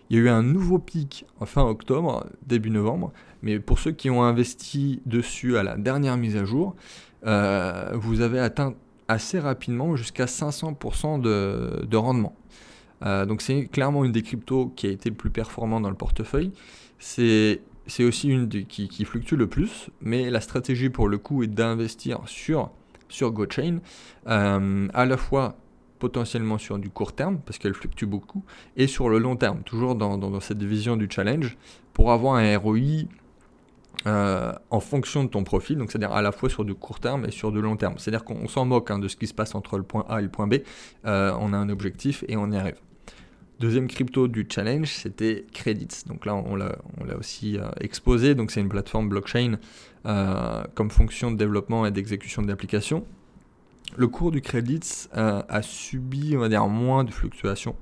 Il 0.10 0.18
y 0.18 0.20
a 0.20 0.24
eu 0.24 0.30
un 0.30 0.44
nouveau 0.44 0.78
pic 0.78 1.26
en 1.40 1.46
fin 1.46 1.64
octobre, 1.64 2.28
début 2.46 2.70
novembre, 2.70 3.12
mais 3.42 3.60
pour 3.60 3.80
ceux 3.80 3.92
qui 3.92 4.10
ont 4.10 4.24
investi 4.24 5.02
dessus 5.06 5.58
à 5.58 5.64
la 5.64 5.78
dernière 5.78 6.16
mise 6.16 6.38
à 6.38 6.46
jour, 6.46 6.76
euh, 7.26 7.92
vous 7.96 8.22
avez 8.22 8.40
atteint 8.40 8.76
assez 9.12 9.40
rapidement 9.40 9.96
jusqu'à 9.96 10.26
500% 10.26 11.22
de, 11.22 11.96
rendement. 11.96 12.36
Euh, 13.04 13.26
donc 13.26 13.42
c'est 13.42 13.66
clairement 13.66 14.06
une 14.06 14.12
des 14.12 14.22
cryptos 14.22 14.72
qui 14.76 14.88
a 14.88 14.90
été 14.90 15.10
le 15.10 15.16
plus 15.16 15.30
performant 15.30 15.82
dans 15.82 15.90
le 15.90 15.96
portefeuille. 15.96 16.52
C'est 17.00 17.60
aussi 18.00 18.30
une 18.30 18.48
qui, 18.48 18.88
qui, 18.88 19.06
fluctue 19.06 19.36
le 19.36 19.48
plus, 19.48 19.90
mais 20.02 20.30
la 20.30 20.40
stratégie 20.40 20.90
pour 20.90 21.08
le 21.08 21.18
coup 21.18 21.44
est 21.44 21.48
d'investir 21.48 22.20
sur 22.26 22.70
sur 23.12 23.32
GoChain, 23.32 23.80
euh, 24.28 24.88
à 24.94 25.06
la 25.06 25.18
fois 25.18 25.58
potentiellement 26.00 26.58
sur 26.58 26.80
du 26.80 26.90
court 26.90 27.14
terme, 27.14 27.40
parce 27.46 27.60
qu'elle 27.60 27.76
fluctue 27.76 28.06
beaucoup, 28.06 28.44
et 28.76 28.88
sur 28.88 29.10
le 29.10 29.20
long 29.20 29.36
terme, 29.36 29.62
toujours 29.64 29.96
dans, 29.96 30.40
cette 30.40 30.64
vision 30.64 30.98
du 30.98 31.08
challenge, 31.10 31.58
pour 31.94 32.12
avoir 32.12 32.36
un 32.36 32.58
ROI 32.58 33.06
euh, 34.08 34.54
en 34.70 34.80
fonction 34.80 35.24
de 35.24 35.30
ton 35.30 35.44
profil, 35.44 35.78
donc 35.78 35.92
c'est-à-dire 35.92 36.12
à 36.12 36.22
la 36.22 36.32
fois 36.32 36.50
sur 36.50 36.66
du 36.66 36.74
court 36.74 37.00
terme 37.00 37.26
et 37.26 37.32
sur 37.32 37.52
du 37.52 37.62
long 37.62 37.78
terme. 37.78 37.96
C'est-à-dire 37.98 38.24
qu'on 38.24 38.48
s'en 38.48 38.66
moque 38.66 38.92
hein, 38.92 39.00
de 39.00 39.08
ce 39.08 39.16
qui 39.16 39.28
se 39.28 39.34
passe 39.34 39.56
entre 39.56 39.78
le 39.78 39.84
point 39.84 40.06
A 40.10 40.20
et 40.20 40.24
le 40.24 40.30
point 40.30 40.48
B, 40.48 40.56
euh, 41.06 41.32
on 41.40 41.54
a 41.54 41.58
un 41.58 41.70
objectif 41.70 42.24
et 42.28 42.38
on 42.38 42.52
y 42.52 42.58
arrive. 42.58 42.78
Deuxième 43.60 43.88
crypto 43.88 44.28
du 44.28 44.48
challenge, 44.50 44.88
c'était 44.88 45.46
Credits. 45.54 46.08
Donc 46.08 46.26
là, 46.26 46.34
on 46.34 46.56
l'a 46.56 46.76
aussi 47.16 47.60
exposé. 47.80 48.34
Donc 48.34 48.50
c'est 48.50 48.60
une 48.60 48.70
plateforme 48.70 49.08
blockchain 49.08 49.60
euh, 50.08 50.64
comme 50.74 50.90
fonction 50.90 51.30
de 51.32 51.38
développement 51.38 51.86
et 51.86 51.92
d'exécution 51.92 52.42
d'applications. 52.42 53.06
Le 53.98 54.08
cours 54.08 54.32
du 54.32 54.42
crédit 54.42 54.80
euh, 55.16 55.44
a 55.48 55.62
subi, 55.62 56.36
on 56.36 56.40
va 56.40 56.50
dire, 56.50 56.66
moins 56.66 57.04
de 57.04 57.12
fluctuations, 57.12 57.76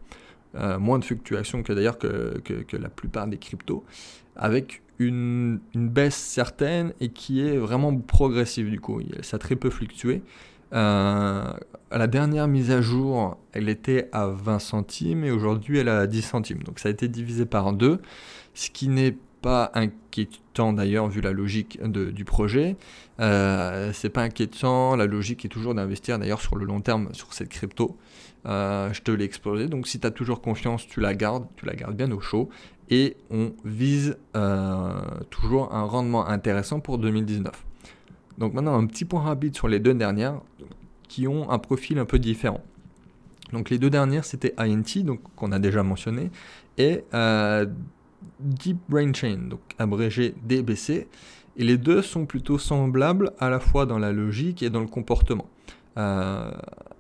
euh, 0.56 0.78
moins 0.80 1.00
de 1.00 1.06
fluctuations 1.06 1.64
que 1.64 1.72
d'ailleurs 1.72 1.98
que, 1.98 2.40
que, 2.40 2.76
la 2.76 2.90
plupart 2.90 3.28
des 3.28 3.38
cryptos, 3.38 3.86
avec 4.36 4.82
une, 5.00 5.60
baisse 5.74 6.16
certaine 6.16 6.94
et 7.00 7.10
qui 7.10 7.42
est 7.42 7.58
vraiment 7.58 7.96
progressive 7.96 8.70
du 8.70 8.80
coup. 8.80 9.02
Ça 9.22 9.38
a 9.38 9.40
très 9.40 9.56
peu 9.56 9.70
fluctué. 9.70 10.22
Euh, 10.72 11.52
la 11.92 12.08
dernière 12.08 12.48
mise 12.48 12.70
à 12.70 12.82
jour, 12.82 13.38
elle 13.54 13.70
était 13.70 14.10
à 14.12 14.28
20 14.28 14.60
centimes 14.60 15.24
et 15.24 15.32
aujourd'hui 15.32 15.80
elle 15.80 15.88
est 15.88 15.92
à 15.92 16.08
10 16.08 16.22
centimes. 16.22 16.64
Donc 16.64 16.80
ça 16.80 16.90
a 16.90 16.92
été 16.92 17.08
divisé 17.08 17.46
par 17.46 17.74
deux, 17.74 18.02
ce 18.54 18.70
qui 18.70 18.90
n'est 18.90 19.16
pas 19.42 19.72
inquiétant 19.74 20.74
d'ailleurs 20.74 21.08
vu 21.08 21.22
la 21.22 21.32
logique 21.32 21.82
du 21.82 22.26
projet. 22.26 22.76
Euh, 23.20 23.92
c'est 23.94 24.10
pas 24.10 24.22
inquiétant, 24.22 24.96
la 24.96 25.06
logique 25.06 25.46
est 25.46 25.50
toujours 25.50 25.74
d'investir 25.74 26.20
d'ailleurs 26.20 26.42
sur 26.42 26.56
le 26.56 26.66
long 26.66 26.82
terme 26.82 27.10
sur 27.14 27.34
cette 27.34 27.50
crypto. 27.50 27.98
Euh, 28.46 28.92
je 28.94 29.02
te 29.02 29.12
l'ai 29.12 29.26
explosé, 29.26 29.68
donc 29.68 29.88
si 29.88 30.00
tu 30.00 30.08
as 30.08 30.12
toujours 30.12 30.42
confiance, 30.42 30.88
tu 30.88 31.02
la 31.02 31.14
gardes, 31.14 31.46
tu 31.58 31.66
la 31.66 31.76
gardes 31.76 31.96
bien 31.96 32.10
au 32.12 32.22
chaud 32.22 32.50
et 32.90 33.18
on 33.30 33.52
vise 33.66 34.18
euh, 34.36 34.94
toujours 35.30 35.74
un 35.74 35.84
rendement 35.84 36.26
intéressant 36.28 36.80
pour 36.80 36.98
2019. 36.98 37.52
Donc 38.38 38.54
maintenant 38.54 38.78
un 38.78 38.86
petit 38.86 39.04
point 39.04 39.22
rapide 39.22 39.56
sur 39.56 39.68
les 39.68 39.80
deux 39.80 39.94
dernières 39.94 40.40
qui 41.10 41.28
ont 41.28 41.52
un 41.52 41.60
profil 41.60 42.00
un 42.00 42.06
peu 42.06 42.18
différent. 42.18 42.64
Donc 43.52 43.70
les 43.70 43.78
deux 43.78 43.90
dernières 43.90 44.24
c'était 44.24 44.54
INT, 44.58 45.04
donc 45.04 45.20
qu'on 45.36 45.52
a 45.52 45.60
déjà 45.60 45.84
mentionné, 45.84 46.32
et 46.78 47.04
euh, 47.14 47.66
Deep 48.40 48.78
Brain 48.88 49.14
Chain, 49.14 49.38
donc 49.50 49.60
abrégé 49.78 50.34
DBC. 50.44 51.08
Et 51.58 51.64
les 51.64 51.78
deux 51.78 52.02
sont 52.02 52.26
plutôt 52.26 52.58
semblables 52.58 53.34
à 53.38 53.50
la 53.50 53.60
fois 53.60 53.86
dans 53.86 54.00
la 54.00 54.14
logique 54.14 54.64
et 54.64 54.70
dans 54.70 54.80
le 54.80 54.88
comportement. 54.88 55.50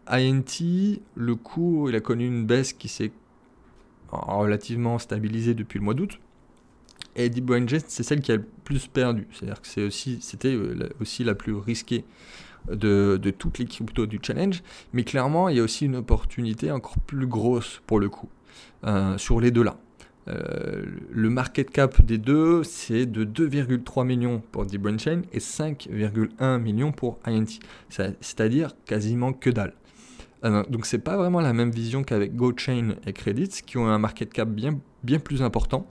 INT, 0.09 0.99
le 1.15 1.35
cours, 1.35 1.89
il 1.89 1.95
a 1.95 1.99
connu 1.99 2.25
une 2.25 2.45
baisse 2.45 2.73
qui 2.73 2.87
s'est 2.87 3.11
relativement 4.11 4.97
stabilisée 4.99 5.53
depuis 5.53 5.79
le 5.79 5.85
mois 5.85 5.93
d'août. 5.93 6.19
Et 7.15 7.29
Deep 7.29 7.45
Brain 7.45 7.67
Chain, 7.67 7.79
c'est 7.87 8.03
celle 8.03 8.21
qui 8.21 8.31
a 8.31 8.37
le 8.37 8.45
plus 8.63 8.87
perdu. 8.87 9.27
C'est-à-dire 9.31 9.61
que 9.61 9.67
c'est 9.67 9.83
aussi, 9.83 10.19
c'était 10.21 10.53
euh, 10.53 10.89
aussi 11.01 11.23
la 11.23 11.35
plus 11.35 11.53
risquée 11.53 12.05
de, 12.71 13.19
de, 13.21 13.29
toutes 13.29 13.59
les 13.59 13.65
cryptos 13.65 14.05
du 14.05 14.19
challenge. 14.21 14.63
Mais 14.93 15.03
clairement, 15.03 15.49
il 15.49 15.57
y 15.57 15.59
a 15.59 15.63
aussi 15.63 15.85
une 15.85 15.95
opportunité 15.95 16.71
encore 16.71 16.99
plus 16.99 17.27
grosse 17.27 17.81
pour 17.87 17.99
le 17.99 18.09
coup 18.09 18.29
euh, 18.85 19.17
sur 19.17 19.39
les 19.39 19.51
deux 19.51 19.63
là. 19.63 19.77
Le 21.11 21.27
market 21.31 21.71
cap 21.71 22.05
des 22.05 22.19
deux, 22.19 22.63
c'est 22.63 23.07
de 23.07 23.25
2,3 23.25 24.05
millions 24.05 24.43
pour 24.51 24.63
Deep 24.63 24.83
Brain 24.83 24.99
Chain 24.99 25.23
et 25.33 25.39
5,1 25.39 26.59
millions 26.59 26.91
pour 26.91 27.17
INT. 27.25 27.47
C'est-à-dire 27.89 28.75
quasiment 28.85 29.33
que 29.33 29.49
dalle. 29.49 29.73
Euh, 30.45 30.63
donc 30.69 30.85
c'est 30.85 30.99
pas 30.99 31.17
vraiment 31.17 31.41
la 31.41 31.53
même 31.53 31.71
vision 31.71 32.03
qu'avec 32.03 32.35
GoChain 32.35 32.95
et 33.05 33.13
Credits 33.13 33.61
qui 33.65 33.77
ont 33.77 33.87
un 33.87 33.99
market 33.99 34.31
cap 34.31 34.49
bien, 34.49 34.79
bien 35.03 35.19
plus 35.19 35.41
important. 35.41 35.87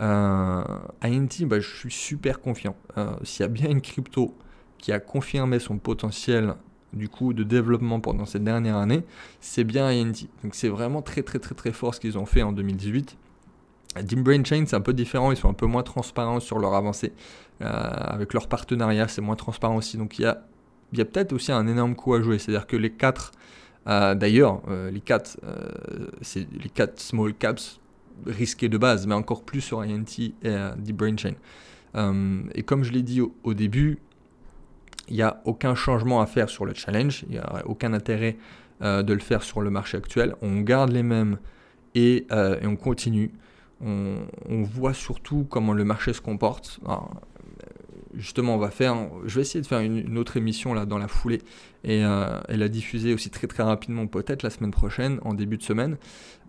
Euh, 0.00 0.62
INT, 1.02 1.46
bah, 1.46 1.60
je 1.60 1.68
suis 1.68 1.90
super 1.90 2.40
confiant. 2.40 2.76
Euh, 2.96 3.10
s'il 3.22 3.40
y 3.40 3.44
a 3.44 3.48
bien 3.48 3.70
une 3.70 3.80
crypto 3.80 4.34
qui 4.78 4.92
a 4.92 5.00
confirmé 5.00 5.58
son 5.58 5.78
potentiel 5.78 6.54
du 6.92 7.08
coup 7.08 7.32
de 7.32 7.44
développement 7.44 8.00
pendant 8.00 8.26
cette 8.26 8.42
dernière 8.42 8.76
année, 8.76 9.04
c'est 9.40 9.64
bien 9.64 9.88
INT. 9.90 10.28
Donc 10.42 10.54
c'est 10.54 10.68
vraiment 10.68 11.02
très 11.02 11.22
très 11.22 11.38
très 11.38 11.54
très 11.54 11.72
fort 11.72 11.94
ce 11.94 12.00
qu'ils 12.00 12.18
ont 12.18 12.26
fait 12.26 12.42
en 12.42 12.52
2018. 12.52 13.16
Deep 14.02 14.20
Brain 14.20 14.44
Chain, 14.44 14.64
c'est 14.66 14.76
un 14.76 14.80
peu 14.80 14.92
différent, 14.92 15.32
ils 15.32 15.36
sont 15.36 15.48
un 15.48 15.54
peu 15.54 15.66
moins 15.66 15.82
transparents 15.82 16.40
sur 16.40 16.58
leur 16.58 16.74
avancée. 16.74 17.12
avec 17.60 18.32
leur 18.32 18.48
partenariat, 18.48 19.08
c'est 19.08 19.20
moins 19.20 19.36
transparent 19.36 19.76
aussi. 19.76 19.98
Donc 19.98 20.18
il 20.18 20.22
y 20.22 20.26
a, 20.26 20.44
y 20.94 21.00
a 21.00 21.04
peut-être 21.04 21.32
aussi 21.32 21.52
un 21.52 21.66
énorme 21.66 21.94
coup 21.94 22.14
à 22.14 22.22
jouer. 22.22 22.38
C'est-à-dire 22.38 22.66
que 22.66 22.76
les 22.76 22.90
quatre 22.90 23.32
euh, 23.88 24.14
d'ailleurs, 24.14 24.60
euh, 24.68 24.90
les 24.90 25.00
quatre, 25.00 25.38
euh, 25.44 26.08
c'est 26.20 26.46
les 26.52 26.68
quatre 26.68 27.00
small 27.00 27.34
caps 27.34 27.80
risqués 28.26 28.68
de 28.68 28.78
base, 28.78 29.06
mais 29.06 29.14
encore 29.14 29.42
plus 29.42 29.60
sur 29.60 29.82
INT 29.82 30.04
et 30.42 30.56
Deep 30.76 30.96
Brain 30.96 31.16
Chain. 31.16 31.34
et 32.54 32.62
comme 32.62 32.84
je 32.84 32.92
l'ai 32.92 33.02
dit 33.02 33.20
au, 33.20 33.54
début, 33.54 33.98
il 35.08 35.16
n'y 35.16 35.22
a 35.22 35.40
aucun 35.46 35.74
changement 35.74 36.20
à 36.20 36.26
faire 36.26 36.50
sur 36.50 36.66
le 36.66 36.74
challenge, 36.74 37.24
il 37.28 37.32
n'y 37.32 37.38
a 37.38 37.62
aucun 37.64 37.94
intérêt 37.94 38.36
de 38.82 39.12
le 39.12 39.20
faire 39.20 39.42
sur 39.42 39.62
le 39.62 39.70
marché 39.70 39.96
actuel. 39.96 40.34
On 40.42 40.60
garde 40.60 40.90
les 40.90 41.02
mêmes 41.02 41.38
et, 41.94 42.26
on 42.30 42.76
continue. 42.76 43.32
On, 43.80 44.62
voit 44.64 44.92
surtout 44.92 45.46
comment 45.48 45.72
le 45.72 45.84
marché 45.84 46.12
se 46.12 46.20
comporte 46.20 46.78
justement, 48.14 48.54
on 48.54 48.58
va 48.58 48.70
faire, 48.70 48.96
je 49.24 49.36
vais 49.36 49.42
essayer 49.42 49.60
de 49.60 49.66
faire 49.66 49.80
une, 49.80 50.18
autre 50.18 50.36
émission 50.36 50.74
là 50.74 50.86
dans 50.86 50.98
la 50.98 51.08
foulée 51.08 51.42
et, 51.84 52.04
euh, 52.04 52.38
la 52.48 52.68
diffuser 52.68 53.14
aussi 53.14 53.30
très 53.30 53.46
très 53.46 53.62
rapidement, 53.62 54.06
peut-être 54.06 54.42
la 54.42 54.50
semaine 54.50 54.70
prochaine, 54.70 55.18
en 55.22 55.34
début 55.34 55.56
de 55.56 55.62
semaine. 55.62 55.96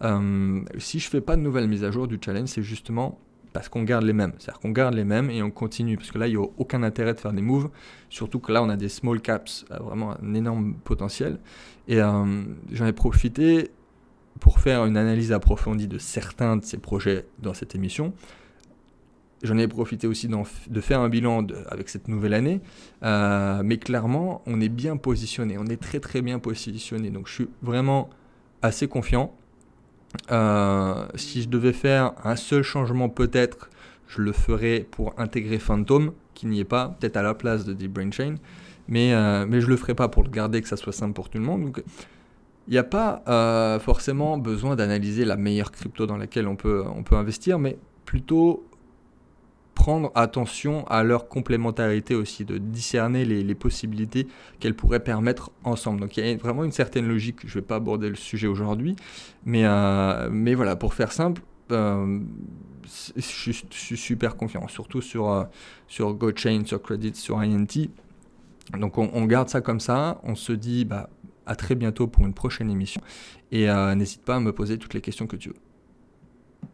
Euh, 0.04 0.62
si 0.78 1.00
je 1.00 1.10
fais 1.10 1.22
pas 1.22 1.36
de 1.36 1.42
nouvelles 1.42 1.68
mises 1.68 1.84
à 1.84 1.92
jour 1.92 2.08
du 2.08 2.20
challenge, 2.24 2.50
c'est 2.50 2.64
justement 2.64 3.20
parce 3.54 3.68
qu'on 3.68 3.84
garde 3.84 4.06
les 4.06 4.14
mêmes. 4.14 4.34
C'est-à-dire 4.38 4.62
qu'on 4.62 4.72
garde 4.72 4.94
les 4.94 5.04
mêmes 5.04 5.30
et 5.30 5.44
on 5.44 5.52
continue. 5.52 5.98
Parce 5.98 6.12
que 6.12 6.18
là, 6.18 6.28
il 6.28 6.38
n'y 6.38 6.44
a 6.44 6.48
aucun 6.58 6.84
intérêt 6.84 7.14
de 7.14 7.20
faire 7.20 7.34
des 7.34 7.42
moves. 7.42 7.70
Surtout 8.10 8.40
que 8.40 8.52
là, 8.52 8.64
on 8.64 8.70
a 8.70 8.78
des 8.78 8.88
small 8.88 9.20
caps, 9.20 9.66
euh, 9.72 9.78
vraiment 9.78 10.16
un 10.22 10.34
énorme 10.34 10.76
potentiel. 10.76 11.38
Et 11.88 11.98
j'en 11.98 12.86
ai 12.86 12.94
profité 12.94 13.72
pour 14.40 14.60
faire 14.60 14.86
une 14.86 14.96
analyse 14.96 15.34
approfondie 15.34 15.88
de 15.88 15.98
certains 15.98 16.56
de 16.56 16.64
ces 16.64 16.78
projets 16.78 17.26
dans 17.40 17.54
cette 17.54 17.76
émission. 17.76 18.14
J'en 19.44 19.58
ai 19.58 19.68
profité 19.68 20.06
aussi 20.06 20.28
de 20.28 20.82
faire 20.82 21.00
un 21.00 21.10
bilan 21.10 21.46
avec 21.70 21.90
cette 21.90 22.08
nouvelle 22.08 22.34
année. 22.34 22.62
Euh, 23.04 23.62
mais 23.66 23.78
clairement, 23.78 24.44
on 24.46 24.62
est 24.62 24.70
bien 24.70 24.98
positionné. 24.98 25.58
On 25.58 25.66
est 25.66 25.82
très 25.82 26.00
très 26.00 26.22
bien 26.22 26.38
positionné. 26.38 27.10
Donc 27.10 27.28
je 27.28 27.34
suis 27.34 27.50
vraiment 27.64 28.10
assez 28.62 28.88
confiant. 28.88 29.34
Euh, 30.30 31.06
si 31.16 31.42
je 31.42 31.50
devais 31.50 31.74
faire 31.74 32.14
un 32.24 32.36
seul 32.36 32.62
changement 32.62 33.10
peut-être, 33.10 33.70
je 34.08 34.22
le 34.22 34.32
ferais 34.32 34.86
pour 34.92 35.14
intégrer 35.18 35.58
Phantom, 35.58 36.12
qui 36.36 36.46
n'y 36.46 36.60
est 36.60 36.66
pas, 36.66 36.96
peut-être 37.00 37.18
à 37.18 37.24
la 37.24 37.34
place 37.34 37.66
de 37.66 37.74
Deep 37.74 37.94
Brain 37.94 38.12
Chain. 38.12 38.36
Mais, 38.88 39.14
euh, 39.14 39.46
mais 39.48 39.62
je 39.62 39.66
ne 39.66 39.72
le 39.72 39.78
ferai 39.78 39.96
pas 39.96 40.10
pour 40.10 40.24
le 40.24 40.30
garder, 40.30 40.62
que 40.62 40.68
ça 40.68 40.78
soit 40.78 40.94
simple 40.94 41.14
pour 41.14 41.30
tout 41.30 41.40
le 41.40 41.46
monde. 41.46 41.64
Donc 41.66 41.84
il 42.68 42.72
n'y 42.72 42.78
a 42.78 42.84
pas 42.84 43.80
forcément 43.80 44.38
besoin 44.38 44.76
d'analyser 44.76 45.26
la 45.26 45.36
meilleure 45.36 45.72
crypto 45.72 46.06
dans 46.06 46.18
laquelle 46.18 46.48
on 46.48 46.56
peut, 46.56 46.84
on 46.96 47.02
peut 47.02 47.16
investir, 47.16 47.58
mais 47.58 47.80
plutôt 48.06 48.66
prendre 49.82 50.12
attention 50.14 50.86
à 50.90 51.02
leur 51.02 51.28
complémentarité 51.28 52.14
aussi, 52.14 52.46
de 52.46 52.60
discerner 52.60 53.26
les, 53.26 53.56
possibilités 53.56 54.28
qu'elles 54.60 54.76
pourraient 54.76 55.04
permettre 55.04 55.50
ensemble. 55.64 56.02
Donc 56.02 56.18
il 56.18 56.24
y 56.24 56.30
a 56.30 56.38
vraiment 56.38 56.64
une 56.64 56.72
certaine 56.72 57.08
logique, 57.08 57.38
je 57.46 57.48
ne 57.48 57.54
vais 57.56 57.62
pas 57.66 57.78
aborder 57.78 58.08
le 58.08 58.16
sujet 58.16 58.46
aujourd'hui, 58.46 58.96
mais, 59.44 59.66
euh, 59.66 60.30
mais 60.32 60.54
voilà, 60.54 60.76
pour 60.76 60.94
faire 60.94 61.12
simple, 61.12 61.42
euh, 61.72 62.20
je, 62.86 63.52
suis 63.72 63.98
super 63.98 64.36
confiant, 64.36 64.68
surtout 64.68 65.02
sur, 65.02 65.32
euh, 65.32 65.46
sur 65.88 66.14
GoChain, 66.14 66.62
sur 66.64 66.80
Credit, 66.80 67.16
sur 67.16 67.40
INT. 67.40 67.90
Donc 68.78 69.00
on, 69.00 69.26
garde 69.26 69.50
ça 69.50 69.62
comme 69.62 69.80
ça, 69.80 70.22
on 70.22 70.36
se 70.36 70.54
dit 70.54 70.86
bah, 70.86 71.10
à 71.48 71.56
très 71.56 71.74
bientôt 71.74 72.06
pour 72.06 72.24
une 72.28 72.36
prochaine 72.36 72.70
émission, 72.70 73.02
et 73.52 73.66
n'hésite 73.96 74.22
pas 74.22 74.36
à 74.36 74.40
me 74.40 74.54
poser 74.54 74.78
toutes 74.78 74.94
les 74.94 75.02
questions 75.02 75.26
que 75.26 75.38
tu 75.38 75.50
veux. 75.50 75.71